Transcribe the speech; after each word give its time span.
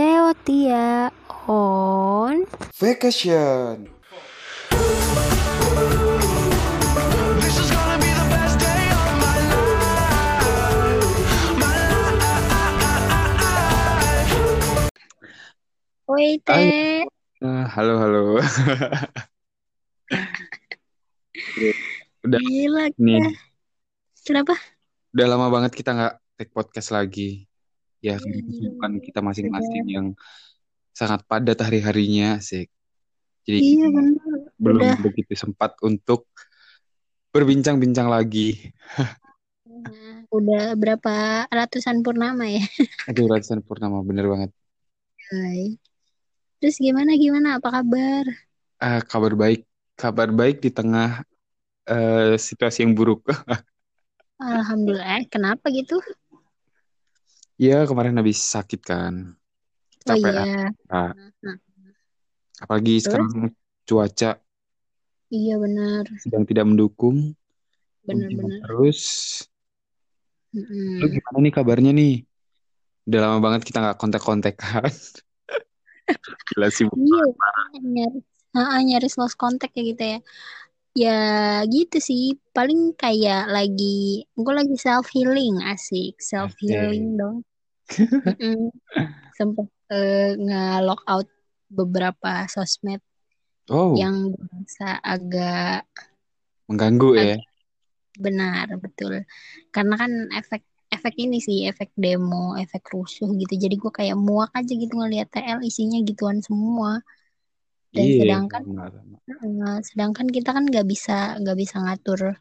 Teotia 0.00 1.12
on 1.44 2.48
Vacation. 2.80 3.84
This 7.36 7.56
is 7.60 7.68
gonna 7.68 8.00
be 8.00 8.08
the 8.08 8.26
best 8.32 8.56
day 8.64 8.84
of 8.96 9.12
my 9.20 9.36
life. 9.52 11.04
My 11.60 11.84
life. 12.16 14.32
Woi 16.08 16.40
Teh 16.48 17.04
Ah, 17.44 17.68
halo, 17.76 18.00
halo. 18.00 18.40
udah 22.24 22.40
Gila 22.40 22.88
nih, 22.96 23.36
Kenapa? 24.24 24.56
udah 25.12 25.26
lama 25.28 25.52
banget 25.52 25.76
kita 25.76 25.92
nggak 25.92 26.16
take 26.40 26.56
podcast 26.56 26.88
lagi. 26.88 27.49
Ya, 28.00 28.16
Iya, 28.16 28.20
karena 28.20 28.36
gila. 28.40 28.48
kesibukan 28.48 28.92
kita 29.06 29.20
masing-masing 29.20 29.84
yang 29.96 30.06
sangat 30.96 31.20
padat 31.28 31.58
hari-harinya, 31.60 32.40
sih. 32.40 32.64
Jadi 33.44 33.58
Iya 33.60 33.86
bener 33.88 34.14
belum 34.60 34.84
Udah 34.84 34.96
begitu 35.04 35.32
sempat 35.36 35.72
untuk 35.84 36.28
berbincang-bincang 37.30 38.08
lagi. 38.10 38.72
Udah 40.30 40.74
berapa 40.78 41.46
ratusan 41.50 42.02
purnama 42.06 42.46
ya 42.46 42.62
Aduh, 43.08 43.26
ratusan 43.32 43.60
purnama, 43.66 43.98
bener 44.06 44.26
banget. 44.32 44.50
Hai. 45.30 45.78
Terus 46.60 46.76
gimana 46.78 47.16
gimana 47.16 47.48
apa 47.58 47.68
kabar? 47.80 48.24
Ah, 48.80 49.00
kabar 49.04 49.32
baik, 49.36 49.60
kabar 50.00 50.28
baik 50.32 50.56
di 50.64 50.70
tengah 50.72 51.24
eh, 51.88 52.36
situasi 52.38 52.84
yang 52.84 52.92
buruk. 52.98 53.20
Alhamdulillah 54.40 55.28
Kenapa 55.28 55.68
gitu? 55.68 56.00
Ya, 57.60 57.84
kemarin 57.84 58.16
habis 58.16 58.40
sakit 58.40 58.80
kan, 58.80 59.36
Oh 60.08 60.16
iya 60.16 60.32
ah. 60.88 61.12
Nah, 61.12 61.12
Apalagi 62.56 62.96
Terus? 62.96 63.04
sekarang 63.04 63.52
cuaca 63.84 64.30
Iya 65.30 65.54
benar 65.62 66.04
sedang 66.24 66.44
tidak 66.48 66.64
mendukung, 66.66 67.36
Benar-benar 68.08 68.64
terus. 68.64 69.00
Lu 71.00 71.06
Mm-mm. 71.06 71.14
gimana 71.14 71.38
nih 71.44 71.52
kabarnya 71.52 71.92
nih? 71.92 72.12
Udah 73.08 73.18
lama 73.24 73.38
banget 73.44 73.60
kita 73.68 73.78
nggak 73.84 73.98
kontak-kontakan. 74.00 74.90
Gila 76.48 76.68
sibuk 76.72 76.98
Iya 76.98 77.22
nyaris 77.94 78.24
Ah, 78.50 78.82
nyaris 78.82 79.14
lost 79.14 79.38
contact 79.38 79.78
ya 79.78 79.82
gitu 79.86 80.02
ya 80.02 80.18
Ya 80.98 81.18
gitu 81.70 81.96
sih 82.02 82.34
Paling 82.56 82.98
kayak 82.98 83.46
lagi 83.46 84.26
Gue 84.34 84.54
lagi 84.58 84.74
self 84.74 85.06
healing 85.14 85.62
Asik 85.62 86.18
Self 86.18 86.52
healing 86.58 87.14
dong 87.14 87.46
Mm-mm. 87.98 88.70
Sempet 89.34 89.66
eh, 89.90 90.36
nge-lock 90.38 91.02
out 91.08 91.28
Beberapa 91.70 92.50
sosmed 92.50 92.98
Oh, 93.70 93.94
Yang 93.94 94.34
berasa 94.34 94.98
agak 94.98 95.86
mengganggu 96.66 97.08
ya. 97.14 97.22
agak 97.38 97.46
benar 98.18 98.66
betul. 98.82 99.22
Karena 99.70 99.94
kan 99.94 100.10
efek 100.34 100.66
Efek 100.90 101.14
ini 101.22 101.38
sih 101.38 101.70
Efek 101.70 101.94
demo 101.94 102.58
Efek 102.58 102.90
rusuh 102.90 103.30
gitu. 103.38 103.54
Jadi 103.54 103.78
gue 103.78 103.92
kayak 103.94 104.18
muak 104.18 104.50
aja 104.58 104.74
gitu 104.74 104.90
Ngeliat 104.98 105.30
TL 105.30 105.62
isinya 105.62 106.02
gituan 106.02 106.42
semua. 106.42 106.98
Dan 107.94 108.06
Iya, 108.10 108.18
sedangkan 108.18 108.62
eh, 109.30 109.78
sedangkan 109.86 110.26
kita 110.26 110.50
kan 110.50 110.66
nggak 110.66 110.86
bisa 110.90 111.38
nggak 111.38 111.58
bisa 111.58 111.78
ngatur 111.78 112.34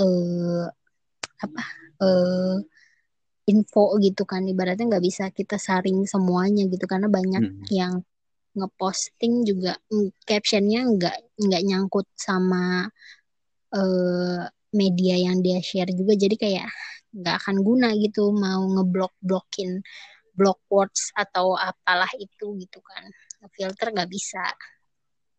eh 0.00 0.64
apa 1.40 1.62
eh 2.04 2.56
info 3.48 3.98
gitu 3.98 4.22
kan. 4.28 4.46
Ibaratnya 4.46 4.86
nggak 4.90 5.04
bisa 5.04 5.24
kita 5.34 5.56
saring 5.58 6.06
semuanya 6.06 6.66
gitu 6.70 6.84
karena 6.86 7.08
banyak 7.10 7.42
Mm. 7.42 7.66
yang 7.72 7.94
ngeposting 8.52 9.48
juga 9.48 9.80
captionnya 10.28 10.84
nggak 10.84 11.16
nggak 11.40 11.62
nyangkut 11.64 12.04
sama 12.14 12.86
eh 13.72 14.42
media 14.72 15.16
yang 15.20 15.40
dia 15.44 15.58
share 15.60 15.92
juga. 15.92 16.16
Jadi 16.16 16.36
kayak 16.36 16.68
nggak 17.12 17.36
akan 17.44 17.56
guna 17.60 17.92
gitu 17.96 18.32
mau 18.32 18.64
ngeblok 18.64 19.12
blokin 19.20 19.84
block 20.32 20.64
words 20.72 21.12
atau 21.12 21.56
apalah 21.56 22.08
itu 22.16 22.56
gitu 22.56 22.80
kan. 22.80 23.04
Filter 23.52 23.92
nggak 23.92 24.08
bisa. 24.08 24.44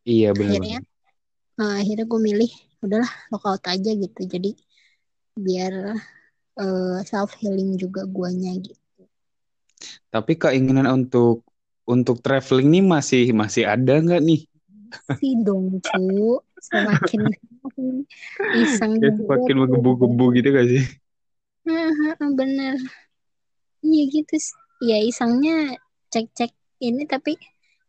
Iya, 0.06 0.35
bener 0.35 0.59
akhirnya. 0.59 0.79
Nah, 1.53 1.72
akhirnya 1.81 2.06
gue 2.09 2.22
milih 2.22 2.51
udahlah 2.83 3.11
lockout 3.31 3.63
aja 3.69 3.91
gitu. 3.94 4.22
Jadi 4.25 4.51
biar 5.33 5.97
self 7.09 7.31
healing 7.39 7.71
juga 7.81 8.01
guanya 8.15 8.51
gitu 8.65 8.81
Tapi 10.13 10.31
keinginan 10.39 10.87
untuk 10.87 11.43
untuk 11.83 12.23
traveling 12.23 12.67
nih 12.73 12.83
masih 12.93 13.23
masih 13.35 13.63
ada 13.67 13.93
nggak 13.99 14.21
nih? 14.23 14.39
sih 15.17 15.33
dong 15.45 15.65
cu 15.87 16.03
semakin 16.67 17.21
iseng 18.61 18.95
Ya, 19.01 19.09
semakin 19.17 19.55
tuh 19.65 19.65
menggebu-gebu 19.65 20.23
gitu 20.37 20.47
gak 20.57 20.65
sih? 20.71 20.83
bener 22.37 22.77
iya 23.87 24.01
gitu 24.15 24.35
ya 24.89 24.97
isengnya 25.09 25.53
cek 26.11 26.25
cek 26.37 26.51
ini 26.87 27.01
tapi 27.13 27.31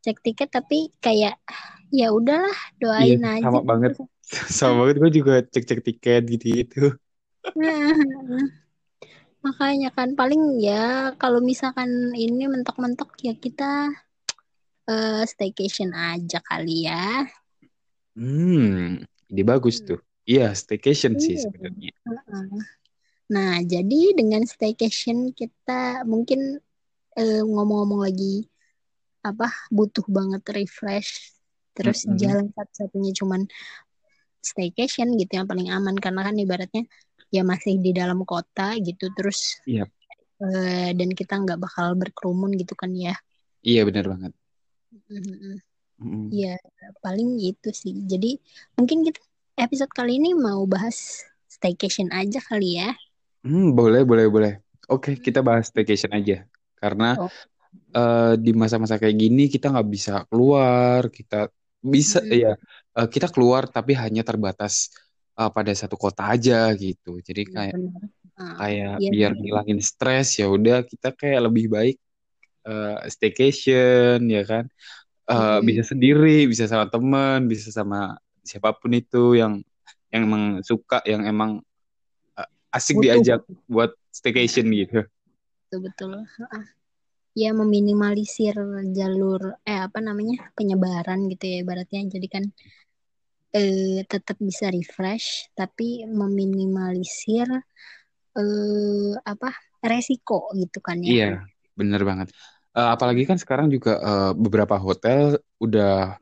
cek 0.05 0.17
tiket 0.25 0.49
tapi 0.57 0.77
kayak 1.05 1.35
ya 1.99 2.07
udahlah 2.19 2.57
Iya, 3.01 3.13
doain 3.13 3.23
aja 3.35 3.43
sama 3.43 3.59
banget. 3.71 3.93
gitu 3.93 4.01
Sama 4.59 4.75
banget 4.81 4.97
gue 5.03 5.11
juga 5.19 5.33
cek-cek 5.53 5.81
tiket 5.87 6.21
gitu-gitu. 6.33 6.77
makanya 9.45 9.89
kan 9.97 10.09
paling 10.21 10.43
ya 10.69 11.13
kalau 11.21 11.41
misalkan 11.51 11.91
ini 12.17 12.45
mentok-mentok 12.53 13.11
ya 13.27 13.35
kita 13.45 13.65
eh, 14.91 15.23
staycation 15.33 15.91
aja 15.97 16.39
kali 16.49 16.89
ya 16.89 17.29
Hmm, 18.17 19.03
ide 19.31 19.43
bagus 19.51 19.77
Hmm, 19.77 19.87
tuh. 19.87 19.99
Iya, 20.31 20.45
staycation 20.61 21.13
sih 21.25 21.35
iya 21.35 21.45
sebenarnya. 21.45 21.91
Nah, 23.35 23.53
jadi 23.73 24.01
dengan 24.19 24.43
staycation 24.45 25.33
kita 25.33 26.05
mungkin 26.13 26.41
eh, 27.19 27.43
ngomong-ngomong 27.45 28.01
lagi 28.07 28.47
apa 29.29 29.49
butuh 29.77 30.05
banget 30.17 30.43
refresh. 30.57 31.11
Terus 31.77 31.99
Mm-mm. 32.07 32.19
jalan 32.21 32.47
satu-satunya 32.57 33.13
cuman 33.21 33.43
staycation 34.51 35.09
gitu 35.21 35.33
yang 35.41 35.49
paling 35.51 35.69
aman 35.73 35.97
karena 36.05 36.21
kan 36.29 36.37
ibaratnya 36.37 36.83
ya 37.37 37.43
masih 37.53 37.75
di 37.85 37.91
dalam 38.01 38.19
kota 38.33 38.67
gitu. 38.87 39.05
Terus 39.17 39.39
Iya, 39.67 39.85
eh, 40.45 40.91
dan 40.99 41.11
kita 41.19 41.35
nggak 41.43 41.59
bakal 41.65 41.87
berkerumun 42.01 42.51
gitu 42.61 42.75
kan 42.81 42.91
ya. 42.95 43.15
iya 43.69 43.81
benar 43.89 44.05
banget. 44.13 44.33
Mhm. 45.11 45.61
Mm-mm. 46.03 46.25
Ya 46.35 46.55
paling 47.05 47.29
gitu 47.45 47.69
sih. 47.83 47.95
Jadi 48.13 48.39
mungkin 48.77 48.99
kita 49.07 49.21
episode 49.65 49.93
kali 49.95 50.19
ini 50.21 50.31
mau 50.35 50.63
bahas 50.67 51.23
staycation 51.47 52.11
aja 52.11 52.41
kali 52.43 52.81
ya. 52.81 52.91
Hmm, 53.45 53.77
boleh, 53.79 54.01
boleh, 54.09 54.27
boleh. 54.35 54.53
Oke, 54.93 55.11
kita 55.21 55.41
bahas 55.49 55.65
staycation 55.71 56.13
aja. 56.19 56.35
Karena 56.81 57.05
Oh. 57.21 57.31
eh, 57.97 58.33
di 58.45 58.51
masa-masa 58.63 58.97
kayak 59.01 59.17
gini 59.23 59.43
kita 59.55 59.67
nggak 59.73 59.89
bisa 59.97 60.13
keluar, 60.31 61.01
kita 61.19 61.37
bisa 61.95 62.19
Hmm. 62.25 62.33
ya 62.43 62.53
eh, 62.99 63.09
kita 63.15 63.27
keluar 63.35 63.63
tapi 63.77 63.93
hanya 64.03 64.23
terbatas 64.29 64.75
eh, 65.41 65.51
pada 65.57 65.73
satu 65.81 65.97
kota 66.05 66.23
aja 66.35 66.55
gitu. 66.79 67.19
Jadi 67.29 67.43
Iya 67.49 67.55
kayak 67.55 67.77
benar. 67.77 68.03
Ah, 68.41 68.59
kayak 68.59 68.95
iya 69.01 69.11
biar 69.13 69.33
benar. 69.39 69.39
ngilangin 69.41 69.81
stres 69.83 70.29
ya 70.41 70.47
udah 70.57 70.77
kita 70.91 71.09
kayak 71.21 71.41
lebih 71.51 71.67
baik 71.77 71.97
eh, 72.69 72.97
staycation 73.15 74.19
ya 74.37 74.43
kan. 74.51 74.65
Eh, 75.31 75.59
Mm-mm. 75.61 75.69
bisa 75.69 75.83
sendiri, 75.93 76.47
bisa 76.53 76.65
sama 76.73 76.87
teman, 76.93 77.47
bisa 77.53 77.69
sama 77.75 78.19
siapa 78.45 78.71
pun 78.81 78.93
itu 78.97 79.37
yang 79.41 79.55
yang 80.15 80.23
emang 80.29 80.45
suka, 80.67 81.01
yang 81.09 81.23
emang 81.29 81.53
eh, 82.41 82.49
asik 82.77 82.97
Butuh. 82.97 83.05
diajak 83.05 83.43
buat 83.71 83.93
staycation 84.15 84.67
gitu. 84.75 85.05
Betul 85.69 85.81
betul. 85.87 86.11
Ah, 86.57 86.65
Ya 87.43 87.51
meminimalisir 87.61 88.57
jalur 88.99 89.43
eh 89.71 89.81
apa 89.87 89.99
namanya 90.09 90.37
penyebaran 90.59 91.21
gitu 91.33 91.45
ya 91.53 91.57
ibaratnya. 91.65 92.01
Jadi 92.15 92.27
kan 92.35 92.45
eh 93.55 94.03
tetap 94.11 94.37
bisa 94.43 94.67
refresh 94.69 95.47
tapi 95.55 96.03
meminimalisir 96.11 97.47
eh 98.35 99.13
apa 99.23 99.51
resiko 99.85 100.51
gitu 100.59 100.79
kan 100.83 100.99
ya. 100.99 101.09
Iya, 101.15 101.31
bener 101.79 102.03
banget. 102.03 102.29
Eh, 102.75 102.89
apalagi 102.95 103.23
kan 103.31 103.39
sekarang 103.39 103.71
juga 103.71 103.93
eh, 104.03 104.33
beberapa 104.35 104.75
hotel 104.81 105.39
udah 105.63 106.19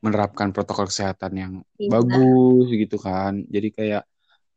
menerapkan 0.00 0.48
protokol 0.56 0.88
kesehatan 0.88 1.32
yang 1.36 1.52
Iya. 1.76 1.92
bagus 1.92 2.66
gitu 2.72 2.96
kan. 2.96 3.44
Jadi 3.52 3.68
kayak 3.76 4.02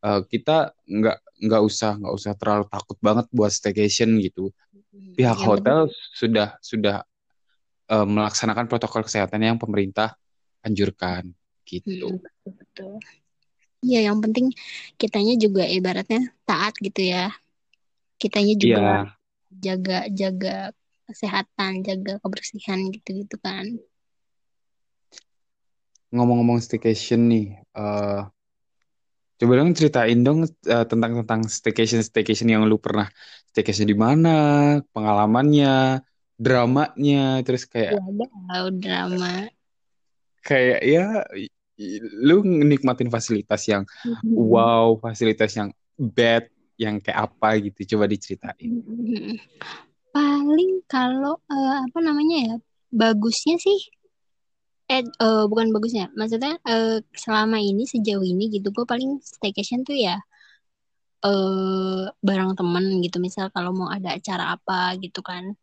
eh, 0.08 0.22
kita 0.32 0.72
nggak 0.88 1.18
nggak 1.44 1.62
usah 1.68 1.92
nggak 2.00 2.14
usah 2.16 2.32
terlalu 2.40 2.66
takut 2.72 2.98
banget 3.04 3.26
buat 3.36 3.52
staycation 3.52 4.16
gitu. 4.24 4.54
Pihak 5.20 5.36
Ya 5.36 5.44
benar. 5.44 5.48
hotel 5.52 5.80
sudah 6.16 6.48
sudah 6.64 6.96
eh, 7.92 8.08
melaksanakan 8.08 8.66
protokol 8.72 9.04
kesehatan 9.04 9.42
yang 9.44 9.58
pemerintah 9.60 10.16
anjurkan 10.64 11.36
gitu. 11.72 12.08
Mm-mm, 12.12 12.54
betul. 12.60 12.94
Iya 13.84 14.00
yang 14.08 14.18
penting 14.24 14.46
kitanya 15.02 15.34
juga 15.44 15.64
ibaratnya 15.68 16.20
taat 16.48 16.74
gitu 16.86 17.02
ya. 17.14 17.32
Kitanya 18.22 18.54
juga 18.64 18.80
Iya, 18.80 19.16
jaga 19.66 19.98
jaga 20.20 20.50
kesehatan 21.08 21.72
jaga 21.88 22.12
kebersihan 22.24 22.80
gitu-gitu 22.96 23.36
kan 23.46 23.66
Ngomong-ngomong 26.14 26.62
staycation 26.62 27.22
nih, 27.32 27.46
eh 27.74 28.22
coba 29.40 29.52
dong 29.60 29.74
ceritain 29.76 30.20
dong 30.26 30.40
eh, 30.46 30.86
tentang 30.92 31.12
tentang 31.26 31.42
staycation 31.50 32.02
staycation 32.06 32.48
yang 32.54 32.64
lu 32.70 32.78
pernah 32.78 33.08
staycation 33.50 33.88
di 33.92 33.98
mana, 33.98 34.30
pengalamannya, 34.94 36.06
dramanya, 36.38 37.42
terus 37.46 37.64
kayak 37.66 37.98
Wadaw, 37.98 38.66
drama 38.82 39.32
kayak 40.44 40.80
ya 40.84 41.06
lu 42.22 42.46
nikmatin 42.46 43.10
fasilitas 43.10 43.66
yang 43.66 43.84
wow, 44.30 44.94
fasilitas 45.02 45.58
yang 45.58 45.74
bad, 45.98 46.46
yang 46.78 47.02
kayak 47.02 47.32
apa 47.32 47.58
gitu, 47.64 47.98
coba 47.98 48.06
diceritain. 48.06 48.78
paling 50.14 50.86
kalau 50.86 51.42
eh, 51.50 51.76
apa 51.90 52.00
namanya 52.06 52.38
ya 52.54 52.56
bagusnya 52.94 53.58
sih 53.58 53.80
eh 54.86 55.02
eh, 55.02 55.44
bukan 55.50 55.74
bagusnya 55.74 56.14
maksudnya 56.14 56.62
eh, 56.70 57.02
selama 57.18 57.58
ini 57.58 57.90
sejauh 57.90 58.22
ini 58.22 58.54
gitu 58.54 58.70
gue 58.70 58.86
paling 58.86 59.18
staycation 59.26 59.82
tuh 59.82 59.98
ya 59.98 60.22
eh 61.26 62.04
bareng 62.28 62.54
temen 62.60 62.86
gitu 63.02 63.18
misal 63.26 63.50
kalau 63.56 63.72
mau 63.74 63.90
ada 63.90 64.14
acara 64.14 64.44
apa 64.56 64.94
gitu 65.02 65.20
kan 65.26 65.58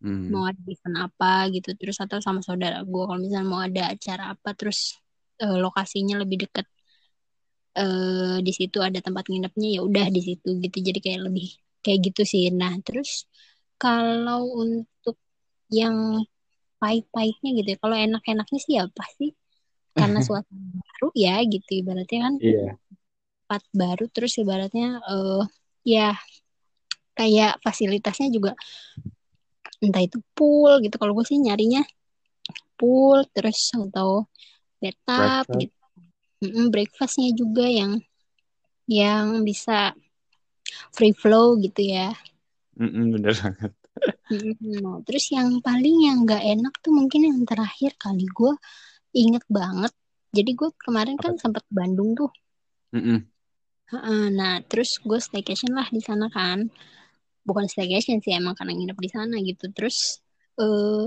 Hmm. 0.00 0.32
mau 0.32 0.44
ada 0.50 0.60
event 0.72 0.96
apa 1.06 1.32
gitu 1.54 1.68
terus 1.80 1.96
atau 2.04 2.18
sama 2.26 2.40
saudara 2.40 2.80
gue 2.84 3.02
kalau 3.08 3.20
misalnya 3.20 3.48
mau 3.52 3.60
ada 3.68 3.82
acara 3.94 4.22
apa 4.34 4.48
terus 4.58 4.96
eh, 5.42 5.56
lokasinya 5.64 6.14
lebih 6.22 6.48
dekat 6.48 6.66
eh 7.80 8.36
di 8.46 8.52
situ 8.58 8.78
ada 8.82 8.98
tempat 9.06 9.24
nginepnya 9.30 9.68
ya 9.76 9.80
udah 9.88 10.06
di 10.10 10.20
situ 10.26 10.48
gitu 10.64 10.76
jadi 10.88 10.98
kayak 11.04 11.20
lebih 11.30 11.46
kayak 11.84 11.98
gitu 12.10 12.22
sih 12.32 12.42
nah 12.60 12.74
terus 12.86 13.10
kalau 13.80 14.40
untuk 14.62 15.16
yang 15.70 15.96
pahit-pahitnya 16.82 17.50
gitu 17.62 17.68
ya 17.74 17.78
kalau 17.84 17.96
enak-enaknya 17.96 18.58
sih 18.64 18.72
ya 18.78 18.84
pasti 19.00 19.24
karena 19.98 20.18
suasana 20.26 20.68
baru 20.82 21.08
ya 21.14 21.34
gitu 21.46 21.70
ibaratnya 21.80 22.18
kan 22.26 22.34
Iya. 22.42 22.74
tempat 23.46 23.62
baru 23.74 24.04
terus 24.14 24.32
ibaratnya 24.42 24.86
eh 25.10 25.42
ya 25.86 26.14
kayak 27.18 27.60
fasilitasnya 27.64 28.28
juga 28.32 28.52
entah 29.84 30.02
itu 30.04 30.18
pool 30.36 30.80
gitu. 30.84 30.96
Kalau 31.00 31.12
gue 31.16 31.26
sih 31.26 31.38
nyarinya 31.40 31.82
pool 32.78 33.18
terus 33.34 33.72
atau 33.76 34.26
bathtub 34.80 35.16
Breakfast. 35.20 35.60
gitu. 35.60 35.76
Breakfastnya 36.72 37.30
juga 37.36 37.66
yang 37.68 38.00
yang 38.88 39.44
bisa 39.44 39.92
free 40.96 41.12
flow 41.12 41.56
gitu 41.60 41.80
ya. 41.84 42.12
Mm-mm, 42.80 43.12
bener 43.14 43.34
banget. 43.36 43.72
Nah, 44.62 45.02
terus 45.04 45.26
yang 45.34 45.58
paling 45.60 45.96
yang 46.06 46.22
nggak 46.24 46.42
enak 46.54 46.74
tuh 46.80 46.92
mungkin 46.94 47.20
yang 47.28 47.38
terakhir 47.42 47.92
kali 47.98 48.24
gue 48.30 48.52
inget 49.12 49.44
banget. 49.50 49.92
Jadi 50.30 50.50
gue 50.54 50.70
kemarin 50.78 51.18
kan 51.18 51.34
sempat 51.36 51.66
ke 51.66 51.72
Bandung 51.74 52.14
tuh. 52.14 52.30
Mm-mm. 52.94 53.30
Heeh, 53.90 54.24
nah 54.38 54.62
terus 54.70 54.90
gue 55.02 55.18
staycation 55.18 55.74
lah 55.74 55.88
di 55.90 55.98
sana 55.98 56.26
kan 56.30 56.70
bukan 57.48 57.66
staycation 57.72 58.18
sih 58.24 58.32
emang 58.36 58.54
karena 58.58 58.72
nginep 58.76 58.98
di 59.04 59.10
sana 59.16 59.34
gitu. 59.48 59.64
Terus 59.76 60.20
eh 60.60 61.06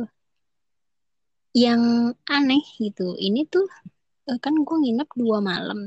yang 1.54 1.84
aneh 2.38 2.64
gitu 2.82 3.14
ini 3.28 3.46
tuh 3.54 3.66
eh, 4.30 4.40
kan 4.44 4.54
gue 4.68 4.78
nginep 4.84 5.10
dua 5.22 5.38
malam. 5.50 5.80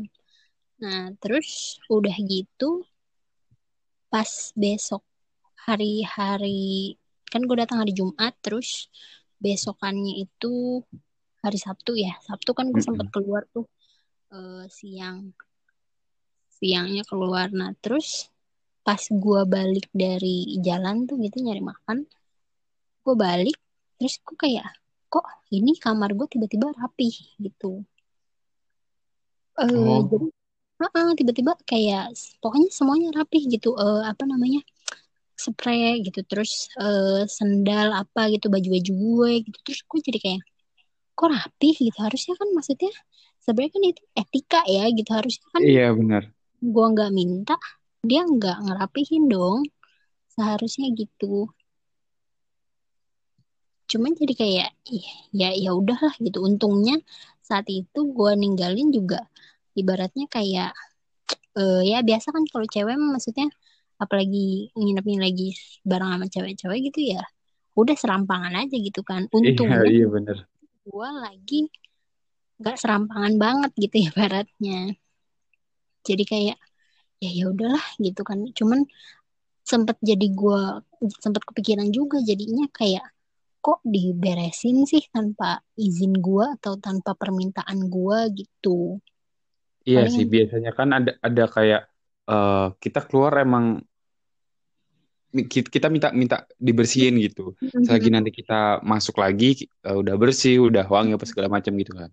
Nah 0.82 1.10
terus 1.22 1.78
udah 1.96 2.16
gitu 2.32 2.86
pas 4.12 4.30
besok 4.62 5.02
hari-hari 5.66 6.94
kan 7.32 7.42
gue 7.48 7.56
datang 7.58 7.78
hari 7.82 7.92
Jumat 7.98 8.32
terus 8.44 8.88
besokannya 9.42 10.12
itu 10.24 10.82
hari 11.44 11.58
Sabtu 11.60 11.92
ya. 11.98 12.12
Sabtu 12.26 12.50
kan 12.58 12.66
gue 12.74 12.82
sempat 12.82 13.06
Mm-mm. 13.06 13.12
keluar 13.14 13.42
tuh 13.54 13.66
eh, 14.34 14.64
siang 14.78 15.18
siangnya 16.58 17.02
keluar. 17.10 17.48
Nah 17.58 17.70
terus 17.82 18.08
pas 18.86 19.02
gue 19.24 19.40
balik 19.54 19.86
dari 19.90 20.36
jalan 20.66 20.96
tuh 21.10 21.16
gitu 21.24 21.36
nyari 21.42 21.62
makan 21.70 22.06
gue 23.04 23.14
balik 23.26 23.56
terus 23.98 24.14
gue 24.26 24.36
kayak 24.38 24.66
kok 25.12 25.26
ini 25.54 25.72
kamar 25.78 26.10
gue 26.18 26.26
tiba-tiba 26.30 26.66
rapi? 26.78 27.10
gitu. 27.42 27.82
Eh 29.56 29.64
Oh, 29.72 30.00
jadi 30.10 30.26
heeh, 30.82 31.08
tiba-tiba 31.18 31.52
kayak 31.64 32.12
pokoknya 32.42 32.68
semuanya 32.78 33.08
rapih 33.16 33.42
gitu 33.48 33.72
eh 33.80 34.02
apa 34.10 34.22
namanya 34.28 34.60
spray 35.44 36.04
gitu 36.06 36.20
terus 36.30 36.52
eh 36.82 37.24
sendal 37.38 37.88
apa 38.02 38.20
gitu 38.34 38.46
baju-baju 38.52 38.92
gue 38.92 39.30
gitu 39.46 39.58
terus 39.64 39.80
gue 39.88 40.00
jadi 40.08 40.18
kayak 40.24 40.42
kok 41.16 41.28
rapih 41.32 41.74
gitu. 41.86 41.98
Harusnya 42.06 42.34
kan 42.40 42.48
maksudnya 42.56 42.92
sebenarnya 43.44 43.72
kan 43.76 43.82
itu 43.88 44.02
etika 44.20 44.60
ya 44.68 44.84
gitu 44.92 45.10
harusnya 45.16 45.46
kan 45.54 45.62
iya 45.64 45.86
benar. 45.94 46.22
gue 46.60 46.84
nggak 46.92 47.10
minta 47.14 47.56
dia 48.02 48.26
nggak 48.26 48.58
ngerapihin 48.66 49.28
dong. 49.30 49.64
Seharusnya 50.32 50.92
gitu. 50.92 51.48
Cuman 53.86 54.12
jadi 54.18 54.34
kayak 54.34 54.70
ya 55.32 55.50
ya 55.54 55.70
udahlah 55.72 56.12
gitu. 56.20 56.42
Untungnya 56.42 56.98
saat 57.40 57.70
itu 57.70 58.00
gue 58.10 58.32
ninggalin 58.34 58.90
juga 58.90 59.22
ibaratnya 59.78 60.26
kayak 60.26 60.74
eh, 61.56 61.82
ya 61.86 62.02
biasa 62.02 62.34
kan 62.34 62.44
kalau 62.50 62.66
cewek 62.68 62.96
maksudnya 62.98 63.46
apalagi 63.96 64.68
nginepnya 64.76 65.24
lagi 65.24 65.56
bareng 65.86 66.10
sama 66.12 66.26
cewek-cewek 66.28 66.92
gitu 66.92 67.16
ya 67.16 67.24
udah 67.76 67.96
serampangan 67.96 68.56
aja 68.56 68.76
gitu 68.76 69.04
kan. 69.04 69.28
Iya, 69.28 69.36
untungnya 69.36 69.84
iya 69.84 70.06
benar. 70.08 70.36
gue 70.86 71.08
lagi 71.20 71.60
nggak 72.56 72.76
serampangan 72.80 73.34
banget 73.36 73.70
gitu 73.76 73.96
ibaratnya. 74.08 74.96
Jadi 76.06 76.24
kayak 76.24 76.58
ya 77.24 77.30
ya 77.32 77.44
udahlah 77.52 77.86
gitu 78.00 78.22
kan 78.22 78.38
cuman 78.52 78.84
sempet 79.66 79.96
jadi 80.00 80.26
gue 80.30 80.60
sempet 81.18 81.42
kepikiran 81.48 81.88
juga 81.90 82.22
jadinya 82.22 82.66
kayak 82.70 83.02
kok 83.64 83.82
diberesin 83.82 84.86
sih 84.86 85.02
tanpa 85.10 85.58
izin 85.74 86.14
gue 86.22 86.44
atau 86.60 86.78
tanpa 86.78 87.18
permintaan 87.18 87.90
gue 87.90 88.18
gitu 88.46 89.00
Iya 89.86 90.02
paling 90.02 90.14
sih, 90.14 90.24
biasanya 90.26 90.70
kan 90.78 90.88
ada 90.98 91.10
ada 91.22 91.44
kayak 91.46 91.80
eh 92.26 92.66
kita 92.82 93.00
keluar 93.06 93.32
emang 93.38 93.78
ki- 95.50 95.70
kita 95.74 95.86
minta 95.92 96.08
minta 96.10 96.36
dibersihin 96.58 97.14
gitu. 97.22 97.54
Selagi 97.86 98.08
nanti 98.10 98.30
kita 98.34 98.82
masuk 98.82 99.20
lagi 99.22 99.66
eh, 99.86 99.96
udah 99.96 100.14
bersih, 100.18 100.58
udah 100.68 100.84
wangi 100.90 101.14
apa 101.14 101.26
segala 101.28 101.48
macam 101.52 101.72
gitu 101.78 101.92
kan. 101.94 102.10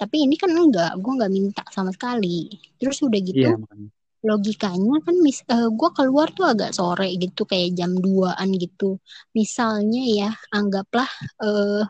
Tapi 0.00 0.24
ini 0.24 0.40
kan 0.40 0.48
enggak 0.48 0.96
gue 0.96 1.12
nggak 1.12 1.28
minta 1.28 1.60
sama 1.68 1.92
sekali. 1.92 2.48
Terus 2.80 3.04
udah 3.04 3.20
gitu 3.20 3.60
makanya. 3.60 3.92
logikanya 4.24 4.96
kan 5.04 5.16
mis 5.20 5.44
gue 5.48 5.90
keluar 5.92 6.32
tuh 6.32 6.48
agak 6.48 6.72
sore 6.72 7.12
gitu 7.20 7.44
kayak 7.44 7.76
jam 7.76 7.92
2an 8.00 8.48
gitu. 8.56 8.96
Misalnya 9.36 10.02
ya 10.08 10.30
anggaplah 10.56 11.08
eh 11.44 11.84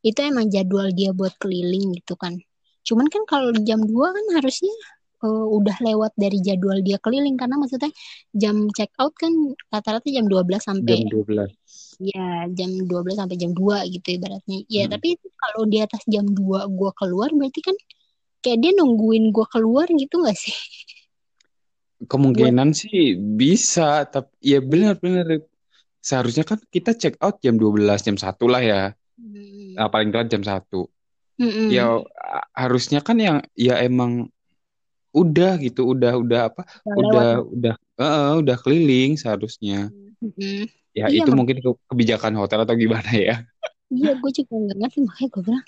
itu 0.00 0.16
emang 0.24 0.48
jadwal 0.48 0.88
dia 0.96 1.12
buat 1.12 1.36
keliling 1.36 2.00
gitu 2.00 2.16
kan. 2.16 2.40
Cuman 2.80 3.12
kan 3.12 3.28
kalau 3.28 3.52
jam 3.60 3.84
2 3.84 4.16
kan 4.16 4.26
harusnya 4.40 4.72
eh, 5.20 5.46
udah 5.56 5.76
lewat 5.84 6.12
dari 6.16 6.38
jadwal 6.40 6.80
dia 6.80 6.96
keliling 7.00 7.36
karena 7.36 7.56
maksudnya 7.60 7.92
jam 8.32 8.68
check 8.72 8.90
out 8.96 9.12
kan 9.16 9.32
rata-rata 9.68 10.08
jam 10.08 10.26
12 10.26 10.64
sampai 10.64 11.04
Jam 11.04 11.12
12. 11.12 11.50
ya 12.00 12.48
jam 12.56 12.70
12 12.88 13.16
sampai 13.20 13.36
jam 13.36 13.52
2 13.52 13.84
gitu 13.92 14.16
ibaratnya 14.16 14.64
ya 14.66 14.88
Mm. 14.88 14.92
tapi 14.96 15.08
kalau 15.36 15.62
di 15.68 15.78
atas 15.84 16.00
jam 16.08 16.24
2 16.24 16.64
gua 16.72 16.90
keluar 16.96 17.28
berarti 17.32 17.60
kan 17.60 17.76
kayak 18.40 18.58
dia 18.64 18.72
nungguin 18.72 19.28
gua 19.36 19.44
keluar 19.52 19.84
gitu 19.92 20.24
gak 20.24 20.36
sih 20.36 20.56
buat 22.00 22.08
Kemungkinan 22.08 22.72
sih 22.72 23.12
bisa, 23.20 24.08
tapi 24.08 24.32
ya 24.40 24.64
benar-benar 24.64 25.44
seharusnya 26.00 26.48
kan 26.48 26.56
kita 26.72 26.96
check 26.96 27.20
out 27.20 27.36
jam 27.44 27.60
12, 27.60 28.00
jam 28.00 28.16
1 28.16 28.48
lah 28.48 28.64
ya. 28.64 28.82
Hmm. 29.20 29.76
Nah, 29.76 29.92
paling 29.92 30.08
telat 30.08 30.32
jam 30.32 30.40
1. 30.40 30.88
Mm-mm. 31.36 31.68
Ya 31.68 32.00
a- 32.00 32.48
harusnya 32.56 33.04
kan 33.04 33.20
yang 33.20 33.44
ya 33.52 33.76
emang 33.84 34.32
udah 35.10 35.58
gitu, 35.62 35.80
udah 35.92 36.12
udah 36.22 36.40
apa? 36.52 36.62
Udah 36.86 36.94
lewat 36.94 36.98
Udah 36.98 37.26
ya. 37.26 37.38
udah 37.54 37.74
udah 38.40 38.56
keliling 38.62 39.18
seharusnya. 39.18 39.90
Mm-mm. 40.22 40.66
Ya 40.90 41.06
Iya 41.06 41.22
itu 41.22 41.30
mungkin 41.34 41.62
ke- 41.62 41.80
kebijakan 41.90 42.34
hotel 42.38 42.66
atau 42.66 42.74
gimana 42.74 43.10
ya. 43.14 43.36
iya 43.90 44.14
gue 44.14 44.30
juga 44.30 44.54
nggak 44.54 44.76
ngerti 44.78 44.98
makanya 45.02 45.28
gue 45.34 45.42
bilang 45.50 45.64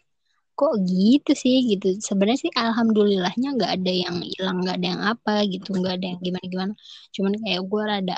kok 0.55 0.75
gitu 0.87 1.33
sih 1.35 1.57
gitu 1.75 1.87
sebenarnya 1.99 2.41
sih 2.47 2.53
alhamdulillahnya 2.55 3.49
nggak 3.59 3.73
ada 3.83 3.93
yang 4.05 4.17
hilang 4.23 4.57
nggak 4.63 4.77
ada 4.79 4.87
yang 4.95 5.03
apa 5.03 5.35
gitu 5.51 5.69
nggak 5.75 5.95
ada 5.99 6.07
yang 6.15 6.21
gimana 6.23 6.47
gimana 6.47 6.73
cuman 7.11 7.33
kayak 7.43 7.63
gue 7.67 7.83
rada 7.83 8.17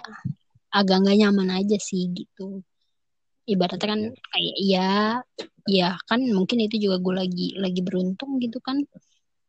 agak 0.74 0.96
nggak 1.02 1.16
nyaman 1.24 1.48
aja 1.62 1.76
sih 1.80 2.10
gitu 2.12 2.60
ibaratnya 3.48 3.88
kan 3.92 4.00
Iya. 4.00 4.20
kayak 4.32 4.56
ya 4.60 4.90
ya 5.68 5.88
kan 6.08 6.20
mungkin 6.36 6.58
itu 6.68 6.76
juga 6.84 6.96
gue 7.00 7.14
lagi 7.24 7.46
lagi 7.56 7.80
beruntung 7.80 8.36
gitu 8.44 8.58
kan 8.60 8.76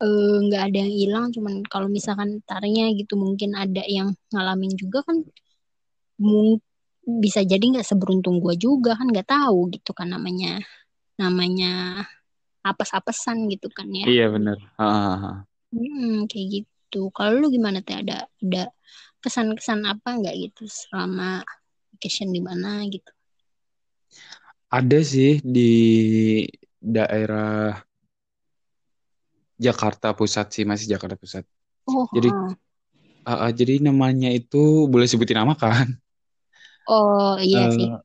Eh, 0.03 0.35
nggak 0.45 0.61
ada 0.71 0.77
yang 0.83 0.91
hilang 0.91 1.25
cuman 1.31 1.63
kalau 1.71 1.87
misalkan 1.87 2.43
tarnya 2.43 2.91
gitu 2.99 3.15
mungkin 3.15 3.55
ada 3.55 3.79
yang 3.87 4.11
ngalamin 4.35 4.75
juga 4.75 4.99
kan 5.07 5.23
mung- 6.19 6.59
bisa 7.05 7.45
jadi 7.45 7.61
nggak 7.61 7.85
seberuntung 7.85 8.41
gue 8.43 8.57
juga 8.59 8.97
kan 8.99 9.07
nggak 9.07 9.29
tahu 9.29 9.69
gitu 9.71 9.93
kan 9.95 10.09
namanya 10.11 10.59
namanya 11.15 12.03
apes-apesan 12.65 13.45
gitu 13.53 13.69
kan 13.71 13.87
ya 13.93 14.03
Iya 14.09 14.25
bener. 14.35 14.57
Hahaha. 14.75 15.45
Hmm, 15.71 16.25
kayak 16.27 16.47
gitu 16.59 17.13
kalau 17.15 17.39
lu 17.39 17.47
gimana 17.53 17.79
teh 17.85 17.95
ada 17.95 18.25
ada 18.41 18.63
kesan-kesan 19.23 19.85
apa 19.87 20.09
nggak 20.19 20.35
gitu 20.49 20.67
selama 20.67 21.45
vacation 21.95 22.35
di 22.35 22.41
mana 22.43 22.83
gitu 22.89 23.11
Ada 24.75 24.99
sih 25.07 25.39
di 25.45 25.71
daerah 26.81 27.79
Jakarta 29.55 30.11
Pusat 30.17 30.45
sih 30.51 30.63
masih 30.67 30.87
Jakarta 30.93 31.15
Pusat. 31.15 31.43
oh 31.87 32.07
Jadi 32.15 32.27
uh, 32.29 33.31
uh, 33.45 33.51
jadi 33.51 33.73
namanya 33.83 34.29
itu 34.31 34.87
boleh 34.91 35.07
sebutin 35.07 35.37
nama 35.41 35.55
kan? 35.55 35.87
oh 36.87 37.35
iya 37.41 37.69
sih 37.75 37.87
Eh, 37.87 37.99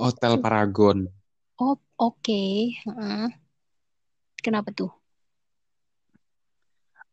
Hotel 0.00 0.34
Paragon. 0.42 0.98
oh 1.64 1.76
oke 2.06 2.40
Heeh. 2.84 3.28
kenapa 4.44 4.70
tuh 4.78 4.90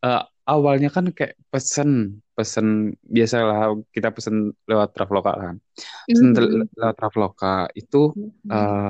Eh, 0.06 0.22
awalnya 0.54 0.90
kan 0.96 1.06
kayak 1.18 1.34
pesen 1.52 1.90
pesen 2.38 2.94
biasalah 3.16 3.82
kita 3.96 4.14
pesen 4.16 4.36
lewat 4.70 4.94
Traveloka 4.96 5.32
kan. 5.34 5.56
Pesen 6.08 6.30
Mhm. 6.38 6.70
lewat 6.78 6.96
Traveloka 7.00 7.48
itu 7.74 7.98
eh, 8.54 8.90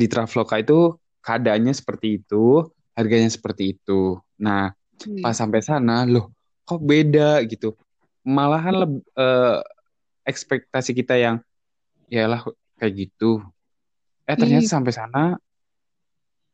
di 0.00 0.06
Traveloka 0.06 0.54
itu 0.62 0.94
keadaannya 1.22 1.74
seperti 1.74 2.22
itu, 2.22 2.66
harganya 2.94 3.30
seperti 3.30 3.78
itu. 3.78 4.18
Nah, 4.40 4.72
Hmm. 4.98 5.22
pas 5.22 5.34
sampai 5.34 5.62
sana, 5.62 6.02
loh, 6.02 6.34
kok 6.66 6.82
beda 6.82 7.38
gitu. 7.46 7.78
Malahan 8.26 8.74
leb- 8.74 9.06
eh, 9.14 9.58
ekspektasi 10.26 10.90
kita 10.92 11.14
yang, 11.14 11.36
yalah 12.10 12.42
kayak 12.76 13.08
gitu. 13.08 13.40
Eh, 14.26 14.36
ternyata 14.36 14.66
Hmm. 14.66 14.74
sampai 14.82 14.92
sana 14.92 15.24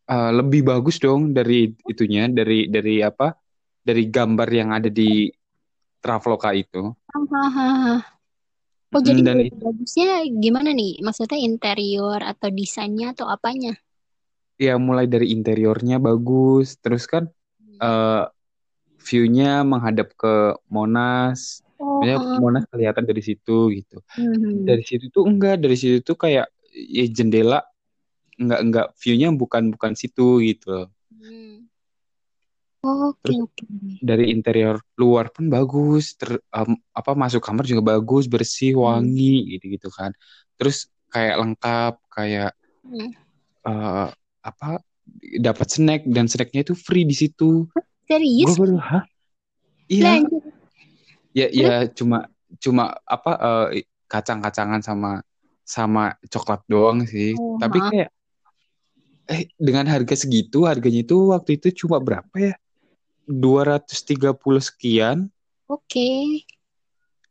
eh, 0.05 0.31
lebih 0.37 0.69
bagus 0.69 1.01
dong 1.01 1.33
dari 1.33 1.73
itunya, 1.89 2.29
dari 2.29 2.69
dari 2.69 3.01
apa? 3.01 3.33
Dari 3.85 4.09
gambar 4.09 4.49
yang 4.53 4.71
ada 4.77 4.89
di 4.93 5.29
Traveloka 6.05 6.53
itu. 6.53 6.93
Oh 8.95 9.03
jadi 9.03 9.21
dan 9.27 9.49
bagusnya 9.51 10.23
gimana 10.29 10.71
nih? 10.71 11.03
Maksudnya 11.03 11.41
interior 11.41 12.21
atau 12.23 12.49
desainnya 12.53 13.11
atau 13.17 13.27
apanya? 13.27 13.75
Ya 14.61 14.79
mulai 14.79 15.07
dari 15.11 15.31
interiornya 15.35 15.99
bagus, 15.99 16.79
terus 16.79 17.05
kan 17.11 17.27
eh, 17.83 18.25
view-nya 19.05 19.63
menghadap 19.67 20.15
ke 20.17 20.57
Monas. 20.73 21.61
Oh, 21.77 22.01
Maksudnya 22.01 22.19
heeh. 22.23 22.39
Monas 22.41 22.65
kelihatan 22.71 23.05
dari 23.05 23.23
situ 23.23 23.69
gitu. 23.75 24.01
Mhm. 24.17 24.65
Dari 24.65 24.83
situ 24.87 25.11
tuh 25.13 25.27
enggak, 25.29 25.61
dari 25.61 25.77
situ 25.77 26.01
tuh 26.01 26.17
kayak 26.17 26.49
ya 26.75 27.05
jendela 27.07 27.61
enggak 28.41 28.61
enggak 28.67 28.87
view-nya 28.99 29.29
bukan 29.35 29.71
bukan 29.75 29.93
situ 29.95 30.43
gitu. 30.43 30.89
Hmm. 31.15 31.71
Oke 32.85 33.17
Terus 33.25 33.37
oke. 33.49 33.65
dari 34.05 34.29
interior 34.29 34.77
luar 35.01 35.33
pun 35.33 35.49
bagus, 35.49 36.13
ter, 36.21 36.37
em, 36.53 36.77
apa 36.93 37.17
masuk 37.17 37.41
kamar 37.41 37.65
juga 37.65 37.97
bagus, 37.97 38.29
bersih, 38.29 38.77
Hmm. 38.77 38.85
wangi 38.85 39.57
gitu-gitu 39.57 39.89
kan. 39.89 40.13
Terus 40.61 40.93
kayak 41.09 41.37
lengkap, 41.41 41.95
kayak 42.13 42.53
Hmm. 42.85 43.09
eh, 43.65 44.09
apa 44.45 44.85
dapat 45.41 45.69
snack 45.73 46.05
dan 46.05 46.29
snacknya 46.29 46.65
itu 46.65 46.77
free 46.77 47.09
di 47.09 47.17
situ. 47.17 47.65
Gue 47.69 47.81
Serius? 48.05 48.57
baru, 48.61 48.77
hah? 48.77 49.05
Iya, 49.89 50.25
ya 51.33 51.47
ya 51.53 51.75
cuma 51.93 52.29
cuma 52.61 52.97
apa 53.05 53.33
eh, 53.73 53.85
kacang-kacangan 54.09 54.81
sama 54.85 55.21
sama 55.65 56.17
coklat 56.29 56.61
doang 56.69 57.09
sih. 57.09 57.33
Oh, 57.37 57.57
Tapi 57.57 57.79
maaf. 57.81 57.91
kayak 57.93 58.11
eh 59.25 59.43
dengan 59.57 59.89
harga 59.89 60.15
segitu, 60.21 60.69
harganya 60.69 61.01
itu 61.01 61.33
waktu 61.33 61.57
itu 61.57 61.85
cuma 61.85 61.97
berapa 62.01 62.37
ya? 62.37 62.55
230 63.25 64.61
sekian. 64.61 65.33
Oke. 65.65 66.45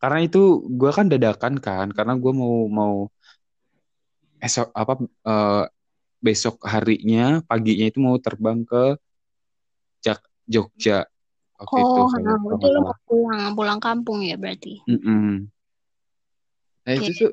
Karena 0.02 0.26
itu 0.26 0.66
gua 0.74 0.90
kan 0.92 1.06
dadakan 1.08 1.62
kan, 1.62 1.94
karena 1.94 2.18
gua 2.18 2.34
mau 2.34 2.66
mau 2.66 2.96
esok 4.42 4.68
apa 4.74 4.94
eh, 5.06 5.64
besok 6.24 6.64
harinya 6.64 7.44
paginya 7.44 7.86
itu 7.92 8.00
mau 8.00 8.16
terbang 8.16 8.64
ke 8.64 8.96
Jak- 10.00 10.32
Jogja 10.48 11.04
waktu 11.60 11.80
itu 11.84 12.00
Oh, 12.00 12.08
nah, 12.24 12.36
itu 12.40 12.68
lo 12.72 12.80
mau 12.80 12.96
pulang, 13.08 13.52
pulang 13.56 13.80
kampung 13.84 14.20
ya 14.24 14.36
berarti. 14.40 14.80
Mm-mm. 14.88 15.48
Nah 16.84 16.94
Oke. 16.96 17.08
itu 17.08 17.12
tuh 17.16 17.32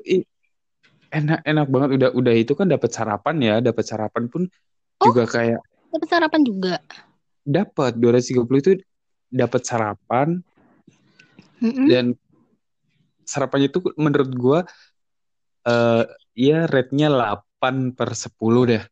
enak 1.11 1.39
enak 1.43 1.67
banget 1.67 1.89
udah 1.99 2.09
udah 2.15 2.33
itu 2.35 2.53
kan 2.55 2.67
dapat 2.71 2.89
sarapan 2.91 3.35
ya, 3.43 3.55
dapat 3.59 3.83
sarapan 3.83 4.23
pun 4.31 4.47
Oh, 5.01 5.05
juga 5.09 5.27
kayak 5.27 5.59
dapat 5.91 6.07
sarapan 6.07 6.41
juga. 6.47 6.75
dapat 7.43 7.97
230 7.99 8.59
itu 8.61 8.71
dapat 9.27 9.61
sarapan 9.65 10.39
Mm-mm. 11.59 11.87
dan 11.89 12.05
sarapannya 13.27 13.67
itu 13.67 13.79
menurut 13.99 14.31
gua 14.35 14.59
eh 15.67 16.03
ya 16.37 16.65
rate-nya 16.65 17.11
8 17.11 17.50
per 17.93 18.09
10 18.17 18.65
deh 18.65 18.83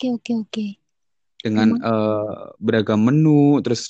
Oke 0.00 0.16
oke 0.16 0.32
oke. 0.32 0.66
dengan 1.44 1.76
eh, 1.76 2.42
beragam 2.56 3.04
menu 3.04 3.60
terus 3.60 3.84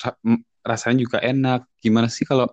rasanya 0.66 1.06
juga 1.06 1.22
enak. 1.22 1.70
Gimana 1.78 2.10
sih 2.10 2.26
kalau 2.26 2.50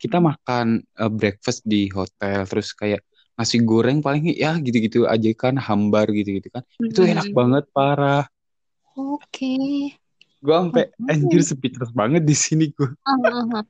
kita 0.00 0.16
makan 0.16 0.80
eh, 0.80 1.12
breakfast 1.12 1.60
di 1.68 1.92
hotel 1.92 2.48
terus 2.48 2.72
kayak 2.72 3.04
nasi 3.36 3.60
goreng 3.60 4.00
paling 4.00 4.32
ya 4.32 4.56
gitu-gitu 4.56 5.04
aja 5.04 5.28
kan 5.36 5.60
hambar 5.60 6.08
gitu-gitu 6.08 6.48
kan. 6.48 6.64
Itu 6.80 7.04
enak 7.04 7.36
banget 7.36 7.68
parah. 7.68 8.24
Oke. 8.96 9.92
Gua 10.40 10.64
sampai 10.64 10.88
anjir 11.12 11.44
speechless 11.44 11.92
banget 11.92 12.24
di 12.24 12.32
sini 12.32 12.72
gua. 12.72 12.96
Ah, 13.04 13.12
ah, 13.12 13.60
ah. 13.60 13.64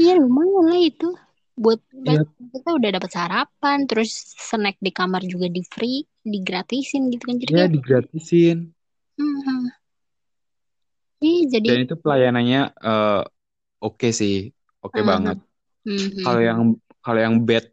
Iya 0.00 0.24
lumayan 0.24 0.72
lah 0.72 0.80
itu. 0.80 1.08
Buat 1.58 1.80
buat 1.90 2.28
kita 2.54 2.70
udah 2.78 2.90
dapat 2.96 3.10
sarapan, 3.10 3.78
terus 3.90 4.10
snack 4.38 4.78
di 4.78 4.94
kamar 4.94 5.26
juga 5.26 5.50
di 5.50 5.62
free, 5.66 6.06
digratisin 6.22 7.10
gitu 7.10 7.24
kan. 7.28 7.36
Jadi 7.42 7.50
ya 7.50 7.66
kayak, 7.66 7.70
digratisin. 7.74 8.58
hmm, 9.18 9.62
Iya 11.18 11.58
jadi, 11.58 11.66
Dan 11.66 11.78
itu 11.82 11.94
pelayanannya 11.98 12.62
eh, 12.78 13.22
oke 13.82 14.08
sih, 14.14 14.54
oke 14.78 15.00
ah, 15.02 15.06
banget. 15.06 15.36
hmm, 15.82 16.06
Kalau 16.22 16.40
hmm, 16.40 16.46
yang 16.46 16.60
kalau 17.02 17.20
yang 17.20 17.34
bad 17.42 17.66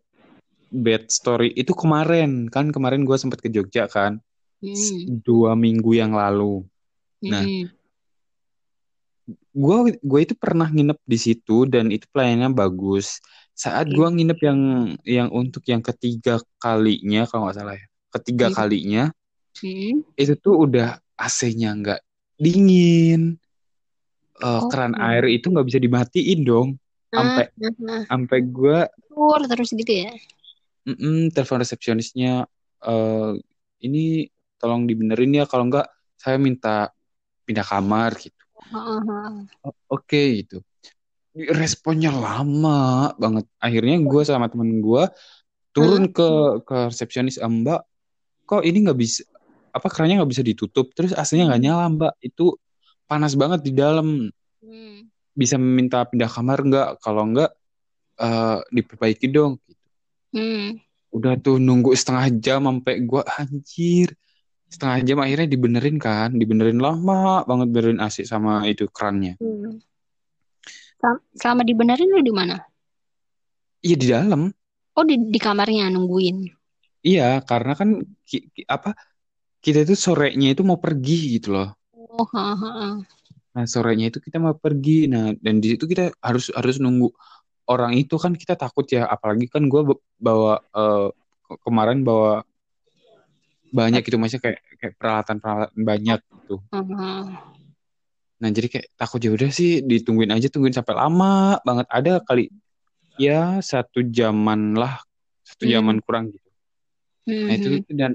bad 0.74 1.04
story 1.14 1.54
itu 1.54 1.72
kemarin 1.78 2.50
kan 2.50 2.74
kemarin 2.74 3.06
gua 3.06 3.22
sempat 3.22 3.40
ke 3.40 3.54
Jogja 3.54 3.86
kan 3.86 4.18
hmm, 4.66 5.22
dua 5.22 5.54
minggu 5.54 5.94
yang 5.94 6.18
lalu. 6.18 6.66
Nah, 7.22 7.46
hmm, 7.46 7.70
gua 9.54 9.90
gua 10.04 10.20
itu 10.26 10.34
pernah 10.38 10.68
nginep 10.70 11.00
di 11.06 11.18
situ 11.18 11.66
dan 11.70 11.90
itu 11.90 12.06
pelayanannya 12.14 12.52
bagus. 12.54 13.20
Saat 13.56 13.90
gua 13.96 14.08
nginep 14.14 14.40
yang 14.48 14.60
yang 15.06 15.30
untuk 15.34 15.64
yang 15.72 15.82
ketiga 15.82 16.42
kalinya 16.62 17.26
kalau 17.30 17.48
nggak 17.48 17.58
salah 17.58 17.76
ya, 17.78 17.88
ketiga 18.20 18.48
hmm, 18.48 18.56
kalinya 18.58 19.04
hmm, 19.62 20.04
itu 20.16 20.34
tuh 20.40 20.56
udah 20.68 21.00
AC-nya 21.16 21.72
nggak 21.80 22.00
dingin, 22.40 23.40
Eh, 24.36 24.62
keran 24.68 24.94
oke, 24.94 25.00
air 25.00 25.24
itu 25.32 25.48
nggak 25.48 25.68
bisa 25.70 25.80
dimatiin 25.80 26.40
dong, 26.44 26.70
ah, 27.14 27.16
sampai 27.16 27.46
ah, 27.64 27.72
ah. 27.90 28.04
sampai 28.10 28.40
gua 28.52 28.78
Tur 29.10 29.42
terus 29.50 29.70
gitu 29.80 29.94
ya. 30.04 30.12
mm-mm, 30.88 31.32
telepon 31.34 31.60
resepsionisnya, 31.64 32.46
eh 32.86 33.32
ini 33.86 34.28
tolong 34.60 34.84
dibenerin 34.90 35.32
ya, 35.40 35.44
kalau 35.50 35.70
nggak 35.70 35.88
saya 36.18 36.38
minta 36.42 36.90
pindah 37.46 37.66
kamar 37.66 38.12
gitu. 38.20 38.35
Ah, 38.74 38.78
ah, 38.78 39.02
ah. 39.06 39.34
"O- 39.68 39.82
Oke 40.00 40.42
gitu. 40.42 40.62
Responnya 41.36 42.16
lama 42.16 43.12
banget. 43.20 43.46
Akhirnya 43.60 44.00
gue 44.00 44.22
sama 44.24 44.48
temen 44.48 44.80
gue 44.80 45.04
turun 45.76 46.08
ke 46.08 46.30
ke 46.64 46.78
resepsionis, 46.88 47.36
"Ah, 47.44 47.52
Mbak, 47.52 47.82
kok 48.48 48.64
ini 48.64 48.88
nggak 48.88 49.00
bisa 49.00 49.22
apa 49.76 49.88
kerannya 49.92 50.24
nggak 50.24 50.32
bisa 50.32 50.44
ditutup, 50.46 50.96
terus 50.96 51.12
AC-nya 51.12 51.52
nggak 51.52 51.60
hmm, 51.60 51.68
nyala 51.68 51.86
Mbak, 51.92 52.14
itu 52.24 52.56
panas 53.12 53.36
banget 53.36 53.60
di 53.68 53.72
dalam, 53.76 54.32
hmm. 54.64 55.00
bisa 55.36 55.60
minta 55.60 56.08
pindah 56.08 56.32
kamar 56.32 56.64
nggak? 56.64 56.90
Kalau 57.04 57.24
nggak 57.36 57.52
eh, 58.24 58.60
diperbaiki 58.72 59.28
dong." 59.28 59.60
Gitu. 59.68 59.84
Hmm. 60.32 60.80
Udah 61.12 61.36
tuh 61.40 61.60
nunggu 61.60 61.92
setengah 61.96 62.28
jam 62.40 62.68
sampai 62.68 63.04
gue 63.04 63.24
anjir 63.40 64.16
setengah 64.70 64.98
jam 65.06 65.18
akhirnya 65.22 65.48
dibenerin 65.48 65.98
kan, 66.02 66.36
dibenerin 66.36 66.82
lama 66.82 67.46
banget 67.46 67.68
benerin 67.72 68.00
AC 68.02 68.26
sama 68.26 68.66
itu 68.68 68.90
kerannya. 68.90 69.38
hmm. 69.40 69.80
Sel- 71.00 71.24
Selama 71.38 71.62
dibenerin 71.68 72.10
lu 72.10 72.22
di 72.24 72.34
mana? 72.34 72.58
Iya 73.86 73.96
di 74.00 74.08
dalam. 74.10 74.42
Oh 74.96 75.04
di 75.06 75.16
di 75.20 75.40
kamarnya 75.40 75.92
nungguin. 75.92 76.50
Iya, 77.06 77.44
karena 77.46 77.78
kan 77.78 78.02
ki- 78.26 78.50
ki- 78.50 78.66
apa 78.66 78.98
kita 79.62 79.86
itu 79.86 79.94
sorenya 79.94 80.58
itu 80.58 80.66
mau 80.66 80.82
pergi 80.82 81.38
gitu 81.38 81.54
loh. 81.54 81.70
Oh, 81.94 82.26
ah, 82.34 82.56
ah, 82.56 82.66
ah. 82.66 82.96
Nah, 83.54 83.66
sorenya 83.70 84.10
itu 84.10 84.18
kita 84.24 84.42
mau 84.42 84.58
pergi. 84.58 85.06
Nah, 85.06 85.36
dan 85.38 85.62
di 85.62 85.76
situ 85.76 85.86
kita 85.86 86.16
harus 86.24 86.50
harus 86.56 86.82
nunggu 86.82 87.14
orang 87.70 87.94
itu 87.98 88.16
kan 88.18 88.34
kita 88.34 88.58
takut 88.58 88.86
ya 88.90 89.06
apalagi 89.06 89.46
kan 89.50 89.66
gue 89.70 89.82
bawa 90.18 90.62
ke- 91.46 91.60
kemarin 91.66 92.02
bawa 92.02 92.42
banyak 93.76 94.02
gitu 94.08 94.16
maksudnya 94.16 94.44
kayak 94.48 94.60
kayak 94.80 94.94
peralatan 94.96 95.38
peralatan 95.44 95.82
banyak 95.84 96.20
gitu. 96.24 96.56
Heeh. 96.72 97.24
nah 98.36 98.50
jadi 98.52 98.68
kayak 98.68 98.88
takut 99.00 99.20
ya 99.24 99.32
udah 99.32 99.48
sih 99.48 99.80
ditungguin 99.80 100.32
aja 100.36 100.48
tungguin 100.52 100.76
sampai 100.76 100.96
lama 100.96 101.60
banget. 101.68 101.88
Ada 101.92 102.12
kali 102.24 102.52
ya 103.16 103.60
satu 103.64 104.04
jaman 104.04 104.76
lah 104.76 105.00
satu 105.44 105.64
Hmm. 105.68 105.72
jaman 105.76 105.98
kurang 106.04 106.32
gitu. 106.36 106.50
Nah 107.28 107.54
itu 107.56 107.68
itu 107.80 107.92
dan 107.96 108.12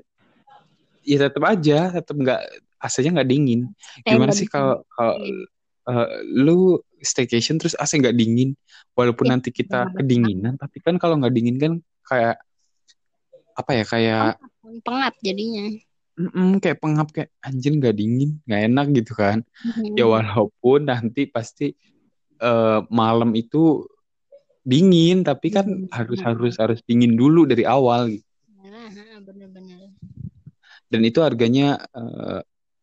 ya 1.04 1.16
tetap 1.24 1.42
aja 1.48 1.78
tetap 1.96 2.16
nggak 2.16 2.40
AC-nya 2.80 3.10
nggak 3.20 3.30
dingin. 3.30 3.60
Gimana 4.04 4.32
sih 4.36 4.44
kalau 4.48 4.84
kalau 4.92 5.16
eh, 5.88 6.08
lu 6.36 6.78
staycation 7.00 7.56
terus 7.56 7.72
AC 7.80 7.96
nggak 7.96 8.16
dingin 8.16 8.52
walaupun 8.92 9.24
Ya, 9.28 9.32
nanti 9.36 9.48
kita 9.52 9.88
kedinginan 9.96 10.60
tapi 10.60 10.84
kan 10.84 11.00
kalau 11.00 11.16
nggak 11.16 11.32
dingin 11.32 11.56
kan 11.56 11.72
kayak 12.04 12.36
apa 13.60 13.70
ya 13.78 13.84
kayak 13.84 14.26
pengap 14.84 15.14
jadinya. 15.20 15.66
mm-mm, 16.20 16.60
kayak 16.62 16.78
pengap 16.82 17.08
kayak 17.14 17.30
anjir 17.44 17.72
nggak 17.76 17.96
dingin 17.96 18.40
nggak 18.44 18.62
enak 18.68 18.86
gitu 18.96 19.12
kan 19.16 19.38
Mhm. 19.64 19.96
ya 19.96 20.04
walaupun 20.08 20.88
nanti 20.88 21.28
pasti 21.28 21.72
eh, 22.40 22.78
malam 22.88 23.30
itu 23.36 23.84
dingin 24.64 25.24
tapi 25.24 25.48
kan 25.52 25.66
Mhm. 25.66 25.88
harus 25.92 26.20
harus 26.20 26.54
harus 26.60 26.80
dingin 26.84 27.16
dulu 27.16 27.48
dari 27.48 27.64
awal 27.64 28.12
gitu. 28.12 28.26
Nah, 28.60 28.92
bener-bener. 29.24 29.92
dan 30.90 31.00
itu 31.06 31.18
harganya 31.22 31.78
eh, 31.94 32.40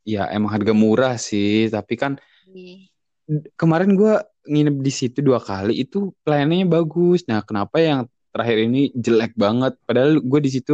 ya 0.07 0.31
emang 0.31 0.51
harga 0.55 0.73
murah 0.73 1.15
sih 1.19 1.67
tapi 1.67 1.99
kan 1.99 2.15
Iya. 2.47 2.87
kemarin 3.59 3.91
gue 3.99 4.13
nginep 4.47 4.75
di 4.79 4.91
situ 4.91 5.19
dua 5.19 5.43
kali 5.43 5.83
itu 5.83 6.15
pelayanannya 6.23 6.67
bagus 6.71 7.27
nah 7.27 7.43
kenapa 7.43 7.77
yang 7.83 7.99
terakhir 8.37 8.57
ini 8.69 8.81
jelek 9.05 9.33
banget 9.43 9.73
padahal 9.87 10.21
gue 10.21 10.39
di 10.45 10.51
situ 10.55 10.73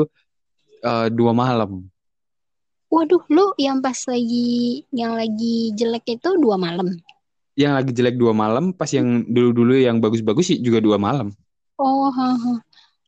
eh, 0.84 1.08
dua 1.17 1.32
malam 1.43 1.72
Waduh, 2.93 3.24
lu 3.36 3.46
yang 3.65 3.77
pas 3.86 4.00
lagi 4.12 4.48
yang 5.00 5.13
lagi 5.20 5.55
jelek 5.79 6.05
itu 6.15 6.29
dua 6.43 6.55
malam. 6.65 6.88
yang 7.53 7.74
lagi 7.77 7.91
jelek 7.93 8.15
dua 8.17 8.34
malam 8.34 8.74
pas 8.74 8.89
yang 8.89 9.25
dulu-dulu 9.29 9.74
yang 9.77 9.98
bagus-bagus 10.01 10.46
sih 10.53 10.58
juga 10.62 10.82
dua 10.82 10.98
malam 10.98 11.29
Oh, 11.77 12.10
ha, 12.17 12.27
ha. 12.43 12.51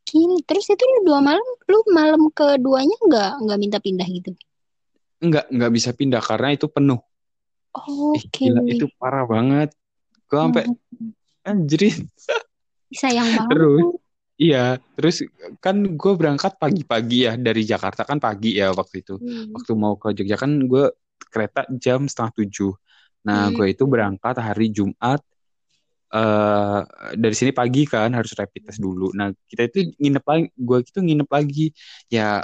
Gini, 0.09 0.37
terus 0.47 0.67
itu 0.73 0.83
lu 0.91 0.99
dua 1.09 1.19
malam, 1.27 1.47
lu 1.71 1.79
malam 1.99 2.21
keduanya 2.37 2.97
nggak 3.07 3.29
nggak 3.43 3.59
minta 3.63 3.79
pindah 3.85 4.07
gitu? 4.17 4.31
Enggak, 5.23 5.45
enggak 5.53 5.71
bisa 5.75 5.89
pindah 5.99 6.21
karena 6.23 6.47
itu 6.55 6.67
penuh. 6.75 6.99
Oke, 7.75 8.19
gila, 8.43 8.61
itu 8.71 8.85
parah 8.99 9.25
banget. 9.33 9.69
Gue 10.29 10.39
sampai 10.43 10.63
Hmm, 10.65 11.11
anjir. 11.49 11.81
sayang 12.99 13.29
banget. 13.37 13.57
Terus, 13.69 13.81
iya, 14.35 14.75
terus 14.95 15.23
kan 15.59 15.79
gue 15.79 16.13
berangkat 16.15 16.59
pagi-pagi 16.59 17.27
ya 17.27 17.33
dari 17.39 17.63
Jakarta 17.63 18.03
kan 18.03 18.19
pagi 18.19 18.59
ya 18.59 18.71
waktu 18.71 19.01
itu. 19.01 19.15
Hmm. 19.15 19.55
Waktu 19.55 19.71
mau 19.73 19.95
ke 19.95 20.11
Jogja 20.11 20.35
kan 20.35 20.51
gue 20.67 20.91
kereta 21.31 21.67
jam 21.75 22.07
setengah 22.07 22.31
tujuh. 22.43 22.71
Nah, 23.25 23.49
Hmm. 23.49 23.55
gue 23.55 23.67
itu 23.71 23.83
berangkat 23.87 24.35
hari 24.39 24.69
Jumat. 24.69 25.21
eh 26.15 26.79
dari 27.17 27.35
sini 27.35 27.51
pagi 27.51 27.83
kan 27.83 28.07
harus 28.13 28.31
rapid 28.37 28.71
test 28.71 28.79
dulu. 28.79 29.11
Nah, 29.11 29.35
kita 29.51 29.67
itu 29.67 29.91
nginep 29.99 30.23
lagi, 30.23 30.45
gue 30.55 30.77
itu 30.79 30.99
nginep 31.01 31.27
lagi. 31.27 31.65
Ya, 32.07 32.39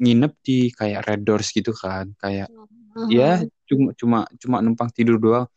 nginep 0.00 0.32
di 0.40 0.58
kayak 0.72 1.04
Red 1.04 1.20
Doors 1.26 1.52
gitu 1.52 1.74
kan, 1.76 2.16
kayak 2.16 2.48
Hmm. 2.48 3.10
ya 3.10 3.42
cuma 3.66 3.90
cuma 3.98 4.18
cuma 4.38 4.56
numpang 4.62 4.88
tidur 4.94 5.18
doang. 5.18 5.50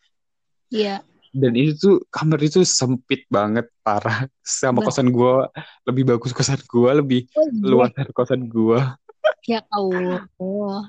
Iya. 0.73 1.05
Dan 1.37 1.53
itu 1.53 1.73
tuh 1.77 1.95
kamar 2.09 2.39
itu 2.41 2.65
sempit 2.65 3.29
banget 3.29 3.69
parah 3.79 4.25
sama 4.41 4.81
Bah. 4.81 4.89
kosan 4.89 5.09
gua 5.09 5.47
lebih 5.85 6.03
bagus 6.07 6.33
kosan 6.33 6.57
gua 6.65 6.97
lebih 6.97 7.29
Oh, 7.33 7.45
iya. 7.45 7.61
luas 7.63 7.89
dari 7.93 8.11
kosan 8.11 8.45
gua 8.45 8.97
Ya 9.45 9.63
Allah. 9.69 10.27
Oh. 10.35 10.83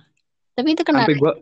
Tapi 0.53 0.75
itu 0.75 0.83
kena 0.83 1.05
sampai 1.05 1.15
gua 1.15 1.33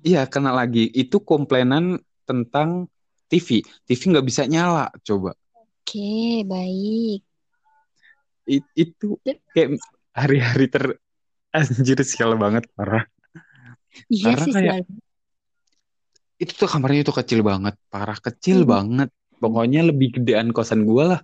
iya 0.00 0.24
kena 0.24 0.50
lagi 0.50 0.88
itu 0.88 1.18
komplainan 1.18 1.98
tentang 2.24 2.88
TV 3.26 3.60
TV 3.84 4.00
nggak 4.08 4.24
bisa 4.24 4.46
nyala 4.46 4.88
coba 5.02 5.34
Oke, 5.84 6.46
baik. 6.46 7.20
I- 8.46 8.70
itu 8.74 9.18
kayak 9.50 9.76
hari-hari 10.10 10.66
ter 10.66 10.84
anjir 11.50 11.98
sial 12.02 12.34
banget 12.34 12.70
parah 12.72 13.04
Iya 14.06 14.32
Karena 14.32 14.44
sih 14.46 14.52
kayak- 14.52 14.74
selalu. 14.86 15.09
Itu 16.42 16.52
tuh 16.60 16.68
kamarnya 16.72 17.00
itu 17.04 17.14
kecil 17.20 17.40
banget 17.50 17.74
parah 17.92 18.18
kecil 18.26 18.58
Hmm. 18.58 18.72
banget 18.72 19.08
pokoknya 19.42 19.80
lebih 19.88 20.08
gedean 20.16 20.48
kosan 20.56 20.80
gua 20.88 21.04
lah 21.12 21.20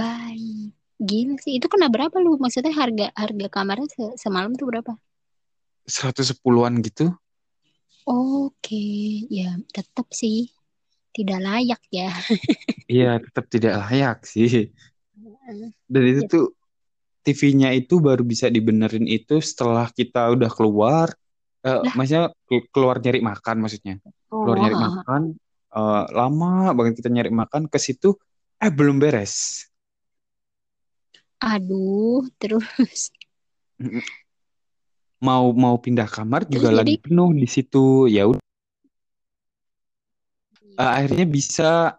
Baik. 0.00 0.72
Gila 1.08 1.34
sih. 1.44 1.52
Itu 1.58 1.66
kena 1.72 1.86
berapa 1.94 2.16
lu? 2.24 2.30
Maksudnya 2.42 2.72
harga 2.80 3.06
harga 3.22 3.46
kamarnya 3.54 3.88
se- 3.94 4.16
semalam 4.22 4.52
tuh 4.58 4.66
berapa? 4.70 4.92
110-an 5.94 6.74
gitu 6.86 7.04
Oke, 8.08 8.76
ya 9.38 9.44
tetap 9.74 10.06
sih 10.20 10.36
tidak 11.16 11.38
layak 11.46 11.80
ya. 11.98 12.08
iya 12.92 13.06
tetap 13.24 13.44
tidak 13.54 13.72
layak 13.80 14.16
sih 14.32 14.48
Dan 15.92 16.02
itu 16.10 16.22
Ya. 16.22 16.28
tuh 16.32 16.44
TV-nya 17.24 17.70
itu 17.80 17.94
baru 18.06 18.22
bisa 18.32 18.46
dibenerin 18.52 19.06
itu 19.08 19.40
setelah 19.40 19.88
kita 19.98 20.20
udah 20.36 20.50
keluar, 20.52 21.08
eh, 21.64 21.80
Lah. 21.80 21.92
maksudnya 21.96 22.22
ke- 22.44 22.68
keluar 22.68 23.00
nyari 23.00 23.20
makan 23.24 23.56
maksudnya, 23.64 23.94
keluar 24.28 24.56
Oh, 24.56 24.62
nyari 24.62 24.76
ha, 24.76 24.80
ha. 24.80 24.86
makan, 24.92 25.22
eh, 25.72 26.04
lama 26.12 26.50
banget 26.76 27.00
kita 27.00 27.08
nyari 27.08 27.32
makan 27.32 27.66
ke 27.66 27.78
situ, 27.80 28.12
eh 28.60 28.68
belum 28.68 29.00
beres. 29.00 29.64
Aduh, 31.40 32.24
terus. 32.36 33.12
Mau 35.20 35.52
mau 35.56 35.76
pindah 35.80 36.08
kamar 36.08 36.44
Terus 36.44 36.52
juga 36.60 36.68
jadi- 36.72 36.78
lagi 36.84 36.94
penuh 37.00 37.32
di 37.32 37.48
situ, 37.48 38.08
ya 38.08 38.28
udah. 38.28 38.44
Eh, 40.74 40.90
akhirnya 40.90 41.24
bisa, 41.24 41.96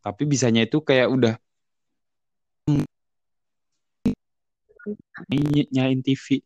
tapi 0.00 0.22
bisanya 0.24 0.64
itu 0.64 0.80
kayak 0.80 1.08
udah 1.08 1.34
ny- 5.30 5.68
nyalain 5.70 6.02
TV, 6.02 6.42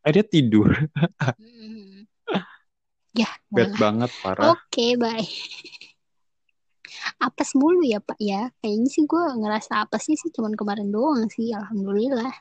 akhirnya 0.00 0.26
tidur. 0.28 0.68
Ya, 3.14 3.30
bad 3.54 3.70
malah. 3.70 3.78
banget 3.78 4.10
parah. 4.22 4.54
Oke, 4.58 4.98
baik. 4.98 5.30
Apes 7.26 7.50
mulu 7.54 7.82
ya, 7.86 7.98
Pak 8.02 8.18
ya. 8.18 8.50
Kayaknya 8.60 8.88
sih 8.94 9.04
gue 9.10 9.22
ngerasa 9.40 9.72
apesnya 9.86 10.14
sih 10.20 10.30
cuman 10.36 10.52
kemarin 10.58 10.88
doang 10.94 11.26
sih. 11.30 11.54
Alhamdulillah. 11.54 12.32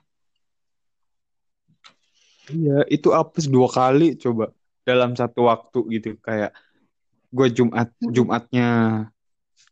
Iya, 2.52 2.84
itu 2.92 3.08
apes 3.16 3.46
dua 3.48 3.68
kali 3.72 4.20
coba 4.20 4.52
dalam 4.84 5.16
satu 5.16 5.48
waktu 5.48 5.80
gitu 5.96 6.10
kayak 6.20 6.52
gue 7.32 7.48
Jumat 7.58 7.88
Mm-mm. 8.04 8.14
Jumatnya 8.16 8.68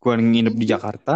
gue 0.02 0.12
nginep 0.18 0.54
di 0.56 0.66
Mm-mm. 0.66 0.72
Jakarta, 0.72 1.12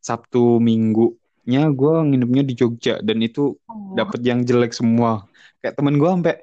Sabtu 0.00 0.62
Minggunya 0.62 1.62
gue 1.80 1.94
nginepnya 2.08 2.42
di 2.46 2.54
Jogja 2.60 2.94
dan 3.02 3.18
itu 3.26 3.58
Oh, 3.68 3.96
dapet 3.98 4.20
yang 4.22 4.40
jelek 4.48 4.72
semua. 4.72 5.26
Kayak 5.60 5.74
temen 5.76 5.94
gue 6.00 6.08
sampai 6.08 6.34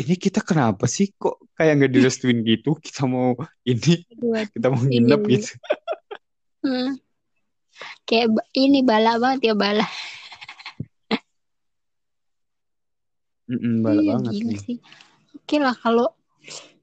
ini 0.00 0.14
kita 0.16 0.40
kenapa 0.40 0.88
sih 0.88 1.12
kok 1.14 1.38
kayak 1.54 1.84
nggak 1.84 1.92
direstuin 1.92 2.40
gitu? 2.42 2.76
Kita 2.80 3.04
mau 3.04 3.36
ini 3.68 4.02
kita 4.56 4.66
mau 4.72 4.80
nginep 4.80 5.20
gitu. 5.28 5.50
Hmm. 6.64 6.96
Kayak 8.08 8.40
ini 8.56 8.80
bala 8.80 9.20
banget 9.20 9.52
ya 9.52 9.54
bala. 9.56 9.86
Mm-mm, 13.50 13.82
bala 13.82 14.00
Iya, 14.00 14.10
banget 14.14 14.32
gila 14.38 14.46
nih. 14.48 14.60
sih. 14.62 14.76
Oke 15.36 15.56
lah 15.58 15.74
kalau 15.74 16.06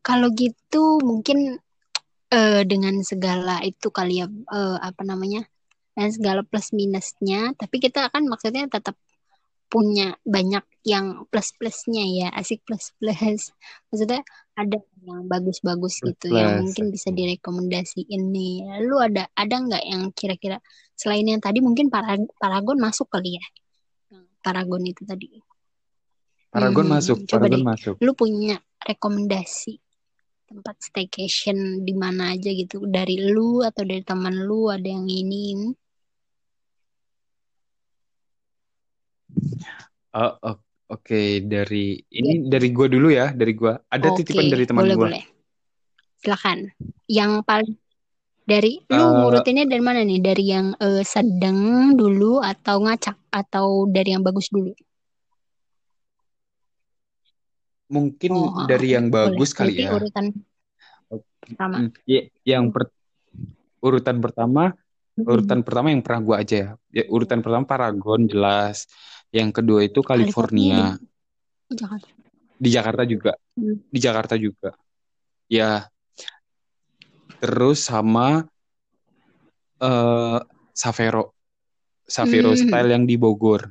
kalau 0.04 0.28
gitu 0.36 1.00
mungkin 1.00 1.60
eh, 2.32 2.62
dengan 2.68 3.00
segala 3.04 3.64
itu 3.64 3.88
kali 3.90 4.22
ya 4.22 4.28
eh, 4.30 4.78
apa 4.84 5.02
namanya? 5.08 5.48
Dan 5.98 6.14
segala 6.14 6.46
plus 6.46 6.70
minusnya, 6.78 7.58
tapi 7.58 7.82
kita 7.82 8.14
kan 8.14 8.22
maksudnya 8.30 8.70
tetap 8.70 8.94
punya 9.68 10.16
banyak 10.24 10.64
yang 10.88 11.28
plus 11.28 11.52
plusnya 11.60 12.04
ya, 12.08 12.28
asik 12.36 12.64
plus 12.64 12.96
plus. 13.00 13.52
Maksudnya 13.92 14.24
ada 14.56 14.80
yang 15.04 15.28
bagus-bagus 15.28 16.00
Plus 16.00 16.16
gitu 16.16 16.28
yang 16.32 16.58
plus, 16.58 16.62
mungkin 16.64 16.86
bisa 16.96 17.10
direkomendasiin 17.12 18.22
nih. 18.32 18.84
Lu 18.88 18.98
ada 18.98 19.28
ada 19.36 19.56
nggak 19.56 19.84
yang 19.84 20.10
kira-kira 20.16 20.58
selain 20.96 21.28
yang 21.28 21.44
tadi 21.44 21.60
mungkin 21.60 21.92
Parag- 21.92 22.32
Paragon 22.40 22.80
masuk 22.80 23.12
kali 23.12 23.38
ya? 23.38 23.46
Yang 24.16 24.26
Paragon 24.40 24.84
itu 24.88 25.04
tadi. 25.04 25.28
Paragon 26.48 26.88
Hmm, 26.88 26.94
masuk, 26.96 27.18
Paragon 27.28 27.60
deh. 27.62 27.68
masuk. 27.68 27.96
Lu 28.00 28.16
punya 28.16 28.56
rekomendasi 28.88 29.78
tempat 30.48 30.80
staycation 30.80 31.84
di 31.84 31.92
mana 31.92 32.32
aja 32.32 32.48
gitu 32.56 32.88
dari 32.88 33.20
lu 33.20 33.60
atau 33.68 33.84
dari 33.84 34.00
teman 34.00 34.48
lu 34.48 34.72
ada 34.72 34.88
yang 34.88 35.04
ini 35.04 35.76
Oh, 40.18 40.34
oh, 40.42 40.58
Oke, 40.88 41.44
dari 41.44 42.00
ini 42.16 42.48
dari 42.48 42.72
gua 42.72 42.88
dulu 42.88 43.12
ya, 43.12 43.36
dari 43.36 43.52
gua. 43.52 43.76
Ada 43.92 44.08
Oke, 44.08 44.24
titipan 44.24 44.48
dari 44.48 44.64
teman 44.64 44.88
boleh 44.88 44.96
gua. 44.96 45.04
boleh. 45.12 45.24
Silakan. 46.24 46.58
Yang 47.12 47.32
paling 47.44 47.74
Dari 48.48 48.80
lu 48.88 49.04
Eh, 49.04 49.12
ngurutinnya 49.12 49.68
dari 49.68 49.84
mana 49.84 50.08
nih? 50.08 50.24
Dari 50.24 50.44
yang 50.48 50.72
eh, 50.80 51.04
sedang 51.04 51.92
dulu 52.00 52.40
atau 52.40 52.80
ngacak 52.80 53.20
atau 53.28 53.84
dari 53.92 54.16
yang 54.16 54.24
bagus 54.24 54.48
dulu? 54.48 54.72
mungkin 57.92 58.32
Oh, 58.32 58.52
oh, 58.52 58.68
dari 58.68 58.96
yang 58.96 59.12
boleh. 59.12 59.36
bagus 59.36 59.52
kali 59.52 59.76
Berarti 59.76 59.84
ya. 59.84 59.92
urutan 60.00 60.26
pertama. 61.44 61.76
Hmm, 61.84 61.90
y- 62.08 62.28
yang 62.44 62.72
per- 62.72 62.92
urutan 63.84 64.18
pertama, 64.24 64.64
urutan 65.20 65.60
pertama 65.64 65.88
yang 65.92 66.04
pernah 66.04 66.22
gua 66.24 66.36
aja 66.44 66.56
ya. 66.56 66.70
Ya, 66.92 67.04
urutan 67.12 67.40
pertama 67.44 67.64
Paragon 67.68 68.28
jelas. 68.28 68.88
Yang 69.32 69.50
kedua 69.62 69.80
itu 69.84 70.00
California 70.02 70.96
California. 70.96 71.68
di 71.68 71.76
Jakarta. 71.76 72.08
Di 72.58 72.70
Jakarta 72.72 73.04
juga. 73.04 73.32
Hmm. 73.54 73.78
Di 73.92 74.00
Jakarta 74.00 74.34
juga. 74.40 74.70
Ya, 75.48 75.88
terus 77.40 77.86
sama 77.86 78.48
eh 79.78 80.40
Savero. 80.74 81.34
Savero 82.08 82.56
Hmm. 82.56 82.62
style 82.62 82.90
yang 82.96 83.04
di 83.04 83.20
Bogor. 83.20 83.68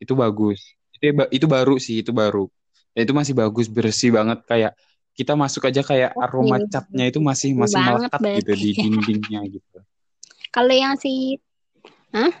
Itu 0.00 0.16
bagus. 0.16 0.74
Itu 0.96 1.12
itu 1.28 1.46
baru 1.46 1.76
sih, 1.76 2.00
itu 2.00 2.10
baru. 2.10 2.48
Ya, 2.96 3.04
itu 3.06 3.14
masih 3.14 3.34
bagus, 3.36 3.70
bersih 3.70 4.10
banget 4.10 4.42
kayak 4.48 4.72
kita 5.14 5.36
masuk 5.36 5.68
aja 5.68 5.84
kayak 5.84 6.10
aroma 6.16 6.62
catnya 6.70 7.04
itu 7.10 7.20
masih 7.20 7.52
masih 7.52 7.76
banget 7.76 8.08
melekat 8.08 8.20
gitu 8.40 8.52
di 8.56 8.70
dindingnya 8.72 9.40
gitu. 9.46 9.78
Kalau 10.50 10.74
yang 10.74 10.96
si, 10.98 11.38
Hah? 12.10 12.32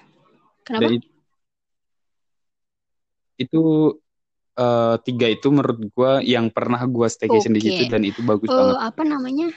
Kenapa? 0.66 0.90
Dan 0.90 0.98
itu 3.40 3.96
eh, 4.60 4.94
tiga 5.08 5.26
itu 5.32 5.48
menurut 5.48 5.78
gua 5.96 6.12
yang 6.20 6.52
pernah 6.52 6.80
gua 6.84 7.08
staycation 7.08 7.56
di 7.56 7.62
situ 7.64 7.82
dan 7.88 8.02
itu 8.04 8.20
bagus 8.20 8.48
Eh, 8.48 8.54
banget. 8.54 8.76
apa 8.76 9.02
namanya? 9.08 9.48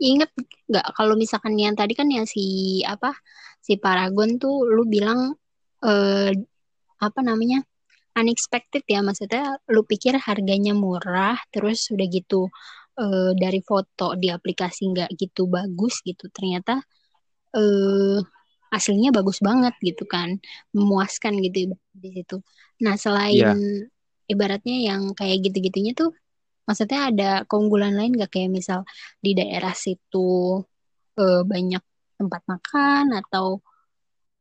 Ingat 0.00 0.30
nggak 0.66 0.86
kalau 0.96 1.14
misalkan 1.14 1.54
yang 1.60 1.76
tadi 1.76 1.92
kan 1.92 2.08
yang 2.08 2.24
si 2.24 2.80
apa 2.82 3.12
si 3.60 3.76
Paragon 3.76 4.40
tuh 4.40 4.64
lu 4.64 4.82
bilang 4.88 5.36
eh 5.84 6.32
apa 7.00 7.20
namanya 7.20 7.60
unexpected 8.16 8.84
ya 8.88 9.00
maksudnya 9.00 9.60
lu 9.72 9.84
pikir 9.84 10.16
harganya 10.20 10.72
murah 10.76 11.36
terus 11.52 11.88
udah 11.92 12.06
gitu 12.08 12.48
eh, 13.00 13.32
dari 13.36 13.60
foto 13.60 14.16
di 14.16 14.28
aplikasi 14.32 14.88
nggak 14.92 15.10
gitu 15.20 15.48
bagus 15.48 16.00
gitu 16.04 16.28
ternyata 16.32 16.80
eh 17.56 18.18
aslinya 18.76 19.10
bagus 19.16 19.38
banget 19.48 19.74
gitu 19.88 20.02
kan 20.14 20.28
memuaskan 20.76 21.32
gitu 21.44 21.56
di 22.02 22.08
situ. 22.16 22.34
Nah 22.84 22.94
selain 23.04 23.46
Iya. 23.46 23.60
ibaratnya 24.32 24.76
yang 24.88 25.02
kayak 25.18 25.36
gitu-gitunya 25.44 25.92
tuh 26.00 26.10
maksudnya 26.68 27.00
ada 27.10 27.24
keunggulan 27.50 27.94
lain 27.98 28.12
nggak 28.16 28.30
kayak 28.34 28.50
misal 28.58 28.80
di 29.24 29.30
daerah 29.38 29.74
situ 29.84 30.18
eh, 31.20 31.40
banyak 31.52 31.82
tempat 32.18 32.42
makan 32.52 33.04
atau 33.20 33.46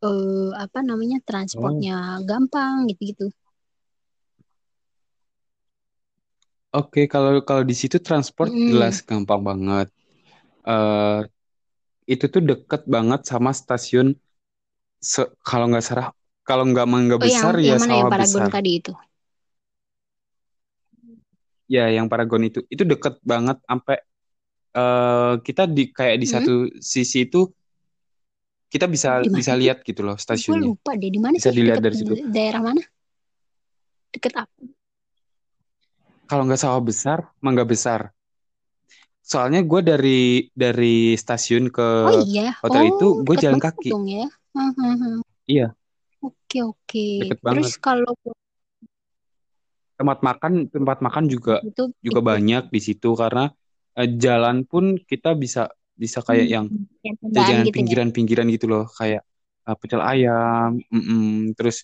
eh, 0.08 0.50
apa 0.64 0.80
namanya 0.90 1.18
Oh, 1.56 1.86
transportnya 1.86 1.96
gampang 2.30 2.76
gitu-gitu. 2.92 3.26
oke 6.80 7.00
kalau 7.14 7.32
kalau 7.48 7.64
di 7.70 7.76
situ 7.82 7.98
transport 8.08 8.52
Mm-mm. 8.52 8.70
jelas 8.70 9.02
gampang 9.10 9.42
banget. 9.50 9.88
eh 10.70 11.20
itu 12.14 12.26
tuh 12.34 12.42
deket 12.50 12.82
banget 12.96 13.20
sama 13.32 13.52
stasiun 13.62 14.08
se- 15.12 15.32
kalau 15.48 15.66
nggak 15.70 15.86
salah 15.90 16.08
kalau 16.48 16.64
nggak 16.72 16.88
Mangga 16.94 17.18
Oh 17.22 17.28
yang 17.34 17.50
Besar 17.50 17.54
ya 17.70 17.76
yang 17.76 17.80
mana 17.82 17.94
yang 18.00 18.08
Sawah 18.08 18.12
Paragon 18.12 18.46
Besar. 18.46 18.52
tadi 18.54 18.70
itu? 18.80 18.92
Ya, 21.70 21.86
yang 21.96 22.08
Paragon 22.12 22.42
itu 22.50 22.60
itu 22.74 22.82
deket 22.92 23.22
banget 23.22 23.58
sampai 23.70 23.96
eh 24.78 25.34
kita 25.48 25.64
di 25.78 25.84
kayak 25.98 26.18
di 26.24 26.28
Hmm? 26.28 26.34
satu 26.34 26.52
sisi 26.94 27.18
itu 27.28 27.40
kita 28.74 28.86
bisa 28.94 29.10
Di 29.22 29.28
mana 29.34 29.40
bisa 29.40 29.54
sih? 29.60 29.62
lihat 29.62 29.78
gitu 29.88 30.02
loh 30.08 30.16
Gue 30.46 30.58
stasiunnya. 30.58 30.68
lupa 30.68 30.92
deh 31.02 31.12
di 31.16 31.20
mana 31.26 31.38
Bisa 31.38 31.50
sih? 31.50 31.56
dilihat 31.58 31.82
dari 31.86 31.96
situ. 32.00 32.16
daerah 32.36 32.62
mana? 32.68 32.82
Deket 34.14 34.34
apa? 34.38 34.70
Kalau 36.30 36.44
nggak 36.48 36.62
Sawah 36.64 36.82
Besar, 36.90 37.20
Mangga 37.44 37.64
Besar. 37.72 38.02
Soalnya 39.30 39.62
gue 39.62 39.82
dari 39.86 40.22
dari 40.50 41.14
stasiun 41.14 41.70
ke 41.70 41.88
Oh 42.10 42.14
iya. 42.26 42.58
hotel 42.66 42.84
itu 42.90 43.06
Oh 43.14 43.22
gue 43.22 43.36
deket 43.38 43.44
jalan 43.46 43.60
kaki. 43.62 43.90
dong 43.94 44.06
ya. 44.10 44.26
Hmm, 44.58 44.72
hmm, 44.74 44.96
hmm. 44.98 45.18
Iya, 45.46 45.68
Oke 46.26 46.60
oke. 46.66 47.06
deket 47.22 47.38
Terus 47.46 47.72
kalau 47.78 48.12
Tempat 50.00 50.24
makan 50.24 50.54
tempat 50.72 50.98
makan 51.04 51.26
juga 51.28 51.60
itu 51.68 51.84
juga 52.00 52.20
itu 52.24 52.30
banyak 52.32 52.64
di 52.72 52.80
situ 52.80 53.10
karena 53.20 53.52
eh, 54.00 54.08
jalan 54.16 54.64
pun 54.64 54.96
kita 54.96 55.36
bisa 55.36 55.68
bisa 55.92 56.24
kayak 56.24 56.48
yang 56.48 56.66
hmm, 56.72 56.88
yang 57.04 57.16
jajanan 57.36 57.68
gitu 57.68 57.76
ya. 57.76 57.76
pinggiran-pinggiran 57.76 58.48
gitu 58.56 58.66
loh 58.72 58.84
kayak 58.96 59.22
eh, 59.68 59.76
pecel 59.76 60.00
ayam, 60.00 60.80
mm-mm. 60.88 61.52
Terus 61.60 61.84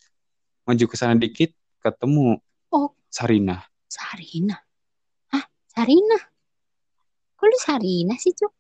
maju 0.65 0.86
ke 0.88 0.95
sana 0.95 1.15
dikit 1.19 1.51
ketemu 1.84 2.39
Oh 2.71 2.93
Sarinah. 3.12 3.62
Sarina. 3.89 4.58
Hah 5.34 5.45
Sarina? 5.73 6.17
Kok 7.36 7.45
lu 7.52 7.58
Sarina 7.60 8.15
sih 8.15 8.32
Cuk? 8.32 8.54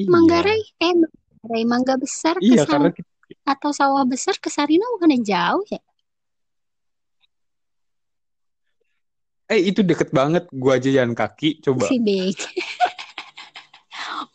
Iya, 0.00 0.08
Manggarai 0.08 0.60
eh 0.80 0.94
Manggarai 0.96 1.64
Mangga 1.68 1.94
Besar 2.00 2.40
ke 2.40 2.44
iya 2.44 2.64
karena 2.64 2.88
atau 3.44 3.70
sawah 3.72 4.04
besar 4.04 4.36
ke 4.40 4.48
Sarina 4.52 4.84
bukannya 4.96 5.20
jauh 5.24 5.64
ya? 5.68 5.80
eh 9.50 9.60
itu 9.66 9.82
deket 9.82 10.14
banget. 10.14 10.46
Gua 10.54 10.78
aja 10.78 10.86
jalan 10.88 11.12
kaki 11.12 11.58
coba 11.60 11.90
Si. 11.90 11.98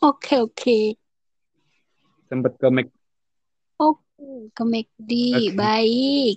Oke 0.04 0.36
oke. 0.38 0.78
sempet 2.28 2.52
ke 2.60 2.68
Mac. 2.68 2.86
Oke 3.80 4.52
ke 4.52 4.62
McD 4.62 5.12
Oke. 5.32 5.56
baik. 5.56 6.36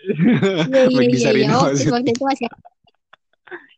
Iya 0.70 0.86
iya 0.88 1.02
iya 1.12 1.30
iya. 1.34 1.46
Oh 1.58 1.66
maksud. 1.68 1.92
waktu 1.92 2.14
itu 2.14 2.24
masih. 2.24 2.46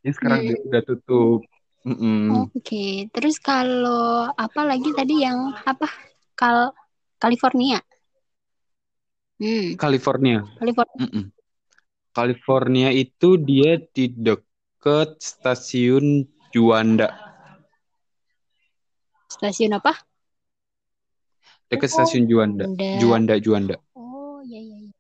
Ya 0.03 0.11
sekarang 0.11 0.39
Hmm. 0.43 0.49
udah, 0.51 0.59
udah 0.67 0.83
tutup. 0.83 1.41
Mm-mm. 1.83 2.47
Oke. 2.51 3.11
Terus 3.11 3.39
kalau 3.43 4.31
apa 4.35 4.63
lagi 4.63 4.91
tadi 4.95 5.23
yang 5.23 5.51
apa? 5.67 5.87
Kal 6.35 6.75
California. 7.19 7.79
Hmm, 9.43 9.75
California. 9.79 10.47
California. 10.59 10.99
Mm-mm. 11.03 11.25
California 12.13 12.89
itu 12.95 13.41
dia 13.41 13.79
di 13.95 14.11
deket 14.11 15.19
stasiun 15.19 16.27
Juanda. 16.55 17.11
Stasiun 19.33 19.75
apa? 19.79 19.97
Deket 21.73 21.89
Oh, 21.89 21.95
stasiun 21.99 22.29
Juanda. 22.29 22.69
Juanda. 22.69 22.99
Juanda, 23.01 23.35
Juanda. 23.41 23.77
Oh, 23.97 24.39
iya 24.45 24.61
iya 24.61 24.77
iya. 24.87 24.93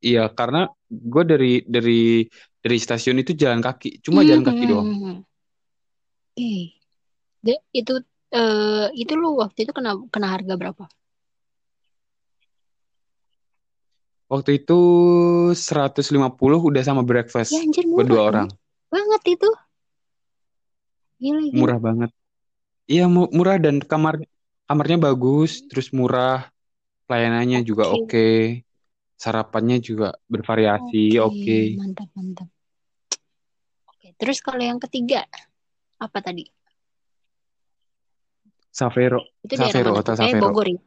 Iya, 0.00 0.22
karena 0.32 0.68
gue 0.88 1.22
dari 1.28 1.52
dari 1.64 2.24
dari 2.64 2.76
stasiun 2.84 3.18
itu 3.22 3.32
jalan 3.42 3.60
kaki, 3.66 3.88
cuma 4.06 4.20
Hmm, 4.20 4.26
jalan 4.28 4.44
kaki 4.48 4.64
hmm, 4.64 4.72
doang. 4.72 4.90
hmm. 5.02 5.24
Oke. 6.36 6.80
De- 7.46 7.62
itu 7.80 7.92
eh 8.36 8.86
itu 9.02 9.12
lu 9.22 9.28
waktu 9.42 9.58
itu 9.64 9.72
kena 9.78 9.90
kena 10.14 10.28
harga 10.34 10.54
berapa? 10.60 10.84
Waktu 14.32 14.50
itu 14.62 14.78
150 15.68 16.58
udah 16.68 16.82
sama 16.88 17.02
breakfast 17.10 17.52
Ya 17.52 17.58
anjir 17.64 17.84
buat 17.94 18.06
murah 18.06 18.10
dua 18.10 18.22
dong. 18.30 18.32
orang. 18.32 18.48
Banget 18.92 19.22
itu. 19.34 19.48
Gila 21.20 21.40
gila. 21.54 21.58
Murah 21.58 21.78
banget. 21.86 22.10
Iya, 22.92 23.02
mu- 23.14 23.32
murah 23.38 23.56
dan 23.64 23.76
kamar 23.90 24.14
kamarnya 24.68 24.98
bagus, 25.06 25.50
terus 25.68 25.88
murah, 25.98 26.34
pelayanannya 27.06 27.58
juga 27.70 27.84
Oke. 27.90 27.96
oke, 27.96 28.18
sarapannya 29.20 29.76
juga 29.84 30.16
bervariasi, 30.32 31.20
Oke, 31.20 31.28
oke. 31.28 31.58
mantap 31.76 32.08
mantap. 32.16 32.48
Oke, 33.92 34.16
terus 34.16 34.40
kalau 34.40 34.64
yang 34.64 34.80
ketiga 34.80 35.28
apa 36.00 36.24
tadi? 36.24 36.48
Savero, 38.72 39.20
Itu 39.44 39.60
Savero, 39.60 39.92
Hotel 39.92 40.14
tuh? 40.16 40.24
Eh 40.24 40.32
Savero. 40.32 40.40
Bogor 40.48 40.66
ya. 40.72 40.80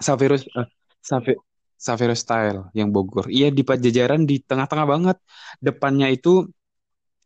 Savero, 0.00 0.34
eh, 0.40 0.68
Save- 1.04 1.42
Savero 1.76 2.14
Style 2.16 2.70
yang 2.72 2.88
Bogor. 2.94 3.28
Iya 3.28 3.52
di 3.52 3.60
Pajajaran 3.66 4.24
di 4.24 4.40
tengah-tengah 4.40 4.86
banget. 4.88 5.16
Depannya 5.60 6.08
itu 6.08 6.48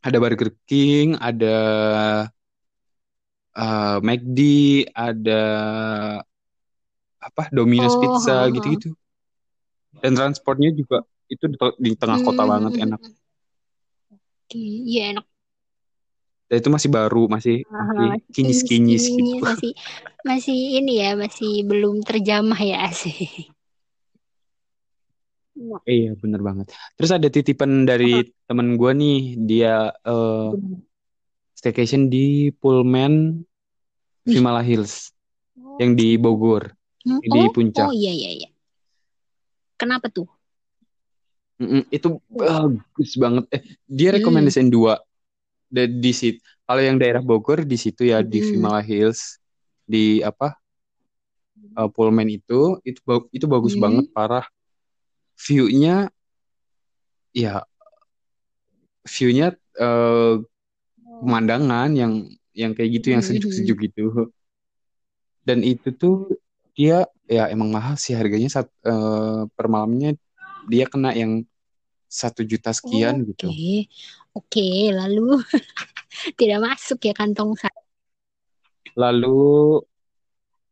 ada 0.03 0.19
Burger 0.19 0.51
King, 0.67 1.15
ada 1.21 1.55
eh, 3.55 3.97
McD, 4.03 4.39
ada 4.91 5.43
apa 7.23 7.43
Domino's 7.55 7.95
Oh, 7.95 8.01
Pizza 8.03 8.51
gitu-gitu. 8.51 8.91
Dan 10.01 10.13
transportnya 10.17 10.71
juga 10.73 11.05
itu 11.29 11.45
di, 11.49 11.57
di 11.81 11.91
tengah 11.99 12.21
kota 12.25 12.43
Hmm, 12.47 12.51
banget 12.53 12.73
hmm, 12.73 12.85
enak. 12.89 13.01
hmm. 13.03 13.15
Oke, 14.49 14.61
iya 14.89 15.03
enak. 15.13 15.27
Dan 16.49 16.57
itu 16.61 16.69
masih 16.69 16.91
baru, 16.93 17.23
masih 17.33 17.65
Aha, 17.65 17.81
masih 17.81 18.05
masih 18.13 18.29
kinyis-kinyis 18.33 19.05
gitu. 19.09 19.35
masih 19.41 19.73
masih 20.29 20.59
ini 20.81 20.93
ya, 21.01 21.11
masih 21.17 21.65
belum 21.65 22.05
terjamah 22.05 22.61
ya 22.61 22.77
asik. 22.89 23.49
Iya 25.89 26.15
bener 26.21 26.41
banget. 26.45 26.67
Terus 26.97 27.11
ada 27.11 27.29
titipan 27.33 27.89
dari 27.89 28.29
temen 28.45 28.77
gue 28.77 28.91
nih, 28.93 29.17
dia 29.49 29.91
Gimana? 30.05 30.79
staycation 31.57 32.11
di 32.13 32.53
Pullman 32.61 33.43
Wih. 34.27 34.35
Vimala 34.37 34.63
Hills 34.63 35.11
Oh, 35.59 35.77
yang 35.81 35.97
di 35.97 36.17
Bogor, 36.21 36.73
Hmm, 37.05 37.19
yang 37.25 37.33
di 37.33 37.43
oh, 37.43 37.53
puncak. 37.53 37.89
oh 37.89 37.93
iya 37.97 38.13
iya 38.13 38.31
iya. 38.37 38.49
Kenapa 39.83 40.07
tuh? 40.15 40.31
Mm-mm, 41.59 41.83
itu 41.91 42.09
bagus 42.31 43.11
banget. 43.19 43.45
Eh, 43.55 43.63
dia 43.91 44.11
Hmm. 44.15 44.19
rekomendasiin 44.19 44.71
dua 44.71 44.99
di, 45.71 45.87
di 45.91 46.13
situ. 46.15 46.39
Kalau 46.67 46.83
yang 46.83 46.97
daerah 47.03 47.23
Bogor 47.23 47.67
di 47.67 47.75
situ 47.75 48.07
ya 48.07 48.23
di 48.23 48.39
Mm-mm. 48.39 48.47
Vimala 48.55 48.81
Hills 48.83 49.39
di 49.83 50.23
apa 50.23 50.55
uh, 51.79 51.89
Pullman 51.91 52.31
itu 52.31 52.79
itu 52.87 53.01
itu 53.35 53.47
bagus 53.51 53.75
Hmm. 53.75 53.83
banget 53.83 54.07
parah. 54.15 54.47
View-nya 55.43 56.07
ya 57.35 57.65
view-nya 59.03 59.47
eh, 59.83 60.35
pemandangan 61.23 61.91
yang 61.95 62.13
yang 62.55 62.73
kayak 62.77 62.91
gitu 63.03 63.07
yang 63.15 63.23
sejuk-sejuk 63.25 63.79
gitu. 63.91 64.31
Dan 65.43 65.67
itu 65.67 65.91
tuh 65.99 66.31
dia 66.73 67.05
ya 67.29 67.49
emang 67.53 67.69
mahal 67.73 67.95
sih 68.01 68.17
harganya 68.17 68.49
sat, 68.49 68.69
eh, 68.85 69.43
per 69.53 69.67
malamnya 69.69 70.17
dia 70.69 70.87
kena 70.89 71.13
yang 71.13 71.45
satu 72.13 72.45
juta 72.45 72.77
sekian 72.77 73.25
Oke, 73.25 73.29
gitu. 73.33 73.47
oke. 74.37 74.69
Lalu 74.93 75.41
tidak 76.39 76.61
masuk 76.61 77.01
ya 77.09 77.17
kantong 77.17 77.57
saya. 77.57 77.83
Lalu 78.93 79.81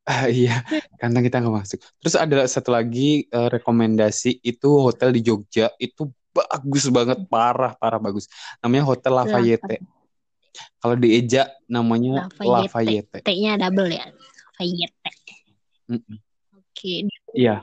ah, 0.04 0.28
iya 0.28 0.60
kantong 1.00 1.24
kita 1.24 1.40
nggak 1.40 1.56
masuk. 1.64 1.78
Terus 2.04 2.14
ada 2.20 2.44
satu 2.44 2.76
lagi 2.76 3.24
eh, 3.24 3.48
rekomendasi 3.48 4.44
itu 4.44 4.68
hotel 4.84 5.16
di 5.16 5.24
Jogja 5.24 5.72
itu 5.80 6.12
bagus 6.30 6.86
banget 6.92 7.24
parah 7.26 7.74
parah 7.74 7.98
bagus. 7.98 8.28
Namanya 8.60 8.84
Hotel 8.86 9.12
Lafayette. 9.16 9.76
Kalau 10.80 10.96
di 10.98 11.16
Eja 11.16 11.48
namanya 11.66 12.28
Lafayette. 12.28 12.68
Lafayette. 12.68 13.18
T-nya 13.24 13.56
double 13.56 13.90
ya. 13.96 14.06
Lafayette. 14.12 15.19
Oke. 16.54 17.06
Iya, 17.34 17.62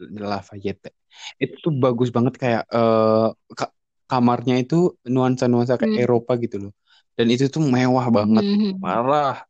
Lafayette. 0.00 0.94
Itu 1.38 1.54
tuh 1.70 1.72
bagus 1.76 2.08
banget 2.10 2.34
kayak 2.40 2.62
eh, 2.70 3.28
ka- 3.54 3.74
kamarnya 4.10 4.58
itu 4.62 4.98
nuansa-nuansa 5.06 5.78
kayak 5.78 5.94
Hmm. 5.94 6.02
Eropa 6.06 6.32
gitu 6.40 6.56
loh. 6.68 6.72
Dan 7.14 7.26
itu 7.30 7.46
tuh 7.52 7.62
mewah 7.62 8.06
banget, 8.10 8.44
Mhm. 8.46 8.80
parah. 8.82 9.44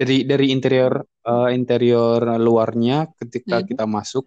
Dari 0.00 0.24
dari 0.24 0.46
interior 0.54 1.04
eh, 1.28 1.48
interior 1.52 2.20
luarnya 2.40 3.12
ketika 3.20 3.60
Mhm. 3.60 3.66
kita 3.74 3.84
masuk 3.84 4.24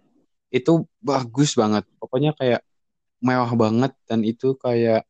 itu 0.54 0.86
bagus 1.02 1.58
banget. 1.58 1.82
Pokoknya 1.98 2.30
kayak 2.38 2.62
mewah 3.24 3.50
banget 3.58 3.92
dan 4.06 4.20
itu 4.22 4.54
kayak 4.60 5.02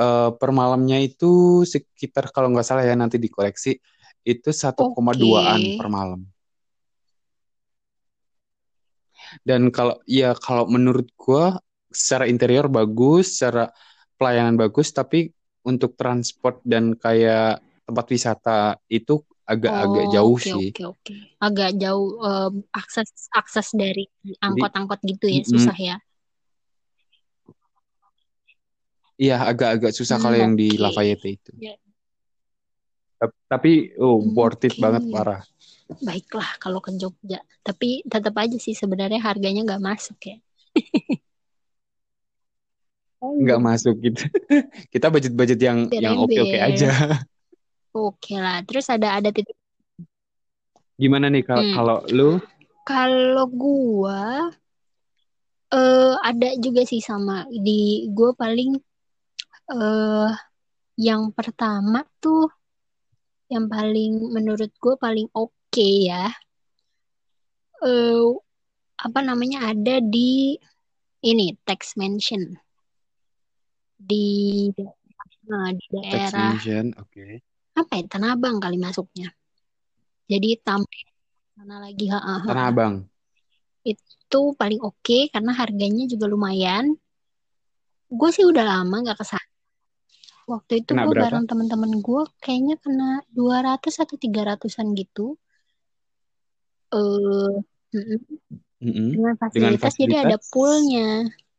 eh, 0.00 0.30
per 0.38 0.50
malamnya 0.54 0.96
itu 1.02 1.62
sekitar 1.68 2.32
kalau 2.32 2.48
nggak 2.54 2.64
salah 2.66 2.84
ya 2.86 2.96
nanti 2.96 3.20
dikoreksi 3.20 3.76
itu 4.24 4.48
1,2-an 4.52 5.60
Oke. 5.60 5.76
per 5.76 5.88
malam. 5.92 6.20
Dan 9.42 9.70
kalau 9.70 9.96
ya 10.06 10.34
kalau 10.36 10.66
menurut 10.70 11.06
gua 11.16 11.58
secara 11.90 12.26
interior 12.30 12.66
bagus, 12.70 13.38
secara 13.38 13.70
pelayanan 14.18 14.56
bagus, 14.60 14.90
tapi 14.94 15.30
untuk 15.66 15.94
transport 15.98 16.60
dan 16.64 16.94
kayak 16.96 17.60
tempat 17.84 18.06
wisata 18.10 18.58
itu 18.88 19.20
agak-agak 19.44 20.04
Oh, 20.06 20.14
jauh 20.14 20.38
oke 20.38 20.50
sih. 20.52 20.70
oke 20.70 20.82
oke. 20.94 21.14
Agak 21.42 21.70
jauh 21.82 22.06
em, 22.22 22.54
akses 22.70 23.10
akses 23.34 23.68
dari 23.74 24.06
Jadi, 24.22 24.38
angkot-angkot 24.40 25.00
gitu 25.04 25.26
ya, 25.26 25.42
mm-mm, 25.42 25.46
susah 25.52 25.76
ya. 25.78 25.96
iya 29.20 29.36
agak-agak 29.50 29.92
susah 29.98 30.16
kalau 30.22 30.36
Hmm, 30.36 30.42
yang 30.42 30.52
di 30.60 30.64
oke. 30.64 30.82
Lafayette 30.82 31.28
itu. 31.36 31.52
Ya, 31.60 31.74
Tap- 33.20 33.36
Tapi 33.52 33.72
oh 34.00 34.16
worth 34.36 34.64
it 34.68 34.74
Oke. 34.74 34.82
banget 34.82 35.04
parah. 35.12 35.40
Baiklah 36.06 36.50
kalau 36.62 36.80
ke 36.84 36.90
Jogja. 37.00 37.40
Tapi 37.66 38.06
tetap 38.12 38.34
aja 38.42 38.56
sih 38.66 38.74
sebenarnya 38.76 39.20
harganya 39.28 39.60
nggak 39.66 39.82
masuk 39.88 40.18
ya. 40.30 40.36
Oh 43.20 43.36
Nggak 43.40 43.58
iya, 43.58 43.64
masuk 43.68 43.94
gitu. 44.04 44.22
Kita 44.92 45.06
budget-budget 45.12 45.58
yang 45.60 45.78
yang 45.96 46.16
oke-oke 46.20 46.56
ber-ember. 46.56 46.60
aja. 46.60 46.88
Oke 47.96 48.32
lah. 48.44 48.56
Terus 48.66 48.86
ada 48.94 49.08
ada 49.18 49.28
titik. 49.36 49.56
Gimana 51.02 51.26
nih 51.34 51.42
kalau 51.48 51.64
Hmm. 51.64 51.74
kalau 51.74 51.98
lu? 52.16 52.30
Kalau 52.88 53.44
gua 53.62 54.20
eh 55.76 56.14
ada 56.30 56.48
juga 56.64 56.82
sih 56.90 57.00
sama 57.08 57.36
di 57.66 57.80
gua 58.16 58.30
paling 58.42 58.70
eh 59.74 60.30
yang 61.06 61.22
pertama 61.36 61.98
tuh 62.22 62.42
yang 63.54 63.66
paling 63.74 64.10
menurut 64.36 64.70
gue 64.84 64.94
paling 65.04 65.26
oke 65.34 65.54
ya. 65.78 66.34
Eh 67.84 68.28
apa 69.00 69.20
namanya 69.24 69.72
ada 69.72 70.02
di 70.02 70.58
ini 71.24 71.56
Tax 71.64 71.96
Mansion 71.96 72.52
di 73.96 74.68
nah, 75.48 75.72
di 75.72 75.84
Text 75.88 76.32
daerah 76.36 76.52
mention, 76.56 76.86
oke. 76.96 77.24
apa 77.76 77.92
ya 77.96 78.04
Tanah 78.08 78.36
Abang 78.36 78.56
kali 78.60 78.76
masuknya. 78.76 79.32
Jadi 80.28 80.60
Tamrin 80.60 81.08
sana 81.56 81.76
lagi 81.80 82.06
ha, 82.08 82.20
ha. 82.20 82.36
Tanah 82.48 82.66
Abang. 82.72 82.94
itu 83.80 84.42
paling 84.60 84.80
oke 84.84 85.32
karena 85.32 85.52
harganya 85.56 86.04
juga 86.04 86.28
lumayan. 86.28 86.92
Gue 88.10 88.30
sih 88.32 88.44
udah 88.44 88.64
lama 88.64 88.96
nggak 89.00 89.18
ke 89.20 89.26
sana 89.26 89.50
waktu 90.50 90.82
itu 90.82 90.98
gue 90.98 91.14
bareng 91.14 91.46
teman-teman 91.46 92.02
gue 92.02 92.22
kayaknya 92.42 92.74
kena 92.82 93.22
200 93.30 93.86
atau 94.02 94.18
300-an 94.18 94.98
gitu 94.98 95.38
eh 96.94 97.50
mm-mm. 97.94 98.18
Mm-mm. 98.80 99.08
dengan 99.12 99.34
Dengan 99.52 99.74
fasilitas 99.76 99.92
jadi 100.00 100.14
ada 100.24 100.36
fasilitas. 100.36 100.50
poolnya 100.52 101.08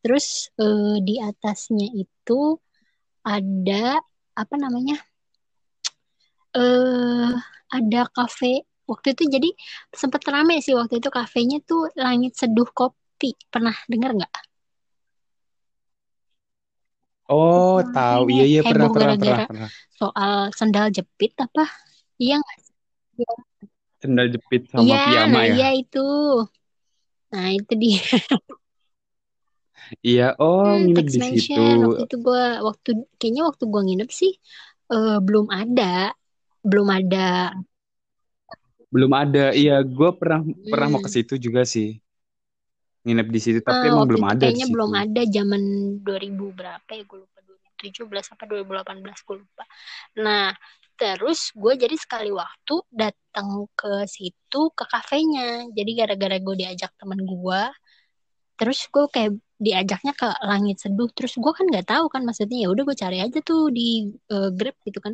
terus 0.04 0.50
eh, 0.58 0.98
di 1.08 1.16
atasnya 1.22 1.88
itu 2.04 2.58
ada 3.26 4.02
apa 4.34 4.56
namanya 4.58 4.98
eh 6.62 7.32
ada 7.78 8.02
kafe 8.18 8.68
waktu 8.92 9.08
itu 9.16 9.24
jadi 9.36 9.50
sempat 10.02 10.22
rame 10.34 10.56
sih 10.66 10.74
waktu 10.80 11.00
itu 11.00 11.10
kafenya 11.18 11.58
tuh 11.70 11.82
Langit 12.04 12.34
Seduh 12.40 12.68
Kopi 12.80 13.32
pernah 13.54 13.76
dengar 13.92 14.12
nggak 14.18 14.34
Oh, 17.32 17.80
Nah, 17.80 17.94
tahu. 17.96 18.24
Iya, 18.34 18.44
iya, 18.52 18.62
pernah, 18.70 18.88
pernah, 18.96 19.16
pernah, 19.22 19.40
pernah. 19.48 19.70
soal 20.00 20.32
sendal 20.58 20.88
jepit 20.96 21.32
apa 21.46 21.64
iya 22.24 22.34
nggak? 22.42 22.58
Sendal 24.02 24.28
jepit 24.34 24.64
sama 24.74 24.94
Iya, 24.94 24.98
piyama 25.06 25.40
nah 25.40 25.44
ya. 25.52 25.58
iya 25.58 25.66
itu 25.80 25.98
nah 27.32 27.48
itu 27.56 27.72
dia 27.82 28.00
Iya, 30.08 30.24
oh 30.42 30.62
Hmm, 30.64 30.82
nginep 30.82 31.06
di 31.16 31.22
situ. 31.30 31.60
Waktu 31.84 32.00
itu 32.06 32.16
gua 32.26 32.42
waktu 32.68 32.90
kayaknya 33.18 33.42
waktu 33.50 33.64
gua 33.72 33.82
nginep 33.86 34.10
sih 34.20 34.32
eh, 34.94 35.12
belum 35.26 35.46
ada 35.60 35.84
belum 36.70 36.88
ada 36.98 37.18
Belum 38.94 39.12
ada. 39.24 39.44
Iya, 39.62 39.76
gue 39.98 40.10
pernah 40.20 40.42
pernah 40.72 40.88
mau 40.98 41.02
ke 41.06 41.10
hmm. 41.10 41.16
situ 41.16 41.34
juga 41.46 41.62
sih. 41.74 41.88
Nginep 43.06 43.28
di 43.36 43.40
situ, 43.46 43.60
tapi 43.70 43.84
Ah, 43.84 43.94
emang 43.94 44.06
belum 44.10 44.24
ada 44.34 44.48
di 44.56 44.60
kayaknya 44.60 44.66
situ. 44.68 44.74
belum 44.74 44.92
ada 45.04 45.22
zaman 45.36 45.62
2000 46.06 46.46
berapa 46.60 46.90
ya 46.98 47.04
gue 47.10 47.18
lupa 47.24 47.38
2017 47.48 48.26
apa 48.34 48.44
2018 48.50 49.18
gue 49.28 49.36
lupa 49.42 49.64
nah 50.24 50.52
terus 51.02 51.50
gue 51.58 51.74
jadi 51.82 51.96
sekali 51.98 52.30
waktu 52.30 52.76
datang 52.94 53.66
ke 53.74 54.06
situ 54.06 54.62
ke 54.78 54.84
kafenya. 54.86 55.66
Jadi 55.74 55.92
gara-gara 55.98 56.38
gue 56.38 56.56
diajak 56.62 56.94
temen 57.02 57.26
gue 57.26 57.62
terus 58.62 58.86
gue 58.94 59.06
kayak 59.10 59.32
diajaknya 59.58 60.14
ke 60.14 60.28
langit 60.46 60.78
seduh. 60.78 61.10
Terus 61.18 61.34
gue 61.42 61.54
kan 61.58 61.66
nggak 61.66 61.88
tahu 61.90 62.06
kan 62.14 62.22
maksudnya 62.22 62.58
ya 62.66 62.68
udah 62.70 62.84
gue 62.86 62.98
cari 63.04 63.18
aja 63.26 63.40
tuh 63.42 63.74
di 63.74 64.14
eh, 64.30 64.50
Grab 64.54 64.78
gitu 64.86 65.00
kan 65.02 65.14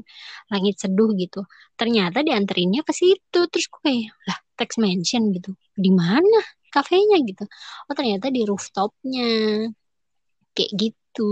langit 0.52 0.76
seduh 0.84 1.10
gitu. 1.15 1.47
Ternyata 1.80 2.19
dianterinnya 2.28 2.84
ke 2.84 2.91
situ. 2.91 3.39
Terus 3.47 3.65
gue 3.71 3.82
kayak 3.88 4.12
lah 4.28 4.39
Tax 4.60 4.76
Mansion 4.84 5.32
gitu. 5.32 5.56
Di 5.71 5.91
mana 5.95 6.39
kafenya? 6.76 7.23
gitu. 7.23 7.47
Oh 7.88 7.95
ternyata 7.95 8.28
di 8.28 8.43
rooftopnya. 8.43 9.32
Kayak 10.52 10.71
gitu. 10.76 11.32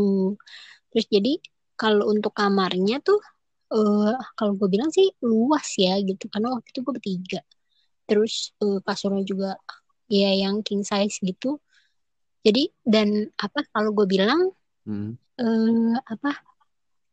Terus 0.96 1.06
jadi 1.12 1.34
kalau 1.76 2.08
untuk 2.08 2.32
kamarnya 2.32 3.04
tuh 3.04 3.20
eh 3.76 4.16
kalau 4.38 4.54
gue 4.60 4.68
bilang 4.74 4.90
sih 4.98 5.08
luas 5.32 5.68
ya 5.86 5.94
gitu 6.10 6.26
karena 6.34 6.48
waktu 6.56 6.68
itu 6.72 6.80
gue 6.86 6.94
bertiga. 6.98 7.40
Terus 8.08 8.34
eh, 8.64 8.80
kasurnya 8.88 9.24
juga 9.32 9.50
ya 10.12 10.30
yang 10.44 10.56
king 10.68 10.84
size 10.90 11.18
gitu. 11.30 11.60
Jadi 12.46 12.64
dan 12.94 13.10
apa 13.46 13.60
kalau 13.74 13.92
gue 13.98 14.08
bilang 14.14 14.42
Hmm. 14.86 15.18
eh 15.42 15.98
apa 16.14 16.30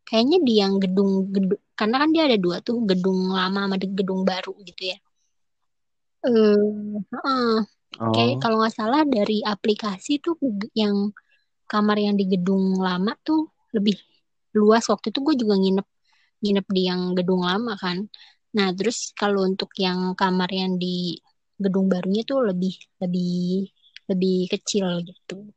kayaknya 0.08 0.38
di 0.46 0.52
yang 0.62 0.74
gedung 0.82 1.10
gedung 1.34 1.60
karena 1.78 1.96
kan 2.02 2.10
dia 2.14 2.22
ada 2.28 2.38
dua 2.44 2.56
tuh 2.66 2.76
gedung 2.90 3.18
lama 3.38 3.60
sama 3.66 3.76
gedung 3.80 4.20
baru 4.30 4.52
gitu 4.68 4.82
ya. 4.92 4.98
Heeh. 7.12 7.56
kayak 8.14 8.34
Oh, 8.34 8.40
kalau 8.42 8.56
nggak 8.62 8.74
salah 8.78 9.02
dari 9.04 9.44
aplikasi 9.44 10.12
tuh 10.24 10.34
yang 10.72 11.12
kamar 11.70 11.96
yang 12.00 12.14
di 12.20 12.24
gedung 12.32 12.78
lama 12.80 13.12
tuh 13.26 13.48
lebih 13.76 13.96
luas. 14.58 14.84
Waktu 14.92 15.12
itu 15.12 15.18
gue 15.26 15.34
juga 15.42 15.54
nginep 15.60 15.86
nginep 16.42 16.66
di 16.68 16.82
yang 16.90 17.02
gedung 17.16 17.42
lama 17.46 17.74
kan. 17.78 18.04
Nah, 18.52 18.68
terus 18.76 19.14
kalau 19.16 19.46
untuk 19.48 19.72
yang 19.80 20.12
kamar 20.18 20.50
yang 20.52 20.76
di 20.76 21.16
gedung 21.56 21.86
barunya 21.88 22.22
tuh 22.26 22.42
lebih 22.44 22.74
lebih 23.00 23.70
lebih 24.10 24.50
kecil 24.52 25.00
gitu. 25.06 25.48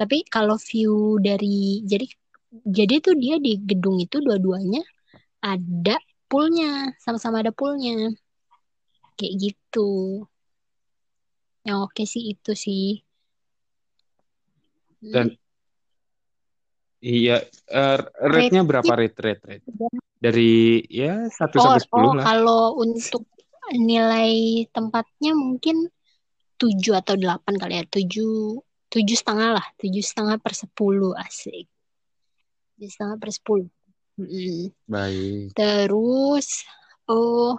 Tapi 0.00 0.24
kalau 0.30 0.56
view 0.56 1.20
dari 1.20 1.84
jadi 1.84 2.06
jadi 2.64 2.94
tuh 3.04 3.14
dia 3.20 3.36
di 3.36 3.60
gedung 3.60 4.00
itu 4.00 4.16
dua-duanya 4.22 4.80
ada 5.44 5.96
poolnya, 6.30 6.94
sama-sama 7.02 7.42
ada 7.44 7.52
poolnya. 7.52 8.08
Kayak 9.18 9.34
gitu. 9.50 10.24
Yang 11.66 11.78
oke 11.84 12.02
sih 12.08 12.22
itu 12.32 12.52
sih. 12.56 12.86
Dan 15.00 15.39
iya, 17.00 17.42
eh, 17.68 17.98
rate-nya 18.20 18.62
berapa 18.64 18.92
rate 18.92 19.20
rate 19.20 19.44
rate? 19.44 19.66
Dari 20.20 20.84
ya 20.88 21.26
1 21.26 21.56
Oh, 21.56 21.74
sampai 21.74 21.80
10 21.84 21.96
oh 21.96 22.12
lah. 22.16 22.24
kalau 22.24 22.62
untuk 22.76 23.24
nilai 23.72 24.64
tempatnya 24.68 25.32
mungkin 25.32 25.88
7 26.60 26.92
atau 27.00 27.16
8 27.16 27.56
kali 27.56 27.80
ya. 27.80 27.84
7 27.88 28.60
tujuh 28.92 29.16
setengah 29.16 29.56
lah. 29.56 29.66
7 29.80 30.02
setengah 30.04 30.36
per 30.36 30.52
10 30.52 31.16
asik. 31.16 31.66
7 32.76 32.90
setengah 32.90 33.16
per 33.16 33.30
10. 33.32 33.64
Mm-mm. 34.20 34.68
Baik. 34.84 35.56
Terus, 35.56 36.68
oh 37.08 37.56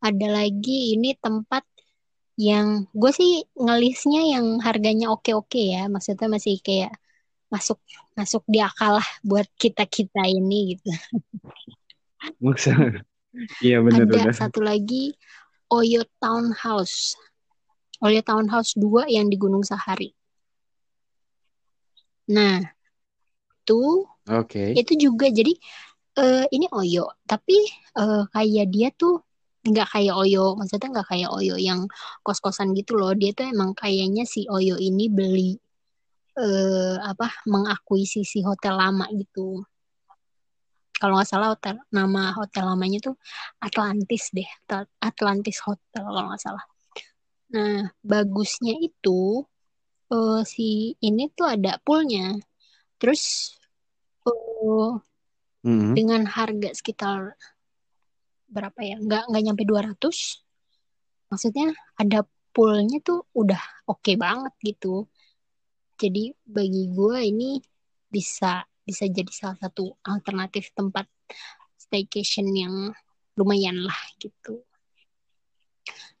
ada 0.00 0.26
lagi 0.32 0.96
ini 0.96 1.14
tempat 1.14 1.62
yang 2.40 2.88
gue 2.96 3.12
sih 3.12 3.44
ngelisnya 3.52 4.34
yang 4.34 4.58
harganya 4.64 5.12
oke-oke 5.12 5.60
ya. 5.60 5.86
Maksudnya 5.86 6.26
masih 6.26 6.58
kayak 6.64 6.96
masuk 7.50 7.78
masuk 8.14 8.42
di 8.46 8.62
akal 8.62 8.96
lah 9.02 9.08
buat 9.26 9.46
kita 9.58 9.84
kita 9.84 10.22
ini 10.30 10.78
gitu. 10.78 10.90
Maksud 12.38 13.04
Iya 13.62 13.78
Ada 13.78 13.84
benar-benar. 13.86 14.34
satu 14.34 14.60
lagi 14.62 15.14
Oyo 15.70 16.02
Townhouse. 16.18 17.14
Oyo 18.02 18.20
Townhouse 18.26 18.74
2 18.74 19.06
yang 19.06 19.30
di 19.30 19.36
Gunung 19.38 19.62
Sahari. 19.62 20.10
Nah, 22.30 22.62
itu 23.62 23.82
Oke. 24.26 24.74
itu 24.74 24.92
juga 24.98 25.30
jadi 25.30 25.54
eh, 26.18 26.44
ini 26.50 26.66
Oyo, 26.74 27.14
tapi 27.26 27.54
eh, 27.98 28.22
kayak 28.34 28.66
dia 28.74 28.88
tuh 28.94 29.22
nggak 29.62 29.88
kayak 29.94 30.14
Oyo, 30.16 30.58
maksudnya 30.58 30.88
nggak 30.90 31.08
kayak 31.10 31.30
Oyo 31.30 31.54
yang 31.54 31.86
kos-kosan 32.26 32.74
gitu 32.74 32.98
loh. 32.98 33.14
Dia 33.14 33.30
tuh 33.30 33.46
emang 33.46 33.78
kayaknya 33.78 34.26
si 34.26 34.50
Oyo 34.50 34.74
ini 34.74 35.06
beli 35.06 35.54
eh, 36.38 36.96
apa 37.00 37.26
mengakuisisi 37.48 38.44
hotel 38.46 38.78
lama 38.78 39.06
gitu. 39.16 39.64
Kalau 41.00 41.16
nggak 41.16 41.30
salah 41.32 41.56
hotel 41.56 41.80
nama 41.88 42.36
hotel 42.36 42.68
lamanya 42.68 43.00
tuh 43.00 43.16
Atlantis 43.56 44.28
deh, 44.36 44.44
At- 44.68 44.92
Atlantis 45.00 45.56
Hotel 45.64 46.04
kalau 46.04 46.28
nggak 46.28 46.42
salah. 46.44 46.64
Nah, 47.56 47.88
bagusnya 48.04 48.76
itu 48.78 49.42
eh, 50.12 50.42
si 50.44 50.92
ini 51.00 51.32
tuh 51.32 51.48
ada 51.56 51.80
poolnya. 51.80 52.36
Terus 53.00 53.56
eh, 54.28 54.92
Mm-mm. 55.64 55.96
dengan 55.96 56.28
harga 56.28 56.68
sekitar 56.76 57.32
berapa 58.52 58.80
ya? 58.84 59.00
Nggak 59.00 59.22
nggak 59.32 59.42
nyampe 59.48 59.62
200. 59.64 60.44
Maksudnya 61.32 61.72
ada 61.96 62.28
poolnya 62.52 63.00
tuh 63.00 63.24
udah 63.32 63.62
oke 63.88 64.12
banget 64.20 64.52
gitu. 64.60 65.08
Jadi 66.00 66.32
bagi 66.48 66.88
gue 66.88 67.18
ini 67.20 67.60
bisa 68.08 68.64
bisa 68.80 69.04
jadi 69.04 69.28
salah 69.28 69.58
satu 69.60 69.92
alternatif 70.08 70.72
tempat 70.72 71.04
staycation 71.76 72.48
yang 72.56 72.74
lumayan 73.36 73.84
lah 73.84 74.00
gitu. 74.16 74.64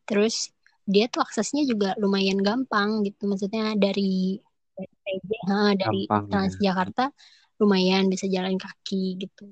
Terus 0.04 0.52
dia 0.84 1.08
tuh 1.08 1.24
aksesnya 1.24 1.64
juga 1.64 1.96
lumayan 1.96 2.38
gampang 2.44 3.00
gitu. 3.08 3.24
Maksudnya 3.24 3.72
dari 3.80 4.36
dari 4.76 6.06
Gampang 6.08 6.28
ya. 6.28 6.30
Transjakarta 6.30 7.04
lumayan 7.60 8.08
bisa 8.12 8.28
jalan 8.28 8.56
kaki 8.60 9.16
gitu. 9.20 9.48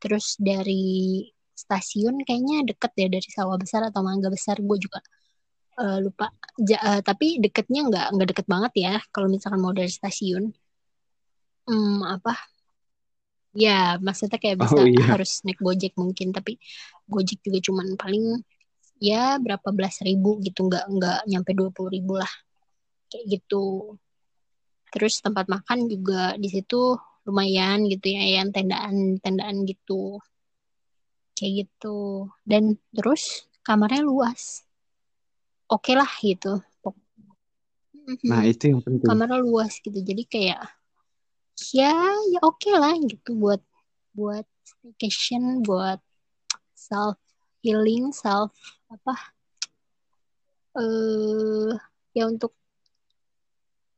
Terus 0.00 0.36
dari 0.40 1.24
stasiun 1.56 2.20
kayaknya 2.24 2.68
deket 2.68 2.92
ya 3.00 3.08
dari 3.08 3.28
Sawah 3.32 3.56
Besar 3.56 3.88
atau 3.88 4.04
Mangga 4.04 4.28
Besar 4.28 4.60
gue 4.60 4.76
juga 4.76 5.00
eh, 5.82 5.98
lupa. 6.04 6.26
Ja- 6.56 6.82
eh, 6.96 7.00
tapi 7.04 7.38
deketnya 7.42 7.80
nggak 7.88 8.06
nggak 8.16 8.28
deket 8.32 8.46
banget 8.48 8.72
ya. 8.76 8.94
Kalau 9.12 9.28
misalkan 9.28 9.60
mau 9.60 9.72
dari 9.76 9.90
stasiun, 9.92 10.44
hmm, 11.68 12.00
apa? 12.04 12.34
Ya 13.56 13.96
maksudnya 13.96 14.36
kayak 14.36 14.60
bisa 14.60 14.76
Oh 14.76 14.84
iya. 14.84 15.16
harus 15.16 15.40
naik 15.44 15.60
Gojek 15.60 15.96
mungkin. 15.96 16.32
Tapi 16.36 16.60
Gojek 17.08 17.40
juga 17.40 17.58
cuman 17.64 17.96
paling 17.96 18.44
ya 19.00 19.36
berapa 19.36 19.68
belas 19.76 20.00
ribu 20.00 20.40
gitu 20.40 20.68
nggak 20.68 20.84
nggak 20.88 21.20
nyampe 21.28 21.52
dua 21.52 21.68
puluh 21.68 21.92
ribu 21.92 22.16
lah 22.16 22.32
kayak 23.12 23.38
gitu 23.38 23.96
terus 24.88 25.20
tempat 25.20 25.46
makan 25.52 25.84
juga 25.86 26.32
di 26.40 26.48
situ 26.48 26.96
lumayan 27.28 27.84
gitu 27.90 28.16
ya 28.16 28.40
yang 28.40 28.48
tendaan 28.54 29.20
tendaan 29.20 29.68
gitu 29.68 30.16
kayak 31.36 31.66
gitu 31.66 32.30
dan 32.48 32.80
terus 32.94 33.44
kamarnya 33.60 34.00
luas 34.00 34.65
oke 35.70 35.92
lah 35.94 36.10
gitu 36.22 36.62
Nah, 38.22 38.46
itu 38.46 38.70
yang 38.70 38.82
penting. 38.86 39.02
kamarnya 39.08 39.42
luas 39.42 39.82
gitu 39.82 39.98
jadi 39.98 40.22
kayak 40.30 40.62
ya 41.74 41.90
ya 42.30 42.38
oke 42.44 42.70
lah 42.70 42.94
gitu 43.02 43.34
buat 43.34 43.58
buat 44.14 44.46
staycation 44.62 45.66
buat 45.66 45.98
self 46.78 47.18
healing 47.66 48.14
self 48.14 48.54
apa 48.86 49.34
eh 50.78 51.72
ya 52.14 52.30
untuk 52.30 52.54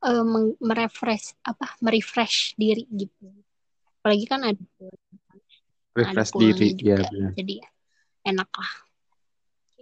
eh, 0.01 0.23
meng- 0.25 0.57
merefresh 0.57 1.37
apa 1.45 1.75
merefresh 1.85 2.55
diri 2.57 2.87
gitu 2.89 3.29
apalagi 4.01 4.25
kan 4.25 4.41
ada 4.47 4.63
Refresh 5.93 6.31
diri. 6.39 6.79
juga 6.79 6.95
Ya, 6.95 6.97
benar. 7.11 7.31
jadi 7.35 7.55
enak 8.23 8.49
lah 8.55 8.71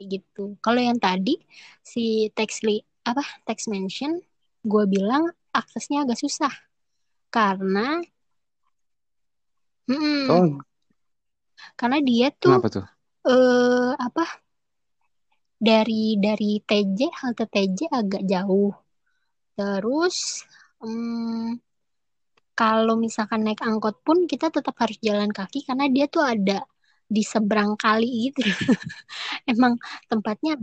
gitu. 0.02 0.58
Kalau 0.62 0.82
yang 0.82 1.00
tadi 1.02 1.38
si 1.82 2.30
text 2.38 2.62
li 2.68 2.82
apa 3.08 3.24
text 3.48 3.72
mention 3.72 4.22
gue 4.68 4.84
bilang 4.86 5.32
aksesnya 5.56 6.06
agak 6.06 6.20
susah. 6.20 6.54
Karena 7.34 8.02
mm, 9.90 10.28
Oh, 10.30 10.48
karena 11.80 11.98
dia 12.04 12.28
tuh 12.34 12.58
kenapa 12.60 12.68
tuh? 12.70 12.86
eh 13.28 13.92
apa 13.98 14.24
dari 15.58 16.16
dari 16.22 16.62
TJ 16.62 17.00
halte 17.20 17.46
TJ 17.50 17.80
agak 17.90 18.24
jauh. 18.30 18.74
Terus 19.58 20.46
mm, 20.84 21.58
kalau 22.58 22.98
misalkan 22.98 23.46
naik 23.46 23.62
angkot 23.62 24.02
pun 24.06 24.26
kita 24.26 24.50
tetap 24.50 24.74
harus 24.82 24.98
jalan 25.02 25.30
kaki 25.30 25.62
karena 25.66 25.86
dia 25.90 26.06
tuh 26.10 26.26
ada 26.26 26.66
di 27.08 27.24
seberang 27.24 27.80
kali 27.80 28.32
gitu. 28.32 28.44
Emang 29.52 29.80
tempatnya 30.12 30.60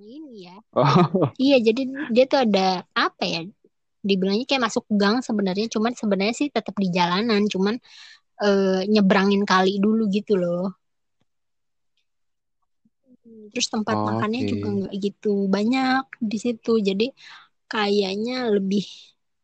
ini 0.00 0.48
ya. 0.48 0.56
Oh, 0.74 1.32
iya 1.36 1.58
jadi 1.58 1.82
dia 2.14 2.24
tuh 2.30 2.46
ada 2.46 2.86
apa 2.94 3.24
ya 3.26 3.42
dibilangnya 4.00 4.46
kayak 4.48 4.70
masuk 4.70 4.86
gang 4.94 5.20
sebenarnya. 5.20 5.66
Cuman 5.68 5.92
sebenarnya 5.98 6.34
sih 6.34 6.48
tetap 6.48 6.74
di 6.78 6.88
jalanan 6.94 7.44
cuman 7.50 7.76
eh, 8.42 8.82
nyebrangin 8.88 9.44
kali 9.44 9.78
dulu 9.82 10.06
gitu 10.08 10.38
loh. 10.38 10.72
Terus 13.50 13.66
tempat 13.66 13.98
Oh, 13.98 14.06
makannya 14.06 14.46
oke. 14.46 14.50
juga 14.50 14.66
nggak 14.70 14.94
gitu 15.02 15.32
banyak 15.50 16.04
di 16.22 16.38
situ. 16.38 16.72
Jadi 16.78 17.06
kayaknya 17.70 18.50
lebih 18.50 18.86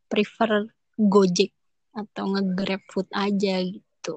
prefer 0.07 0.71
Gojek 0.97 1.53
atau 1.93 2.25
nge-Grab 2.33 2.83
food 2.93 3.09
aja 3.13 3.61
gitu 3.61 4.17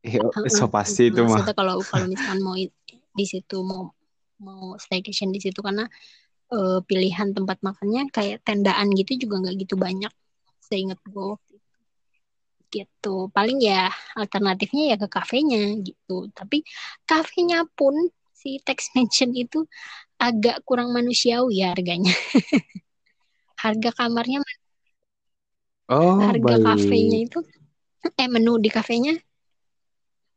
Iya, 0.00 0.20
so 0.56 0.64
pasti 0.72 1.02
itu 1.12 1.20
mah. 1.20 1.44
maksudnya 1.44 1.54
kalau 1.60 1.74
kalau 1.84 2.06
misalkan 2.08 2.40
mau 2.46 2.56
di 3.18 3.24
situ 3.28 3.56
mau 3.60 3.92
mau 4.40 4.74
staycation 4.80 5.28
di 5.34 5.40
situ 5.44 5.60
karena 5.60 5.84
eh, 6.54 6.78
pilihan 6.88 7.28
tempat 7.36 7.58
makannya 7.66 8.02
kayak 8.16 8.42
tendaan 8.46 8.88
gitu 8.98 9.12
juga 9.28 9.34
nggak 9.44 9.56
gitu 9.62 9.74
banyak 9.76 10.12
seingat 10.68 10.98
gue 11.12 11.36
gitu 12.70 13.26
paling 13.34 13.58
ya 13.58 13.90
alternatifnya 14.14 14.94
ya 14.94 14.96
ke 15.02 15.08
kafenya 15.10 15.58
gitu 15.82 16.30
tapi 16.38 16.62
kafenya 17.10 17.66
pun 17.74 17.94
si 18.30 18.62
text 18.62 18.92
mention 18.96 19.30
itu 19.34 19.66
agak 20.20 20.62
kurang 20.68 20.94
manusiawi 20.96 21.62
ya 21.62 21.74
harganya 21.74 22.14
harga 23.62 23.90
kamarnya 23.98 24.40
Oh, 25.88 26.14
harga 26.24 26.56
kafenya 26.66 27.18
baik. 27.18 27.26
itu 27.26 27.38
eh 28.20 28.28
menu 28.34 28.52
di 28.64 28.70
kafenya 28.76 29.12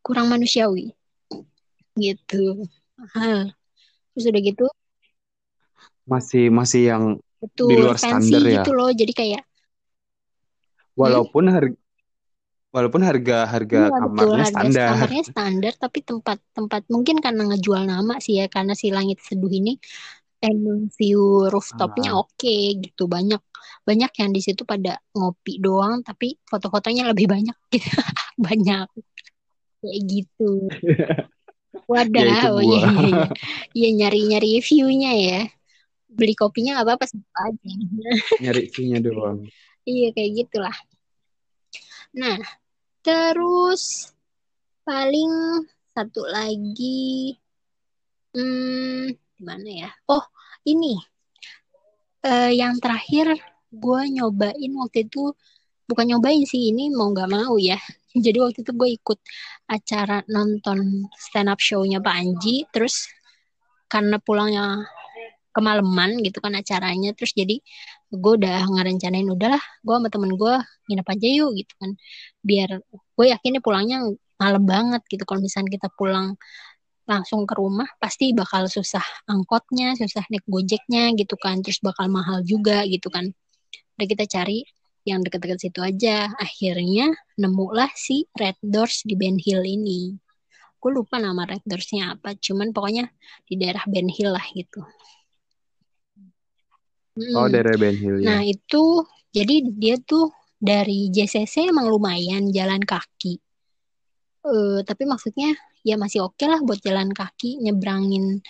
kurang 0.05 0.27
manusiawi 0.33 0.85
gitu 2.03 2.37
Hah. 3.13 3.43
terus 4.13 4.25
udah 4.31 4.41
gitu 4.49 4.65
Masih 6.11 6.43
masih 6.51 6.81
yang 6.91 7.03
di 7.67 7.73
betul 7.73 7.79
luar 7.79 7.95
fancy 8.03 8.35
standar 8.35 8.43
ya. 8.55 8.63
gitu 8.63 8.69
loh 8.77 8.89
jadi 8.99 9.13
kayak 9.19 9.41
hmm, 11.03 11.23
Walaupun 11.23 11.45
harga 11.53 11.77
walaupun 12.75 13.01
harga 13.09 13.35
harga 13.53 13.79
betul 13.79 13.89
kamarnya 13.99 14.43
harga 14.43 14.67
standar. 14.83 14.85
kamarnya 14.85 15.23
standar 15.29 15.73
tapi 15.83 15.99
tempat-tempat 16.09 16.81
mungkin 16.93 17.17
karena 17.25 17.41
ngejual 17.53 17.83
nama 17.93 18.13
sih 18.23 18.33
ya 18.41 18.45
karena 18.51 18.73
si 18.81 18.87
Langit 18.95 19.19
Seduh 19.27 19.51
ini 19.51 19.77
emang 20.43 20.89
view 20.97 21.47
rooftopnya 21.53 22.09
Ah. 22.11 22.21
oke 22.21 22.53
gitu 22.83 23.03
banyak 23.15 23.41
banyak 23.87 24.11
yang 24.21 24.31
di 24.35 24.41
situ 24.45 24.63
pada 24.67 24.99
ngopi 25.15 25.59
doang 25.63 26.01
tapi 26.07 26.37
foto-fotonya 26.49 27.03
lebih 27.11 27.27
banyak 27.33 27.57
gitu 27.73 27.89
banyak 28.45 28.87
kayak 29.83 29.99
gitu. 30.07 30.51
Wadah 31.91 32.23
Ya, 32.23 32.47
oh 32.47 32.63
iya 32.63 32.79
iya 32.79 33.01
iya. 33.03 33.27
Iya, 33.75 33.89
nyari-nyari 33.99 34.63
view-nya 34.63 35.11
ya. 35.19 35.41
Beli 36.07 36.33
kopinya 36.37 36.79
nggak 36.79 36.87
apa-apa 36.87 37.05
sih 37.09 37.19
aja. 37.19 37.71
Nyari 38.43 38.61
fee-nya 38.71 39.03
doang. 39.03 39.43
iya 39.83 40.15
kayak 40.15 40.31
gitulah. 40.47 40.77
Nah 42.15 42.39
terus 43.03 44.15
paling 44.87 45.67
satu 45.91 46.23
lagi 46.23 47.35
hmm 48.31 49.11
gimana 49.35 49.67
ya? 49.67 49.89
Oh 50.07 50.23
ini. 50.63 50.95
Eh, 52.23 52.55
yang 52.55 52.79
terakhir 52.79 53.35
gue 53.73 54.01
nyobain 54.15 54.71
waktu 54.79 55.03
itu 55.03 55.35
bukan 55.89 56.15
nyobain 56.15 56.47
sih 56.47 56.71
ini 56.71 56.87
mau 56.93 57.11
nggak 57.11 57.27
mau 57.27 57.59
ya 57.59 57.75
jadi 58.13 58.37
waktu 58.45 58.61
itu 58.61 58.71
gue 58.77 58.89
ikut 58.97 59.19
acara 59.69 60.21
nonton 60.29 61.09
stand 61.17 61.49
up 61.49 61.57
show-nya 61.57 61.97
Pak 61.97 62.13
Anji 62.13 62.65
terus 62.69 63.09
karena 63.89 64.17
pulangnya 64.21 64.85
kemalaman 65.53 66.17
gitu 66.25 66.41
kan 66.41 66.57
acaranya 66.57 67.13
terus 67.13 67.37
jadi 67.37 67.61
gue 68.09 68.33
udah 68.41 68.65
ngerencanain 68.73 69.25
udahlah 69.29 69.61
gue 69.85 69.93
sama 69.93 70.09
temen 70.09 70.33
gue 70.33 70.53
nginep 70.89 71.07
aja 71.07 71.27
yuk 71.29 71.51
gitu 71.57 71.73
kan. 71.81 71.91
Biar 72.45 72.69
gue 72.89 73.25
yakin 73.29 73.51
nih 73.57 73.63
pulangnya 73.63 73.97
malam 74.37 74.63
banget 74.65 75.01
gitu. 75.09 75.23
Kalau 75.25 75.41
misalnya 75.41 75.69
kita 75.77 75.87
pulang 75.93 76.37
langsung 77.03 77.43
ke 77.43 77.53
rumah 77.57 77.89
pasti 77.99 78.31
bakal 78.31 78.65
susah 78.71 79.03
angkotnya 79.27 79.93
susah 79.97 80.23
naik 80.29 80.45
gojeknya 80.49 81.13
gitu 81.17 81.35
kan. 81.41 81.61
Terus 81.65 81.81
bakal 81.81 82.09
mahal 82.09 82.41
juga 82.45 82.85
gitu 82.89 83.09
kan. 83.13 83.29
Udah 83.97 84.07
kita 84.09 84.25
cari 84.29 84.65
yang 85.03 85.19
deket-deket 85.23 85.59
situ 85.69 85.79
aja 85.83 86.31
akhirnya 86.39 87.11
nemulah 87.35 87.91
si 87.95 88.27
Red 88.35 88.59
Doors 88.63 89.03
di 89.03 89.19
Ben 89.19 89.35
Hill 89.35 89.63
ini 89.67 90.15
gue 90.79 90.91
lupa 90.91 91.19
nama 91.19 91.47
Red 91.47 91.63
Doors-nya 91.63 92.15
apa 92.19 92.35
cuman 92.35 92.75
pokoknya 92.75 93.07
di 93.47 93.55
daerah 93.55 93.83
Ben 93.87 94.07
Hill 94.07 94.31
lah 94.31 94.43
gitu 94.51 94.83
Oh, 97.13 97.45
Mm. 97.45 97.53
daerah 97.53 97.77
Ben 97.77 97.93
Hill 97.93 98.25
Nah, 98.25 98.41
ya. 98.41 98.57
itu 98.57 99.05
jadi 99.29 99.69
dia 99.69 100.01
tuh 100.01 100.33
dari 100.57 101.13
JCC 101.13 101.69
emang 101.69 101.85
lumayan 101.85 102.49
jalan 102.49 102.81
kaki. 102.81 103.37
Eh, 104.43 104.79
tapi 104.81 105.03
maksudnya 105.05 105.53
ya 105.85 105.93
masih 105.93 106.25
oke 106.25 106.41
lah 106.41 106.57
buat 106.65 106.81
jalan 106.81 107.13
kaki, 107.13 107.61
nyebrangin 107.61 108.41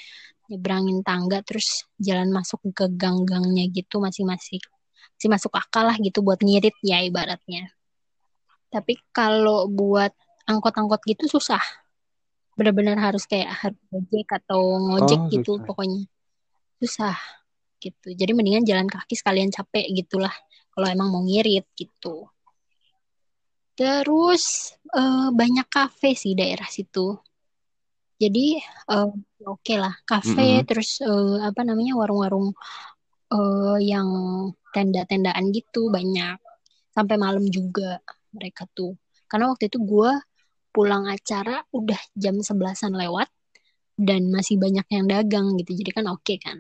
nyebrangin 0.48 1.04
tangga 1.04 1.44
terus 1.44 1.84
jalan 2.00 2.32
masuk 2.32 2.64
ke 2.72 2.88
gang-gangnya 2.94 3.68
gitu 3.68 4.00
masih 4.00 4.24
masih 5.16 5.30
masuk 5.32 5.54
akal 5.56 5.88
lah 5.88 5.96
gitu 6.02 6.20
buat 6.20 6.42
ngirit 6.42 6.76
ya 6.84 7.00
ibaratnya. 7.06 7.72
Tapi 8.74 8.98
kalau 9.14 9.70
buat 9.70 10.12
angkot-angkot 10.50 11.00
gitu 11.08 11.30
susah. 11.30 11.62
Benar-benar 12.58 12.98
harus 13.00 13.24
kayak 13.26 13.50
harus 13.62 13.80
ojek 13.94 14.28
atau 14.44 14.78
ngojek 14.78 15.20
Oh, 15.22 15.30
gitu 15.32 15.52
susah. 15.58 15.66
pokoknya. 15.70 16.02
Susah 16.82 17.18
gitu. 17.80 18.12
Jadi 18.12 18.32
mendingan 18.36 18.66
jalan 18.68 18.90
kaki 18.90 19.16
sekalian 19.16 19.54
capek 19.54 19.88
gitulah 19.94 20.34
kalau 20.74 20.88
emang 20.90 21.08
mau 21.14 21.22
ngirit 21.24 21.64
gitu. 21.78 22.28
Terus 23.74 24.76
eh, 24.94 25.30
banyak 25.34 25.68
kafe 25.70 26.14
sih 26.14 26.36
daerah 26.38 26.68
situ. 26.70 27.18
Jadi 28.20 28.60
eh, 28.62 29.10
oke 29.48 29.74
lah 29.80 29.94
kafe 30.06 30.62
Mm-mm. 30.62 30.68
terus 30.68 31.02
eh, 31.02 31.38
apa 31.42 31.62
namanya 31.66 31.98
warung-warung 31.98 32.54
eh, 33.34 33.78
yang 33.84 34.10
tenda-tendaan 34.74 35.50
gitu 35.54 35.90
banyak 35.90 36.38
sampai 36.94 37.16
malam 37.18 37.46
juga 37.50 38.02
mereka 38.34 38.66
tuh. 38.78 38.94
Karena 39.30 39.50
waktu 39.52 39.70
itu 39.70 39.82
gua 39.82 40.22
pulang 40.74 41.06
acara 41.10 41.62
udah 41.70 42.02
jam 42.18 42.42
sebelasan 42.42 42.94
lewat 42.98 43.30
dan 43.98 44.30
masih 44.34 44.58
banyak 44.58 44.86
yang 44.90 45.06
dagang 45.06 45.54
gitu. 45.62 45.78
Jadi 45.78 45.92
kan 45.94 46.06
oke 46.10 46.36
kan. 46.42 46.58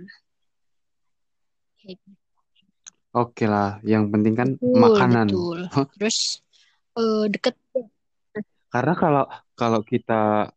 Kayak 1.81 1.99
Oke 3.13 3.45
lah, 3.45 3.77
yang 3.85 4.09
penting 4.09 4.33
kan 4.33 4.49
Betul, 4.57 4.73
makanan. 4.73 5.27
betul. 5.29 5.59
Terus 6.01 6.41
eh, 6.97 7.25
deket 7.29 7.55
Karena 8.73 8.93
kalau 8.97 9.25
kalau 9.53 9.81
kita 9.85 10.49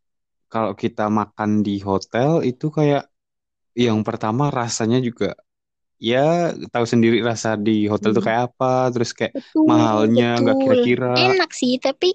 kalau 0.49 0.73
kita 0.73 1.13
makan 1.13 1.61
di 1.61 1.85
hotel 1.85 2.41
itu 2.49 2.73
kayak 2.73 3.13
yang 3.77 4.01
pertama 4.01 4.49
rasanya 4.49 5.05
juga 5.05 5.37
ya 6.01 6.53
tahu 6.73 6.85
sendiri 6.93 7.17
rasa 7.31 7.49
di 7.67 7.71
hotel 7.93 8.11
tuh 8.17 8.21
Hmm. 8.21 8.27
kayak 8.27 8.43
apa, 8.53 8.67
terus 8.93 9.11
kayak 9.19 9.33
betul, 9.35 9.65
mahalnya 9.69 10.25
nggak 10.43 10.57
betul. 10.59 10.63
kira-kira. 10.63 11.07
Enak 11.17 11.51
sih, 11.61 11.73
tapi 11.83 12.09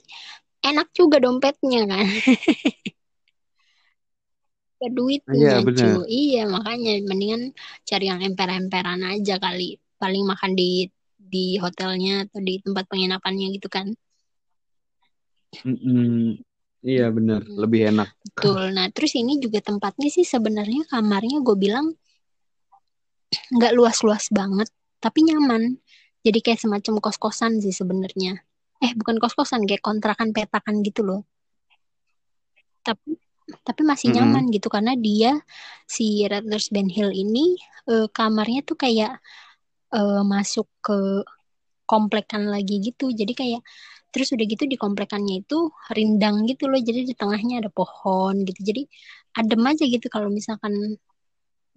enak 0.65 0.87
juga 0.97 1.17
dompetnya 1.23 1.79
kan. 1.91 2.05
Ke 4.79 4.87
Iya 4.87 4.93
duitnya 4.97 5.53
bener. 5.65 5.79
cu. 5.79 5.89
Iya, 6.19 6.39
makanya 6.55 6.89
mendingan 7.09 7.41
cari 7.89 8.05
yang 8.11 8.19
emper-emperan 8.27 9.01
aja 9.13 9.33
kali. 9.45 9.63
Paling 10.01 10.23
makan 10.31 10.51
di 10.59 10.63
di 11.31 11.45
hotelnya 11.63 12.13
atau 12.27 12.39
di 12.47 12.53
tempat 12.65 12.83
penginapannya 12.91 13.45
gitu 13.55 13.67
kan. 13.75 13.87
Mm-mm. 15.65 16.41
Iya 16.89 17.03
bener, 17.17 17.41
Hmm, 17.45 17.57
lebih 17.61 17.81
enak. 17.89 18.07
betul. 18.23 18.61
Nah, 18.77 18.87
terus 18.95 19.13
ini 19.21 19.31
juga 19.43 19.59
tempatnya 19.69 20.07
sih 20.15 20.25
sebenarnya 20.33 20.81
kamarnya 20.91 21.37
gue 21.45 21.55
bilang 21.65 21.87
nggak 23.55 23.73
luas-luas 23.77 24.25
banget, 24.33 24.69
tapi 25.03 25.19
nyaman. 25.27 25.63
Jadi 26.25 26.39
kayak 26.45 26.61
semacam 26.63 26.93
kos-kosan 27.03 27.57
sih 27.63 27.73
sebenarnya. 27.73 28.33
Eh, 28.83 28.91
bukan 28.99 29.17
kos-kosan, 29.21 29.65
kayak 29.69 29.83
kontrakan 29.87 30.29
petakan 30.35 30.75
gitu 30.85 31.01
loh. 31.07 31.21
Tapi 32.85 33.17
tapi 33.67 33.81
masih 33.83 34.07
Mm-mm. 34.07 34.15
nyaman 34.15 34.47
gitu 34.55 34.71
karena 34.71 34.95
dia 34.95 35.35
si 35.89 36.23
Rattlers 36.23 36.71
Ben 36.71 36.87
Hill 36.87 37.11
ini 37.11 37.59
eh, 37.91 38.07
kamarnya 38.13 38.61
tuh 38.69 38.77
kayak 38.79 39.19
eh, 39.95 40.23
masuk 40.25 40.67
ke 40.85 40.97
komplekan 41.89 42.47
lagi 42.53 42.79
gitu. 42.83 43.11
Jadi 43.11 43.33
kayak 43.35 43.61
terus 44.13 44.31
udah 44.35 44.45
gitu 44.47 44.63
di 44.71 44.77
komplekannya 44.79 45.43
itu 45.43 45.71
rindang 45.97 46.47
gitu 46.49 46.67
loh. 46.71 46.79
Jadi 46.81 46.99
di 47.09 47.13
tengahnya 47.17 47.61
ada 47.63 47.69
pohon 47.73 48.35
gitu. 48.47 48.59
Jadi 48.69 48.81
adem 49.39 49.61
aja 49.67 49.83
gitu 49.87 50.07
kalau 50.11 50.29
misalkan 50.31 50.73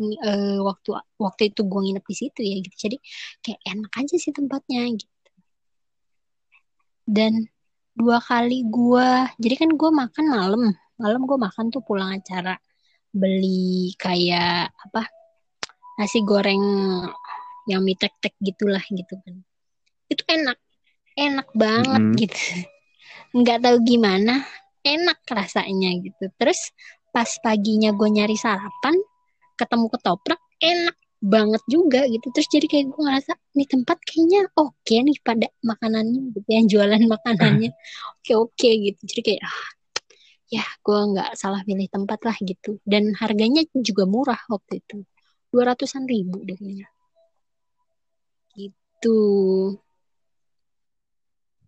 eh, 0.01 0.59
waktu 0.59 0.89
waktu 1.19 1.43
itu 1.55 1.61
gue 1.63 1.81
nginep 1.85 2.05
di 2.05 2.17
situ 2.17 2.41
ya 2.43 2.57
gitu. 2.59 2.77
Jadi 2.91 2.97
kayak 3.43 3.61
enak 3.63 3.93
aja 4.01 4.17
sih 4.19 4.33
tempatnya 4.35 4.83
gitu. 4.95 5.31
Dan 7.05 7.47
dua 7.95 8.19
kali 8.19 8.67
gue, 8.67 9.09
jadi 9.39 9.55
kan 9.55 9.71
gue 9.77 9.91
makan 9.93 10.25
malam, 10.27 10.63
malam 10.99 11.21
gue 11.29 11.39
makan 11.39 11.71
tuh 11.71 11.85
pulang 11.85 12.17
acara 12.17 12.59
beli 13.15 13.95
kayak 13.95 14.75
apa 14.75 15.07
nasi 15.95 16.27
goreng 16.27 16.59
yang 17.71 17.87
mie 17.87 17.95
tek-tek 17.95 18.35
gitulah 18.43 18.83
gitu 18.91 19.15
kan. 19.23 19.37
Itu 20.11 20.27
enak, 20.27 20.59
enak 21.15 21.49
banget 21.55 22.03
Mm-mm. 22.03 22.19
gitu. 22.19 22.43
Nggak 23.31 23.63
tahu 23.63 23.77
gimana, 23.87 24.43
enak 24.83 25.23
rasanya 25.31 25.95
gitu. 26.03 26.29
Terus 26.35 26.75
pas 27.15 27.31
paginya 27.41 27.95
gue 27.95 28.09
nyari 28.11 28.35
sarapan, 28.35 28.95
ketemu 29.55 29.87
ketoprak, 29.91 30.41
enak 30.63 30.97
banget 31.25 31.63
juga 31.71 32.05
gitu. 32.05 32.27
Terus 32.37 32.49
jadi 32.53 32.67
kayak 32.69 32.87
gue 32.93 33.01
ngerasa 33.01 33.33
nih 33.57 33.69
tempat 33.71 33.99
kayaknya 34.05 34.41
oke 34.61 34.95
nih 34.95 35.17
pada 35.25 35.49
makanannya 35.65 36.21
gitu 36.37 36.49
yang 36.53 36.67
jualan 36.69 37.03
makanannya 37.09 37.71
oke 38.21 38.33
oke 38.37 38.69
gitu. 38.69 39.01
Jadi 39.09 39.21
kayak 39.25 39.43
ah, 39.49 39.67
ya 40.53 40.65
gue 40.85 40.99
nggak 41.17 41.31
salah 41.41 41.65
pilih 41.65 41.89
tempat 41.89 42.21
lah 42.23 42.37
gitu. 42.45 42.77
Dan 42.85 43.17
harganya 43.17 43.65
juga 43.73 44.05
murah 44.05 44.41
waktu 44.53 44.85
itu, 44.85 45.01
dua 45.49 45.73
ratusan 45.73 46.05
ribu 46.05 46.45
deh 46.45 46.57
kayaknya. 46.59 46.89
Gitu. 48.55 49.21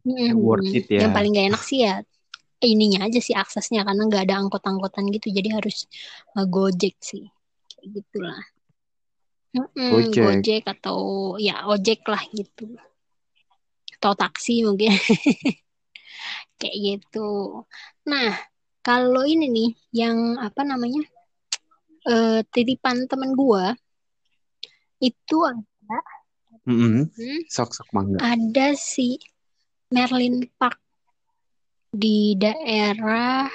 Ya, 0.07 0.31
worth 0.39 0.71
Hmm, 0.71 0.79
it 0.79 0.87
Yang 0.87 1.11
ya. 1.11 1.17
paling 1.19 1.33
gak 1.35 1.47
enak 1.51 1.63
sih 1.67 1.81
ya 1.83 1.99
ininya 2.65 3.05
aja 3.05 3.21
sih 3.21 3.37
aksesnya 3.37 3.85
karena 3.85 4.09
nggak 4.09 4.23
ada 4.29 4.41
angkot-angkotan 4.41 5.13
gitu 5.13 5.29
jadi 5.29 5.61
harus 5.61 5.85
ngegojek 6.33 6.97
sih 7.05 7.29
kayak 7.29 7.36
gitulah 7.93 8.41
Mm-mm, 9.57 10.13
Gojek. 10.13 10.21
gojek 10.21 10.63
atau 10.69 10.99
ya 11.41 11.65
ojek 11.65 12.05
lah 12.05 12.21
gitu 12.29 12.77
atau 13.97 14.13
taksi 14.13 14.61
mungkin 14.69 14.93
kayak 16.61 16.77
gitu 16.77 17.65
nah 18.05 18.37
kalau 18.85 19.25
ini 19.25 19.49
nih 19.49 19.71
yang 19.97 20.37
apa 20.37 20.61
namanya 20.63 21.03
eh, 22.05 22.45
titipan 22.53 23.09
temen 23.09 23.33
gua 23.33 23.73
itu 25.01 25.37
ada 25.45 25.99
Mm-mm. 26.67 27.07
hmm, 27.15 27.41
Sok-sok 27.47 27.89
mangga. 27.95 28.19
ada 28.21 28.75
si 28.75 29.17
Merlin 29.95 30.51
Park 30.59 30.83
di 31.95 32.35
daerah 32.37 33.47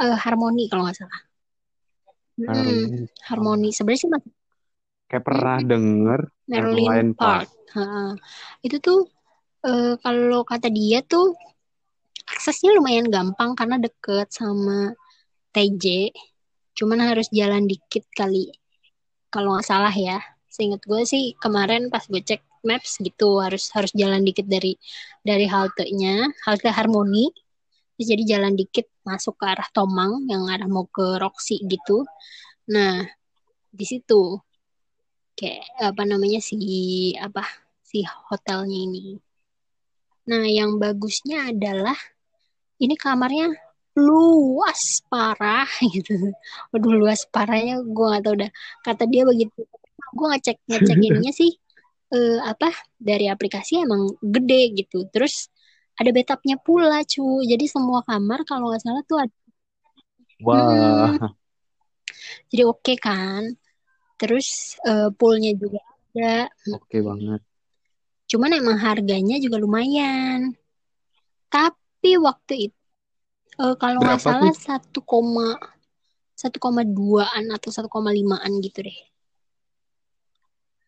eh, 0.00 0.16
Harmoni 0.16 0.66
kalau 0.66 0.88
nggak 0.88 0.96
salah. 0.96 1.25
Mm, 2.36 2.48
Harmoni. 2.48 3.08
Harmoni. 3.24 3.68
Sebenarnya 3.72 4.00
sih 4.04 4.10
masih 4.12 4.32
Kayak 5.06 5.24
pernah 5.24 5.56
denger 5.62 6.20
Merlin 6.50 6.66
Merlion 6.66 7.08
Park. 7.14 7.46
Park. 7.46 7.78
Ha, 7.78 7.84
Itu 8.66 8.76
tuh 8.82 9.00
eh, 9.62 9.94
kalau 10.02 10.42
kata 10.42 10.66
dia 10.66 11.00
tuh 11.06 11.32
aksesnya 12.26 12.74
lumayan 12.74 13.06
gampang 13.06 13.54
karena 13.54 13.78
deket 13.78 14.34
sama 14.34 14.92
TJ. 15.54 16.10
Cuman 16.76 17.00
harus 17.00 17.30
jalan 17.30 17.64
dikit 17.70 18.04
kali. 18.12 18.50
Kalau 19.30 19.56
nggak 19.56 19.66
salah 19.66 19.94
ya. 19.94 20.18
Seingat 20.50 20.82
gue 20.84 21.02
sih 21.06 21.36
kemarin 21.38 21.88
pas 21.88 22.02
gue 22.04 22.20
cek 22.20 22.42
maps 22.66 22.98
gitu 22.98 23.38
harus 23.38 23.70
harus 23.70 23.94
jalan 23.94 24.26
dikit 24.26 24.50
dari 24.50 24.74
dari 25.22 25.46
haltenya, 25.46 26.26
halte 26.42 26.66
Harmoni. 26.74 27.30
Terus 27.96 28.06
jadi 28.12 28.22
jalan 28.36 28.52
dikit 28.52 28.84
masuk 29.08 29.40
ke 29.40 29.44
arah 29.48 29.64
Tomang 29.72 30.28
yang 30.28 30.44
arah 30.52 30.68
mau 30.68 30.84
ke 30.84 31.16
Roxy 31.16 31.64
gitu. 31.64 32.04
Nah, 32.68 33.08
di 33.72 33.84
situ 33.88 34.36
kayak 35.32 35.64
apa 35.80 36.02
namanya 36.04 36.40
si 36.44 36.56
apa 37.16 37.44
si 37.80 38.04
hotelnya 38.04 38.76
ini. 38.76 39.16
Nah, 40.28 40.44
yang 40.44 40.76
bagusnya 40.76 41.48
adalah 41.54 41.96
ini 42.76 42.92
kamarnya 43.00 43.56
luas 43.96 45.00
parah 45.08 45.64
gitu. 45.94 46.12
Waduh 46.72 46.94
luas 47.00 47.24
parahnya 47.24 47.80
gue 47.80 48.06
gak 48.12 48.24
tahu 48.28 48.36
dah. 48.44 48.50
Kata 48.84 49.08
dia 49.08 49.24
begitu. 49.24 49.64
Gue 50.12 50.26
ngecek 50.36 50.56
ngecek 50.68 50.98
ininya 51.08 51.32
sih 51.32 51.56
eh, 52.12 52.38
apa 52.44 52.68
dari 53.00 53.32
aplikasi 53.32 53.80
emang 53.88 54.12
gede 54.20 54.84
gitu. 54.84 55.08
Terus 55.08 55.48
ada 55.96 56.10
bathtubnya 56.12 56.56
pula 56.60 57.00
cu. 57.04 57.40
Jadi 57.44 57.64
semua 57.66 58.04
kamar 58.04 58.44
kalau 58.44 58.68
nggak 58.72 58.82
salah 58.84 59.02
tuh 59.08 59.18
ada. 59.24 59.36
Wah, 60.44 61.16
Jadi 62.52 62.62
oke 62.62 62.94
kan. 63.00 63.56
Terus 64.20 64.76
eh, 64.84 65.08
poolnya 65.16 65.52
juga 65.56 65.80
ada. 66.12 66.48
oke 66.72 66.96
banget. 67.00 67.40
Cuman 68.26 68.50
emang 68.52 68.76
harganya 68.80 69.36
juga 69.40 69.56
lumayan. 69.60 70.52
Tapi 71.48 72.20
waktu 72.20 72.70
itu 72.70 72.80
eh, 73.60 73.76
kalau 73.80 74.04
nggak 74.04 74.20
salah 74.20 74.52
satu 74.52 75.00
koma 75.00 75.56
satu 76.36 76.60
koma 76.60 76.84
duaan 76.84 77.48
atau 77.48 77.72
satu 77.72 77.88
koma 77.88 78.12
limaan 78.12 78.60
gitu 78.60 78.84
deh. 78.84 78.98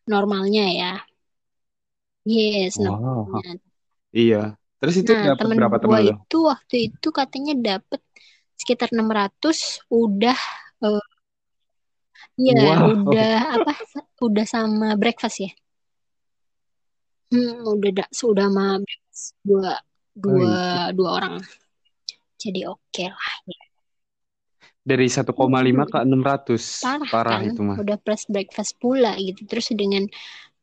Normalnya 0.09 0.65
ya. 0.69 0.95
Yes, 2.29 2.77
Wow. 2.77 2.85
normalnya. 2.85 3.57
Iya. 4.13 4.43
Terus 4.79 4.95
itu 5.03 5.11
Nah, 5.11 5.23
dapat 5.35 5.39
temen 5.43 5.59
berapa 5.59 5.77
gua 5.83 5.99
temen 5.99 6.01
lo? 6.07 6.15
itu 6.23 6.37
waktu 6.47 6.77
itu 6.91 7.09
katanya 7.11 7.53
dapet 7.59 8.01
sekitar 8.59 8.89
600 8.95 9.83
udah 9.91 10.39
eh, 10.87 11.05
ya 12.39 12.55
Wow. 12.63 13.03
udah 13.11 13.35
apa 13.59 13.73
udah 14.23 14.47
sama 14.47 14.95
breakfast 14.95 15.37
ya. 15.43 15.51
Hmm, 17.29 17.61
udah 17.61 17.91
da, 17.93 18.05
sudah 18.09 18.47
sama 18.49 18.81
breakfast 18.81 19.37
dua 19.45 19.77
dua 20.17 20.33
Wih, 20.35 20.95
dua 20.97 21.09
orang. 21.19 21.35
Jadi 22.39 22.61
oke 22.65 23.05
lah. 23.11 23.33
dari 24.89 25.05
1,5 25.13 25.85
ke 25.85 25.99
600. 26.01 26.81
Parah 26.81 27.11
Parah 27.13 27.39
kan? 27.45 27.49
itu 27.53 27.61
mah. 27.61 27.77
Udah 27.77 27.97
plus 28.01 28.25
breakfast 28.31 28.73
pula 28.81 29.13
gitu. 29.21 29.45
Terus 29.45 29.69
dengan 29.77 30.09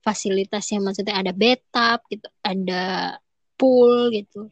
fasilitasnya 0.02 0.82
maksudnya 0.82 1.14
ada 1.22 1.30
bathtub 1.34 2.00
gitu, 2.10 2.28
ada 2.42 2.82
pool 3.58 4.12
gitu. 4.12 4.52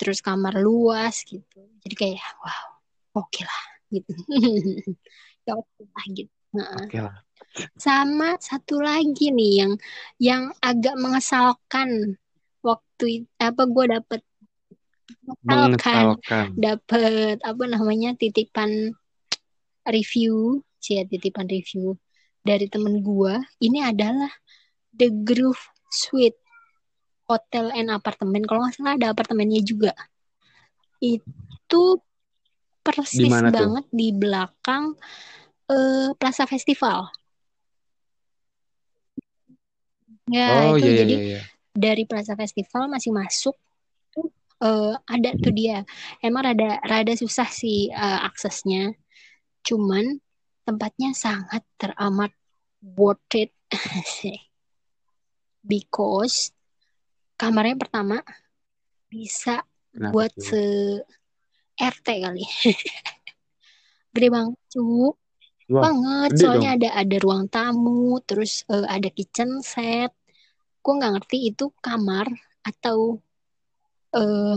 Terus 0.00 0.24
kamar 0.24 0.56
luas 0.56 1.22
gitu. 1.26 1.60
Jadi 1.84 1.94
kayak 1.94 2.22
wow, 2.40 2.66
oke 3.20 3.40
lah 3.42 3.62
gitu. 3.90 4.12
Ya 5.48 5.56
oke 5.56 5.82
lah 5.88 6.04
gitu. 6.12 6.30
Nah, 6.50 6.82
Oke 6.84 6.98
lah. 7.00 7.16
sama 7.78 8.34
satu 8.36 8.82
lagi 8.82 9.30
nih 9.30 9.52
yang 9.64 9.72
yang 10.20 10.42
agak 10.60 10.98
mengesalkan 10.98 12.18
waktu 12.60 13.24
apa 13.38 13.64
gue 13.70 13.84
dapet 13.88 14.20
mengesalkan 15.32 16.18
Mengesalkan. 16.18 16.46
dapet 16.58 17.36
apa 17.40 17.64
namanya 17.70 18.12
titipan 18.18 18.92
review 19.86 20.60
sih 20.78 21.00
titipan 21.06 21.46
review 21.46 21.94
dari 22.40 22.66
temen 22.66 23.00
gua 23.00 23.40
ini 23.60 23.84
adalah 23.84 24.30
The 24.90 25.08
Groove 25.12 25.60
Suite 25.88 26.38
Hotel 27.30 27.70
and 27.78 27.94
Apartemen. 27.94 28.42
Kalau 28.42 28.66
nggak 28.66 28.74
salah 28.74 28.98
ada 28.98 29.14
apartemennya 29.14 29.62
juga. 29.62 29.94
Itu 30.98 32.02
persis 32.82 33.30
mana 33.30 33.54
tuh? 33.54 33.54
banget 33.54 33.86
di 33.94 34.08
belakang 34.10 34.98
eh, 35.70 36.10
Plaza 36.18 36.44
Festival. 36.50 37.06
Ya 40.26 40.74
Oh 40.74 40.74
itu. 40.74 40.90
iya 40.90 40.90
iya 40.90 40.98
jadi 41.06 41.14
iya. 41.14 41.22
iya. 41.38 41.40
dari 41.70 42.02
Plaza 42.02 42.34
Festival 42.34 42.90
masih 42.90 43.14
masuk 43.14 43.54
tuh 44.10 44.26
eh, 44.66 44.94
ada 45.06 45.30
tuh 45.38 45.54
dia. 45.54 45.86
Emang 46.18 46.50
rada 46.50 46.82
rada 46.82 47.14
susah 47.14 47.46
sih 47.46 47.94
eh, 47.94 48.20
aksesnya. 48.26 48.90
Cuman 49.62 50.18
tempatnya 50.66 51.14
sangat 51.14 51.62
teramat 51.78 52.34
worth 52.82 53.38
it. 53.38 53.54
Because 55.60 56.50
kamarnya 57.40 57.76
pertama 57.82 58.16
bisa 59.12 59.64
Kenapa 59.94 60.12
buat 60.12 60.32
tuh? 60.34 60.44
se 60.48 60.62
RT 61.80 62.06
kali 62.24 62.44
gede 64.14 64.28
banget 64.34 64.58
cu 64.72 65.16
Wah, 65.72 65.82
banget 65.84 66.30
soalnya 66.40 66.68
dong. 66.68 66.76
ada 66.76 66.88
ada 67.00 67.16
ruang 67.24 67.44
tamu 67.54 68.20
terus 68.28 68.52
eh, 68.74 68.86
ada 68.94 69.08
kitchen 69.16 69.50
set 69.64 70.12
gue 70.82 70.92
nggak 70.98 71.12
ngerti 71.16 71.38
itu 71.50 71.64
kamar 71.86 72.26
atau 72.70 72.98
eh 74.18 74.56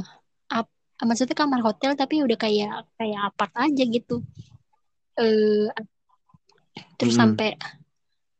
ap, 0.58 0.68
maksudnya 1.08 1.36
kamar 1.42 1.60
hotel 1.68 1.92
tapi 2.02 2.16
udah 2.26 2.38
kayak 2.44 2.72
kayak 3.00 3.22
apart 3.30 3.54
aja 3.66 3.84
gitu 3.96 4.16
eh 5.24 5.70
terus 6.98 7.16
Mm-mm. 7.16 7.22
sampai 7.22 7.50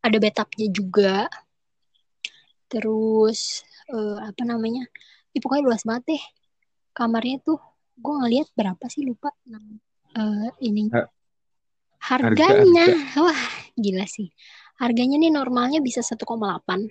ada 0.06 0.18
bathtubnya 0.24 0.68
juga 0.74 1.30
terus 2.72 3.62
eh, 3.92 4.18
apa 4.24 4.44
namanya 4.48 4.88
Ih, 5.34 5.42
pokoknya 5.42 5.66
luas 5.66 5.82
banget 5.82 6.14
deh 6.14 6.24
kamarnya 6.94 7.42
tuh. 7.42 7.58
Gue 7.98 8.14
ngeliat 8.22 8.48
berapa 8.54 8.86
sih 8.86 9.02
lupa. 9.02 9.34
Eh, 10.14 10.50
ini 10.62 10.94
Ha- 10.94 11.10
harganya. 12.14 12.86
Harga, 12.86 13.22
wah 13.26 13.42
gila 13.74 14.06
sih. 14.06 14.30
Harganya 14.78 15.18
nih 15.18 15.34
normalnya 15.34 15.82
bisa 15.82 16.06
1,8 16.06 16.86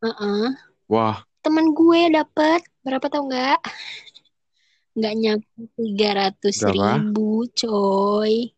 Heeh. 0.00 0.48
Wah, 0.90 1.22
temen 1.44 1.74
gue 1.76 2.00
dapet 2.14 2.62
berapa 2.86 3.06
tau 3.10 3.26
nggak? 3.26 3.60
Nggak 4.96 5.14
nyampe 5.18 5.46
tiga 5.78 6.08
ratus 6.14 6.56
ribu 6.66 7.46
coy. 7.54 8.50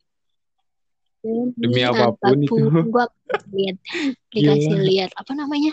Demi 1.23 1.55
demi 1.55 1.81
apa 1.87 2.15
pun 2.19 2.39
itu. 2.41 2.57
apa 2.57 2.69
pun 2.73 2.87
gue 2.89 3.05
lihat 3.53 3.77
dikasih 4.33 4.77
lihat 4.87 5.11
apa 5.15 5.33
namanya 5.37 5.73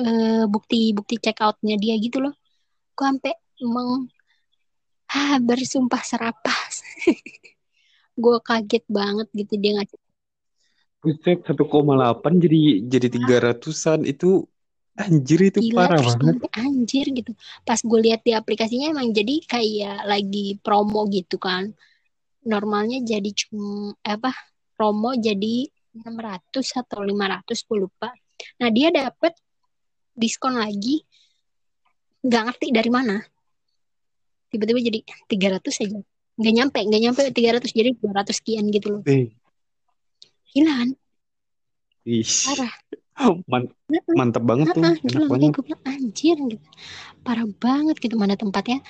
eh 0.00 0.44
bukti 0.48 0.96
bukti 0.96 1.20
check 1.20 1.38
outnya 1.44 1.76
dia 1.76 1.94
gitu 2.00 2.18
loh. 2.24 2.34
Gue 2.96 3.04
sampai 3.04 3.34
emang 3.60 4.08
ah, 5.12 5.36
bersumpah 5.38 6.02
serapah. 6.02 6.60
Gue 8.22 8.36
kaget 8.44 8.84
banget 8.88 9.28
gitu 9.32 9.54
dia 9.56 9.80
ngasih 9.80 9.96
Buset, 11.00 11.40
1,8 11.48 11.56
jadi 12.36 12.84
jadi 12.84 13.08
300-an 13.08 14.04
itu 14.04 14.44
anjir 15.00 15.48
itu 15.48 15.72
gila 15.72 15.88
parah 15.88 15.96
terus 15.96 16.12
banget. 16.20 16.28
sampai 16.28 16.50
anjir 16.60 17.06
gitu. 17.08 17.32
Pas 17.64 17.80
gue 17.80 18.00
lihat 18.04 18.20
di 18.20 18.36
aplikasinya 18.36 18.92
emang 18.92 19.08
jadi 19.16 19.40
kayak 19.48 20.04
lagi 20.04 20.60
promo 20.60 21.08
gitu 21.08 21.40
kan. 21.40 21.72
Normalnya 22.44 23.00
jadi 23.00 23.32
cuma 23.32 23.96
apa 24.04 24.28
promo 24.76 25.16
jadi 25.16 25.72
600 25.96 26.84
atau 26.84 27.00
500 27.00 27.48
gue 27.48 27.78
lupa. 27.80 28.12
Nah 28.60 28.68
dia 28.68 28.92
dapet 28.92 29.32
diskon 30.20 30.60
lagi 30.60 31.00
nggak 32.20 32.42
ngerti 32.52 32.66
dari 32.68 32.90
mana. 32.92 33.16
Tiba-tiba 34.52 34.80
jadi 34.82 35.00
300 35.24 35.80
aja. 35.80 35.98
Nggak 36.36 36.54
nyampe 36.54 36.78
nggak 36.84 37.02
nyampe 37.02 37.22
300 37.32 37.72
jadi 37.72 37.90
200 37.96 38.36
sekian 38.36 38.68
gitu 38.68 39.00
loh. 39.00 39.02
Eh, 39.08 39.32
gila 40.52 40.84
kan 40.84 40.90
ih, 42.04 42.24
parah. 42.24 42.72
Man- 43.44 43.68
Heeh, 43.92 44.16
mantep 44.16 44.40
banget 44.40 44.72
tuh, 44.72 44.80
heeh, 44.80 44.96
enak 45.04 45.28
makanya 45.28 45.28
banget. 45.28 45.52
gue 45.52 45.64
bilang 45.68 45.82
anjir 45.84 46.36
gitu. 46.40 46.66
Parah 47.20 47.46
banget 47.60 47.96
gitu 48.00 48.14
mana 48.16 48.32
tempatnya. 48.32 48.80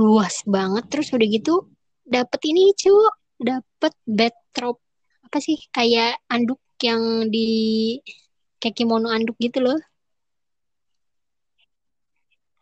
Luas 0.00 0.40
banget. 0.48 0.88
Terus 0.88 1.12
udah 1.12 1.28
gitu 1.28 1.68
dapet 2.02 2.40
ini 2.48 2.72
cu. 2.72 2.94
Dapet 3.36 3.92
backdrop 4.06 4.78
apa 5.26 5.38
sih 5.42 5.58
kayak 5.68 6.22
anduk 6.30 6.60
yang 6.80 7.28
di 7.28 7.98
kayak 8.56 8.78
kimono 8.78 9.10
anduk 9.10 9.34
gitu 9.36 9.58
loh 9.58 9.78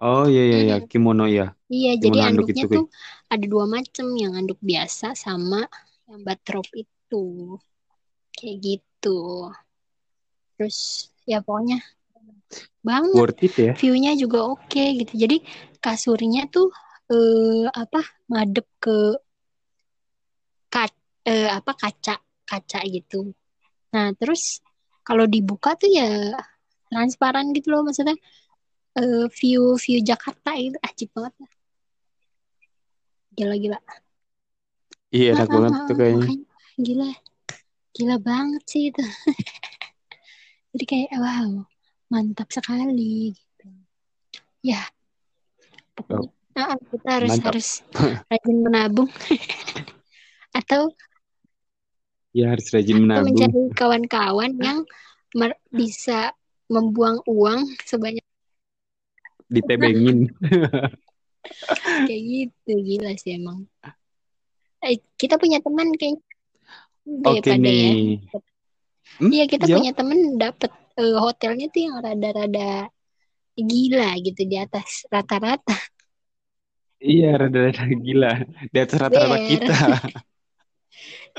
Oh 0.01 0.25
iya 0.33 0.43
iya 0.49 0.59
iya 0.65 0.77
kimono 0.91 1.25
ya. 1.29 1.53
Iya, 1.71 1.91
jadi 2.01 2.03
Kimono 2.03 2.25
handuk 2.27 2.47
anduknya 2.51 2.63
itu 2.67 2.77
tuh 2.77 2.87
ada 3.31 3.45
dua 3.47 3.65
macam, 3.71 4.07
yang 4.19 4.33
anduk 4.35 4.59
biasa 4.59 5.07
sama 5.15 5.61
yang 6.11 6.21
batrop 6.27 6.67
itu. 6.75 7.25
Kayak 8.35 8.57
gitu. 8.65 9.19
Terus 10.57 10.79
ya 11.31 11.39
pokoknya 11.45 11.79
banget. 12.83 13.17
Worth 13.17 13.45
it 13.47 13.55
ya. 13.55 13.73
View-nya 13.79 14.13
juga 14.19 14.39
oke 14.51 14.85
gitu. 15.05 15.13
Jadi 15.15 15.37
kasurnya 15.85 16.49
tuh 16.51 16.73
eh, 17.13 17.69
apa 17.71 18.01
madep 18.33 18.67
ke 18.83 18.97
ka- 20.75 21.05
eh, 21.29 21.49
apa 21.51 21.73
kaca 21.77 22.15
kaca 22.49 22.81
gitu. 22.89 23.31
Nah, 23.95 24.11
terus 24.19 24.59
kalau 25.07 25.27
dibuka 25.27 25.75
tuh 25.79 25.91
ya 25.91 26.35
transparan 26.91 27.55
gitu 27.55 27.71
loh 27.75 27.83
maksudnya 27.87 28.19
eh, 28.99 29.27
view 29.31 29.77
view 29.79 29.99
Jakarta 30.03 30.51
itu 30.59 30.79
ajib 30.83 31.09
banget 31.15 31.35
lah. 31.39 31.53
Gila-gila. 33.37 33.79
Iya 35.11 35.27
enak 35.35 35.49
Ah, 35.49 35.51
ah, 35.51 35.55
banget 35.55 35.73
ah, 35.75 35.87
tuh 35.87 35.95
kayaknya. 35.99 36.27
makanya 36.27 36.47
gila. 36.79 37.11
Gila 37.91 38.17
banget 38.23 38.63
sih 38.71 38.83
itu. 38.91 39.03
Jadi 40.71 40.85
kayak 40.87 41.11
wow, 41.19 41.67
mantap 42.09 42.49
sekali 42.55 43.35
gitu. 43.35 43.69
Ya, 44.63 44.87
Oh, 46.11 46.27
pokoknya 46.27 46.31
ah, 46.59 46.75
ah, 46.75 46.79
kita 46.91 47.09
harus 47.11 47.31
mantap. 47.31 47.47
harus 47.51 47.69
rajin 48.31 48.57
menabung 48.63 49.11
atau 50.59 50.91
Ya 52.31 52.55
harus 52.55 52.71
rajin 52.71 53.03
menabung. 53.03 53.35
mencari 53.35 53.63
kawan-kawan 53.75 54.55
yang 54.63 54.79
mer- 55.35 55.59
bisa 55.75 56.31
membuang 56.71 57.19
uang 57.27 57.75
sebanyak 57.83 58.23
Ditebengin. 59.51 60.31
kayak 62.07 62.23
gitu 62.23 62.73
gila 62.79 63.13
sih 63.19 63.37
emang. 63.37 63.67
Eh, 64.81 65.03
kita 65.19 65.37
punya 65.37 65.59
teman 65.61 65.93
kayak 65.99 66.23
Oke 67.27 67.43
daripada 67.43 67.69
ya. 67.69 67.91
nih. 67.91 68.17
Hmm, 69.19 69.31
Iya 69.35 69.45
kita 69.51 69.65
jawab. 69.67 69.79
punya 69.83 69.93
temen 69.93 70.19
dapet 70.39 70.71
eh, 70.97 71.17
hotelnya 71.19 71.67
tuh 71.75 71.81
yang 71.83 71.97
rada-rada 71.99 72.89
gila 73.59 74.11
gitu 74.23 74.43
di 74.47 74.57
atas 74.57 75.05
rata-rata. 75.11 75.77
Iya 77.03 77.35
rada-rada 77.41 77.85
gila. 77.91 78.33
Di 78.71 78.79
atas 78.79 78.97
rata-rata 79.01 79.39
kita. 79.45 79.77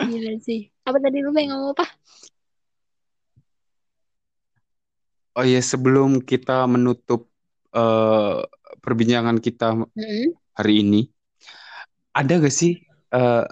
Gila 0.01 0.33
sih. 0.41 0.71
Apa 0.87 0.97
tadi 0.97 1.21
lu 1.21 1.29
pengen 1.35 1.53
ngomong 1.53 1.75
apa? 1.77 1.85
Oh 5.31 5.45
iya 5.47 5.63
sebelum 5.63 6.19
kita 6.19 6.67
menutup 6.67 7.30
eh, 7.75 8.37
perbincangan 8.83 9.37
kita 9.45 9.65
Mm-mm. 9.97 10.33
hari 10.57 10.73
ini, 10.83 11.01
ada 12.19 12.33
gak 12.43 12.53
sih 12.53 12.71
eh, 13.15 13.45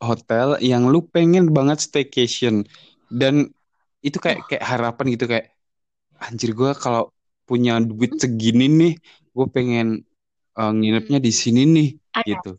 hotel 0.00 0.60
yang 0.60 0.88
lu 0.92 1.00
pengen 1.08 1.48
banget 1.56 1.78
staycation 1.80 2.64
dan 3.08 3.48
itu 4.04 4.18
kayak 4.20 4.40
Oh, 4.40 4.48
kayak 4.48 4.64
harapan 4.64 5.06
gitu 5.16 5.24
kayak 5.32 5.46
anjir 6.20 6.50
gue 6.56 6.70
kalau 6.78 7.12
punya 7.48 7.78
duit 7.82 8.12
segini 8.18 8.66
nih, 8.68 8.92
gue 9.36 9.46
pengen 9.56 9.86
eh, 10.60 10.72
nginepnya 10.78 11.18
di 11.22 11.32
sini 11.32 11.62
nih 11.76 11.88
ada 12.12 12.24
gitu. 12.28 12.50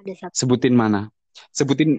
ada 0.00 0.12
satu. 0.20 0.34
Sebutin 0.38 0.74
mana? 0.76 1.00
Sebutin 1.54 1.90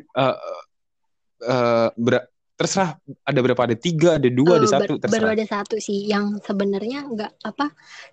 eh, 1.42 1.90
ber- 1.98 2.28
terserah 2.60 2.90
ada 3.30 3.40
berapa? 3.44 3.62
Ada 3.68 3.78
tiga, 3.80 4.10
ada 4.20 4.30
dua, 4.32 4.54
ada 4.60 4.68
Eh, 4.68 4.72
ber- 4.80 4.88
satu, 4.88 4.94
baru 5.12 5.28
terserah. 5.28 5.36
ada 5.36 5.46
satu 5.54 5.76
sih 5.82 6.00
yang 6.14 6.26
sebenarnya 6.48 7.00
nggak 7.14 7.32
apa 7.50 7.66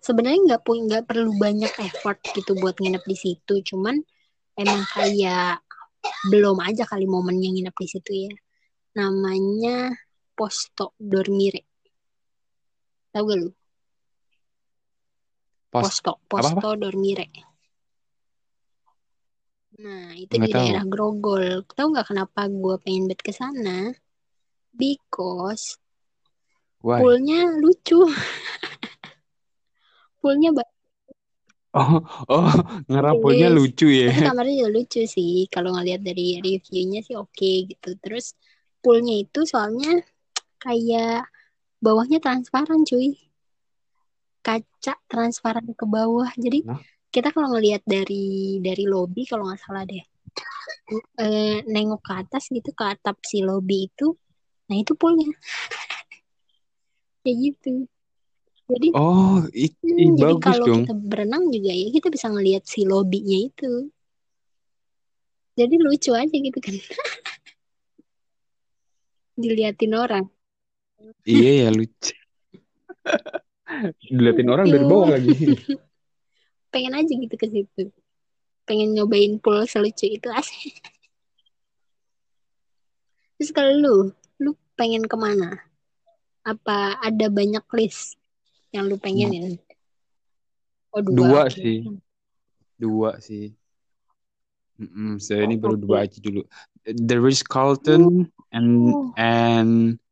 sebenarnya 0.06 0.40
nggak 0.46 0.62
punya 0.66 0.80
nggak 0.88 1.04
perlu 1.10 1.30
banyak 1.44 1.72
effort 1.88 2.18
gitu 2.36 2.52
buat 2.62 2.74
nginep 2.80 3.04
di 3.04 3.16
situ 3.24 3.54
cuman 3.68 3.96
emang 4.62 4.82
kayak 4.96 5.60
belum 6.32 6.58
aja 6.68 6.84
kali 6.90 7.06
momennya 7.14 7.48
nginep 7.54 7.76
di 7.82 7.88
situ 7.92 8.10
ya 8.26 8.32
namanya 9.00 9.92
Posto 10.38 10.86
Dormire 11.10 11.62
tahu 13.12 13.24
gak 13.28 13.38
lu 13.42 13.48
Pos 15.72 15.88
Posto 15.88 16.12
apa 16.38 16.48
apa? 16.52 16.62
Posto 16.62 16.68
Dormire 16.80 17.26
nah 19.82 20.12
itu 20.24 20.36
Nggak 20.36 20.48
di 20.48 20.52
tahu. 20.54 20.68
daerah 20.68 20.84
Grogol 20.92 21.44
tahu 21.76 21.86
nggak 21.92 22.08
kenapa 22.10 22.40
gue 22.62 22.74
pengen 22.84 23.04
bet 23.10 23.20
ke 23.26 23.32
sana 23.40 23.76
because 24.74 25.78
Why? 26.82 26.98
poolnya 27.00 27.40
lucu 27.62 28.00
poolnya 30.20 30.50
ba- 30.56 30.70
Oh, 31.72 32.04
oh, 32.28 32.52
Yes. 33.32 33.56
lucu 33.56 33.88
ya. 33.88 34.12
Tapi 34.12 34.28
kamarnya 34.28 34.54
juga 34.60 34.70
lucu 34.76 35.00
sih. 35.08 35.48
Kalau 35.48 35.72
ngelihat 35.72 36.04
dari 36.04 36.36
reviewnya 36.44 37.00
sih 37.00 37.16
oke 37.16 37.52
gitu. 37.64 37.96
Terus 37.96 38.36
poolnya 38.84 39.24
itu 39.24 39.48
soalnya 39.48 40.04
kayak 40.60 41.32
bawahnya 41.80 42.20
transparan 42.20 42.84
cuy. 42.84 43.16
Kaca 44.44 45.00
transparan 45.08 45.64
ke 45.72 45.84
bawah. 45.88 46.28
Jadi 46.36 46.60
Nah, 46.68 46.76
kita 47.08 47.32
kalau 47.32 47.56
ngelihat 47.56 47.88
dari 47.88 48.60
dari 48.60 48.84
lobby 48.84 49.24
kalau 49.24 49.48
nggak 49.48 49.64
salah 49.64 49.88
deh. 49.88 50.04
eh, 51.24 51.64
nengok 51.72 52.04
ke 52.04 52.12
atas 52.20 52.52
gitu 52.52 52.68
ke 52.76 52.84
atap 52.84 53.16
si 53.24 53.40
lobby 53.40 53.88
itu. 53.88 54.12
Nah 54.72 54.80
itu 54.80 54.96
poolnya. 54.96 55.28
Kayak 57.20 57.36
gitu. 57.44 57.84
Jadi 58.72 58.88
oh, 58.96 59.44
i, 59.52 59.68
i, 59.68 59.84
hmm, 59.84 60.16
jadi 60.16 60.32
bagus 60.32 60.44
kalau 60.48 60.64
dong. 60.64 60.88
kita 60.88 60.94
berenang 60.96 61.44
juga 61.52 61.76
ya 61.76 61.92
kita 61.92 62.08
bisa 62.08 62.32
ngelihat 62.32 62.64
si 62.64 62.88
lobbynya 62.88 63.52
itu. 63.52 63.92
Jadi 65.52 65.74
lucu 65.76 66.16
aja 66.16 66.32
gitu 66.32 66.56
kan. 66.56 66.72
Diliatin 69.44 69.92
orang. 69.92 70.24
Iya 71.28 71.68
ya 71.68 71.68
lucu. 71.68 72.16
Diliatin 74.08 74.48
orang 74.48 74.72
dari 74.72 74.84
bawah 74.88 75.12
lagi. 75.12 75.36
pengen 76.72 76.96
aja 76.96 77.12
gitu 77.12 77.36
ke 77.36 77.46
situ 77.52 77.92
pengen 78.64 78.96
nyobain 78.96 79.36
pool 79.36 79.68
selucu 79.68 80.08
itu 80.08 80.28
asik 80.32 80.80
terus 83.36 83.52
kalau 83.52 83.72
lu 83.76 83.96
pengen 84.74 85.04
ke 85.06 85.16
mana? 85.16 85.60
Apa 86.42 86.98
ada 86.98 87.26
banyak 87.30 87.62
list 87.76 88.18
yang 88.74 88.90
lu 88.90 88.98
pengenin? 88.98 89.60
Oh 90.92 91.00
dua. 91.00 91.16
Dua 91.16 91.42
sih, 91.48 91.78
dua 92.76 93.10
sih. 93.22 93.54
Mm-mm, 94.82 95.22
saya 95.22 95.46
ini 95.46 95.54
baru 95.54 95.78
oke. 95.78 95.82
dua 95.86 95.96
aja 96.04 96.18
dulu. 96.18 96.42
The 96.82 97.16
Ritz 97.16 97.44
Carlton 97.46 98.26
and 98.50 98.90
oh. 98.90 99.14
and 99.14 100.02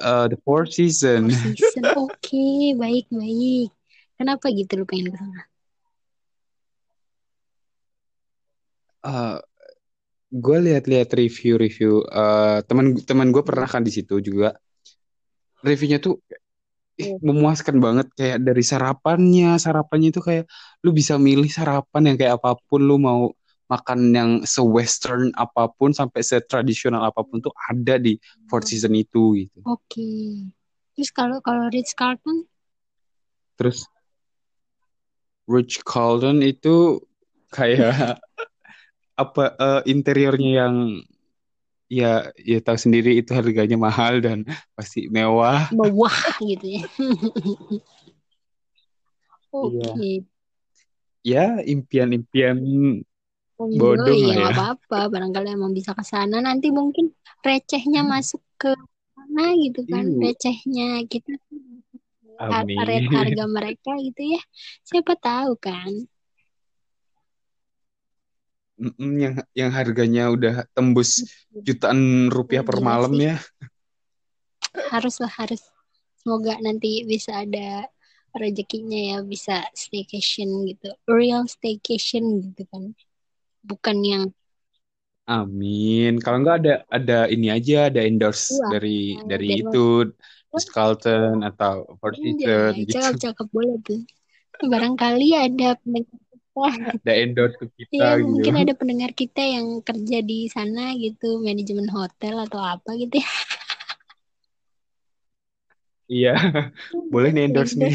uh, 0.00 0.26
the 0.32 0.38
Four 0.42 0.64
Four 0.64 0.70
Seasons. 0.74 1.36
Season 1.36 1.84
oke 1.92 2.46
baik 2.80 3.06
baik. 3.12 3.70
Kenapa 4.16 4.48
gitu 4.48 4.80
lu 4.80 4.84
pengen 4.88 5.12
ke 5.12 5.18
sana? 5.20 5.42
Uh, 9.06 9.38
gue 10.30 10.58
lihat-lihat 10.58 11.10
review-review 11.14 12.02
uh, 12.10 12.60
teman 12.66 12.98
teman 13.06 13.30
gue 13.30 13.42
pernah 13.46 13.68
kan 13.70 13.82
di 13.82 13.92
situ 13.94 14.18
juga. 14.18 14.56
Reviewnya 15.62 15.98
tuh 15.98 16.20
Oh, 16.96 17.20
memuaskan 17.20 17.76
banget. 17.76 18.08
Kayak 18.16 18.38
dari 18.40 18.64
sarapannya 18.64 19.60
sarapannya 19.60 20.08
itu 20.16 20.24
kayak 20.24 20.48
lu 20.80 20.96
bisa 20.96 21.20
milih 21.20 21.52
sarapan 21.52 22.12
yang 22.12 22.16
kayak 22.16 22.40
apa 22.40 22.56
pun 22.64 22.80
lu 22.80 22.96
mau 22.96 23.28
makan 23.68 24.00
yang 24.14 24.30
se-western 24.46 25.34
apa 25.36 25.68
pun 25.74 25.92
sampai 25.92 26.22
se-tradisional 26.24 27.02
apa 27.04 27.20
pun 27.26 27.42
tuh 27.42 27.52
ada 27.68 28.00
di 28.00 28.16
Four 28.48 28.64
Seasons 28.64 28.96
itu 28.96 29.44
gitu. 29.44 29.58
Oke. 29.68 30.08
Terus 30.96 31.10
kalau 31.12 31.44
kalau 31.44 31.68
Ritz 31.68 31.92
Carlton? 31.92 32.48
Terus 33.60 33.84
Ritz 35.44 35.84
Carlton 35.84 36.40
itu 36.40 37.04
kayak 37.52 38.24
apa 39.22 39.42
eh, 39.66 39.80
interiornya 39.92 40.50
yang 40.64 40.74
ya 41.86 42.06
ya 42.50 42.58
tahu 42.66 42.78
sendiri 42.84 43.10
itu 43.20 43.30
harganya 43.38 43.78
mahal 43.78 44.18
dan 44.18 44.42
pasti 44.74 45.06
mewah 45.06 45.70
mewah 45.70 46.18
gitu 46.42 46.66
ya 46.78 46.82
iya 49.62 49.90
oke 49.96 50.12
ya 51.30 51.44
impian-impian 51.72 52.58
Oh, 53.60 53.68
bodong 53.80 54.20
iya, 54.20 54.26
lah 54.28 54.34
nggak 54.38 54.50
ya 54.50 54.56
apa-apa. 54.56 54.98
Barangkali 55.12 55.48
emang 55.56 55.72
bisa 55.78 55.90
ke 55.98 56.04
sana. 56.12 56.36
Nanti 56.46 56.66
mungkin 56.78 57.04
recehnya 57.46 58.00
masuk 58.12 58.42
ke 58.60 58.70
sana 59.16 59.44
gitu 59.64 59.80
kan. 59.92 60.04
Iu, 60.04 60.20
Recehnya 60.22 60.86
kita 61.12 61.30
rate 62.86 62.92
amin 62.92 63.04
harga 63.16 63.44
mereka 63.56 63.90
gitu 64.06 64.22
ya. 64.34 64.40
Siapa 64.88 65.12
tahu 65.26 65.50
kan. 65.66 65.92
Yang 69.00 69.34
yang 69.56 69.70
harganya 69.72 70.22
udah 70.28 70.54
tembus 70.76 71.24
jutaan 71.64 72.28
rupiah 72.28 72.60
per 72.60 72.76
Gila 72.76 72.84
malam 72.84 73.12
sih. 73.16 73.24
ya. 73.24 73.36
Harus 74.92 75.16
lah, 75.22 75.32
harus. 75.40 75.62
Semoga 76.20 76.58
nanti 76.60 77.06
bisa 77.08 77.46
ada 77.46 77.88
rezekinya 78.36 79.00
ya 79.00 79.18
bisa 79.24 79.64
staycation 79.72 80.68
gitu 80.68 80.92
real 81.08 81.48
staycation 81.48 82.44
gitu 82.44 82.62
kan 82.68 82.92
bukan 83.64 83.96
yang 84.04 84.24
Amin. 85.26 86.22
Kalau 86.22 86.38
nggak 86.38 86.56
ada 86.62 86.74
ada 86.86 87.18
ini 87.26 87.50
aja 87.50 87.90
ada 87.90 87.98
endorse 88.06 88.54
Wah, 88.62 88.70
dari 88.78 89.18
yang 89.18 89.26
dari 89.26 89.46
itu 89.58 90.06
Ritz 90.54 90.70
Carlton 90.70 91.42
atau 91.42 91.82
Anjay, 92.14 92.86
gitu. 92.86 92.94
cakep-cakep 92.94 93.46
boleh 93.50 93.76
tuh 93.82 94.00
barangkali 94.70 95.28
ada 95.34 95.74
pendengar 95.82 96.20
Ada 96.64 97.12
endorse 97.20 97.56
ke 97.60 97.66
kita 97.76 97.92
ya 98.00 98.10
gitu. 98.16 98.32
mungkin 98.32 98.54
ada 98.56 98.72
pendengar 98.72 99.10
kita 99.12 99.42
yang 99.44 99.84
kerja 99.84 100.18
di 100.24 100.48
sana 100.48 100.96
gitu 100.96 101.38
manajemen 101.44 101.88
hotel 101.92 102.40
atau 102.48 102.60
apa 102.60 102.90
gitu 102.96 103.20
ya 103.20 103.30
Iya. 106.06 106.34
Boleh 107.12 107.34
nih 107.34 107.50
endorse 107.50 107.74
nih. 107.74 107.90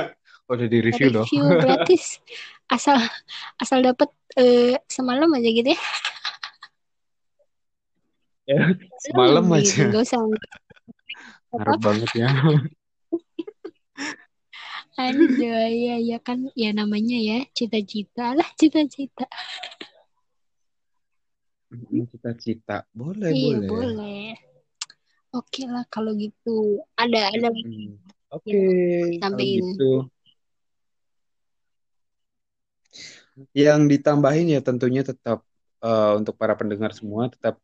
Udah 0.50 0.66
di 0.66 0.78
review 0.80 1.12
loh. 1.12 1.22
review 1.28 1.44
gratis 1.60 2.18
asal 2.72 2.96
asal 3.60 3.84
dapat 3.84 4.08
eh, 4.40 4.80
semalam 4.88 5.28
aja 5.36 5.50
gitu 5.52 5.70
ya 5.76 5.80
Ya, 8.50 8.66
Semalam 9.06 9.46
gitu 9.62 9.78
aja. 9.78 9.94
nggak 9.94 10.02
usah 10.10 10.20
Harap 11.54 11.78
banget 11.78 12.10
ya. 12.18 12.26
Aduh, 14.98 15.30
ya 15.38 15.96
ya 16.02 16.18
kan 16.18 16.50
ya 16.58 16.70
namanya 16.74 17.16
ya 17.20 17.38
cita-cita 17.54 18.34
lah 18.34 18.48
cita-cita. 18.58 19.26
Cita-cita. 22.10 22.82
Boleh, 22.90 23.30
Iya 23.30 23.62
boleh. 23.62 23.68
boleh. 23.70 24.26
Oke 25.30 25.62
lah 25.70 25.86
kalau 25.86 26.12
gitu. 26.18 26.82
Ada 26.98 27.30
ada 27.30 27.48
Hmm. 27.54 27.94
Oke, 28.30 28.58
ditambahin. 29.14 29.62
gitu. 29.62 30.10
Yang 33.54 33.80
ditambahin 33.98 34.46
ya 34.54 34.60
tentunya 34.62 35.02
tetap 35.06 35.46
eh, 35.82 36.12
untuk 36.18 36.34
para 36.34 36.54
pendengar 36.58 36.90
semua 36.94 37.30
tetap 37.30 37.58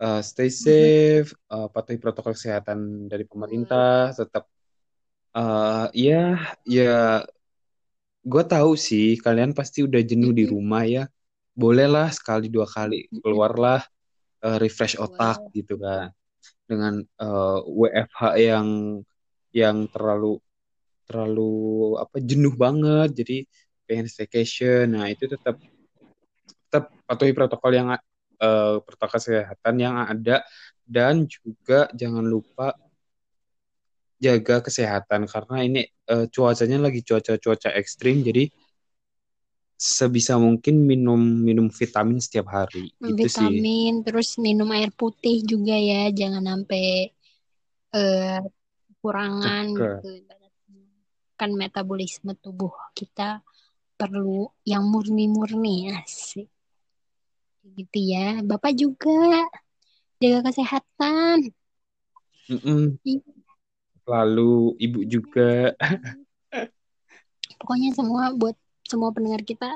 eh, 0.00 0.20
stay 0.20 0.48
safe, 0.52 1.32
eh, 1.32 1.68
patuhi 1.72 1.96
protokol 2.00 2.36
kesehatan 2.36 3.08
dari 3.08 3.24
pemerintah, 3.24 4.12
tetap 4.12 4.44
eh, 5.36 5.86
ya 5.92 6.22
ya 6.64 7.22
gue 8.26 8.44
tahu 8.54 8.72
sih 8.74 9.20
kalian 9.22 9.54
pasti 9.54 9.86
udah 9.86 10.02
jenuh 10.02 10.32
di 10.34 10.44
rumah 10.48 10.82
ya. 10.86 11.04
Bolehlah 11.56 12.12
sekali 12.12 12.52
dua 12.52 12.66
kali 12.68 13.08
keluarlah 13.22 13.80
eh, 14.44 14.58
refresh 14.60 14.96
otak 15.00 15.38
Boleh. 15.46 15.54
gitu 15.56 15.74
kan. 15.80 16.08
Dengan 16.66 16.94
eh, 17.00 17.58
WFH 17.64 18.20
yang 18.40 18.68
yang 19.54 19.88
terlalu 19.88 20.36
terlalu 21.06 21.96
apa 22.02 22.18
jenuh 22.18 22.52
banget 22.58 23.14
jadi 23.14 23.36
pengen 23.86 24.06
staycation 24.10 24.98
nah 24.98 25.06
itu 25.06 25.30
tetap 25.30 25.56
tetap 26.66 26.90
patuhi 27.06 27.32
protokol 27.32 27.72
yang 27.72 27.88
eh, 27.94 28.76
protokol 28.82 29.16
kesehatan 29.16 29.74
yang 29.78 29.96
ada 30.02 30.42
dan 30.84 31.24
juga 31.30 31.88
jangan 31.94 32.26
lupa 32.26 32.74
jaga 34.16 34.64
kesehatan 34.64 35.28
karena 35.28 35.56
ini 35.64 35.80
eh, 35.84 36.26
cuacanya 36.32 36.88
lagi 36.88 37.04
cuaca-cuaca 37.04 37.72
ekstrim 37.76 38.24
jadi 38.24 38.48
sebisa 39.76 40.40
mungkin 40.40 40.88
minum 40.88 41.20
minum 41.20 41.68
vitamin 41.68 42.16
setiap 42.16 42.48
hari 42.48 42.96
itu 42.96 43.28
sih 43.28 43.44
Vitamin 43.44 44.00
terus 44.00 44.40
minum 44.40 44.72
air 44.72 44.88
putih 44.88 45.44
juga 45.44 45.76
ya 45.76 46.08
jangan 46.08 46.48
sampai 46.48 47.12
eh, 47.92 48.40
kekurangan 49.06 49.64
gitu. 49.70 50.10
Kan 51.36 51.52
metabolisme 51.52 52.32
tubuh 52.40 52.72
kita 52.96 53.44
perlu 53.94 54.50
yang 54.66 54.88
murni-murni 54.88 55.94
asik. 55.94 56.48
Gitu 57.62 57.98
ya. 58.16 58.40
Bapak 58.40 58.72
juga 58.74 59.46
jaga 60.18 60.50
kesehatan. 60.50 61.52
Ih, 63.04 63.20
lalu 64.06 64.74
ibu 64.80 65.00
juga 65.06 65.74
Pokoknya 67.60 67.90
semua 67.98 68.24
buat 68.36 68.56
semua 68.86 69.10
pendengar 69.10 69.42
kita, 69.42 69.66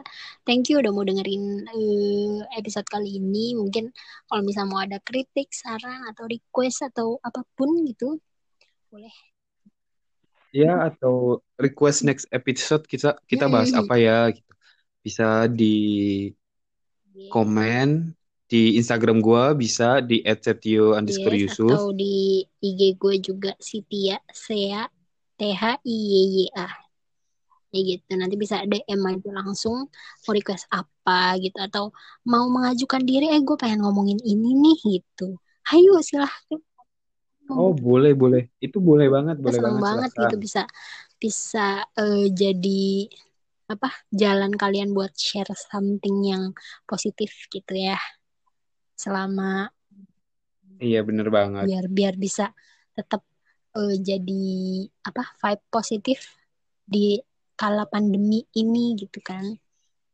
thank 0.46 0.70
you 0.70 0.78
udah 0.78 0.92
mau 0.94 1.02
dengerin 1.02 1.66
eh, 1.66 2.38
episode 2.60 2.86
kali 2.86 3.18
ini. 3.18 3.58
Mungkin 3.58 3.90
kalau 4.30 4.42
misalnya 4.46 4.70
mau 4.70 4.80
ada 4.86 4.98
kritik, 5.02 5.50
saran 5.50 6.06
atau 6.10 6.24
request 6.30 6.78
atau 6.86 7.18
apa 7.26 7.42
pun 7.58 7.68
gitu, 7.90 8.22
boleh. 8.92 9.10
ya 10.50 10.90
atau 10.90 11.38
request 11.58 12.02
next 12.02 12.26
episode 12.34 12.82
kita 12.90 13.14
kita 13.30 13.46
bahas 13.46 13.70
Mm-mm. 13.70 13.82
apa 13.86 13.94
ya 13.98 14.18
gitu 14.34 14.52
bisa 15.06 15.46
di 15.46 15.74
Yes, 17.14 17.30
komen 17.32 18.14
di 18.51 18.74
Instagram 18.74 19.22
gua 19.22 19.55
bisa 19.55 20.03
di 20.03 20.26
@setio 20.26 20.98
underscore 20.98 21.38
yes, 21.38 21.55
Yusuf 21.55 21.70
atau 21.70 21.94
di 21.94 22.42
IG 22.59 22.98
gue 22.98 23.14
juga 23.22 23.55
Sitia 23.62 24.18
Sea 24.26 24.90
T 25.38 25.40
H 25.55 25.78
I 25.86 25.96
Y 25.96 26.16
Y 26.34 26.46
A. 26.59 26.66
Ya 27.70 27.80
gitu. 27.94 28.11
Nanti 28.18 28.34
bisa 28.34 28.66
DM 28.66 28.98
aja 29.07 29.30
langsung 29.30 29.86
mau 30.26 30.32
request 30.34 30.66
apa 30.74 31.38
gitu 31.38 31.55
atau 31.62 31.94
mau 32.26 32.51
mengajukan 32.51 33.07
diri, 33.07 33.30
eh 33.30 33.38
gue 33.38 33.55
pengen 33.55 33.86
ngomongin 33.86 34.18
ini 34.26 34.59
nih 34.59 34.98
gitu. 34.98 35.38
Ayo 35.70 36.03
silahkan. 36.03 36.59
oh 37.51 37.74
boleh 37.74 38.14
boleh 38.14 38.46
itu 38.62 38.78
boleh 38.78 39.11
banget 39.11 39.42
kita 39.42 39.42
boleh 39.42 39.59
senang 39.59 39.74
banget 39.74 39.82
banget 39.82 40.11
silahkan 40.14 40.22
gitu 40.22 40.36
bisa 40.38 40.62
bisa 41.18 41.66
eh, 41.98 42.26
jadi 42.30 42.84
apa 43.74 43.90
jalan 44.14 44.55
kalian 44.55 44.94
buat 44.94 45.11
share 45.18 45.51
something 45.59 46.30
yang 46.30 46.55
positif 46.86 47.34
gitu 47.51 47.74
ya 47.74 47.98
selama 49.01 49.72
iya 50.76 51.01
bener 51.01 51.32
banget. 51.32 51.64
biar 51.64 51.86
biar 51.88 52.14
bisa 52.20 52.53
tetap 52.92 53.24
eh, 53.80 53.96
jadi 53.96 54.44
apa 55.09 55.24
vibe 55.40 55.64
positif 55.72 56.36
di 56.84 57.16
kala 57.57 57.88
pandemi 57.88 58.44
ini 58.57 58.96
gitu 59.01 59.20
kan. 59.24 59.57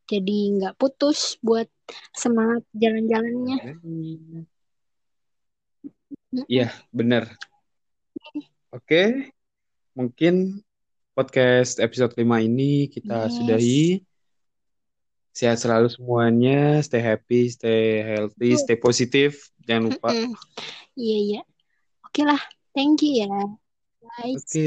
Jadi 0.06 0.54
nggak 0.54 0.78
putus 0.78 1.34
buat 1.42 1.66
semangat 2.14 2.62
jalan-jalannya. 2.78 3.58
Iya 6.46 6.70
bener. 6.94 7.34
Oke 8.70 9.34
mungkin 9.96 10.62
podcast 11.16 11.80
episode 11.80 12.12
5 12.12 12.44
ini 12.44 12.92
kita 12.92 13.26
yes. 13.26 13.32
sudahi 13.32 14.05
sehat 15.36 15.60
selalu 15.60 15.92
semuanya 15.92 16.80
stay 16.80 17.04
happy 17.04 17.52
stay 17.52 18.00
healthy 18.00 18.56
Tuh. 18.56 18.60
stay 18.64 18.76
positif 18.80 19.52
jangan 19.68 19.92
lupa. 19.92 20.10
Iya 20.96 21.18
iya. 21.20 21.40
Oke 22.08 22.24
lah 22.24 22.40
thank 22.72 23.04
you 23.04 23.28
ya. 23.28 23.28
Guys 24.00 24.40
oke 24.40 24.64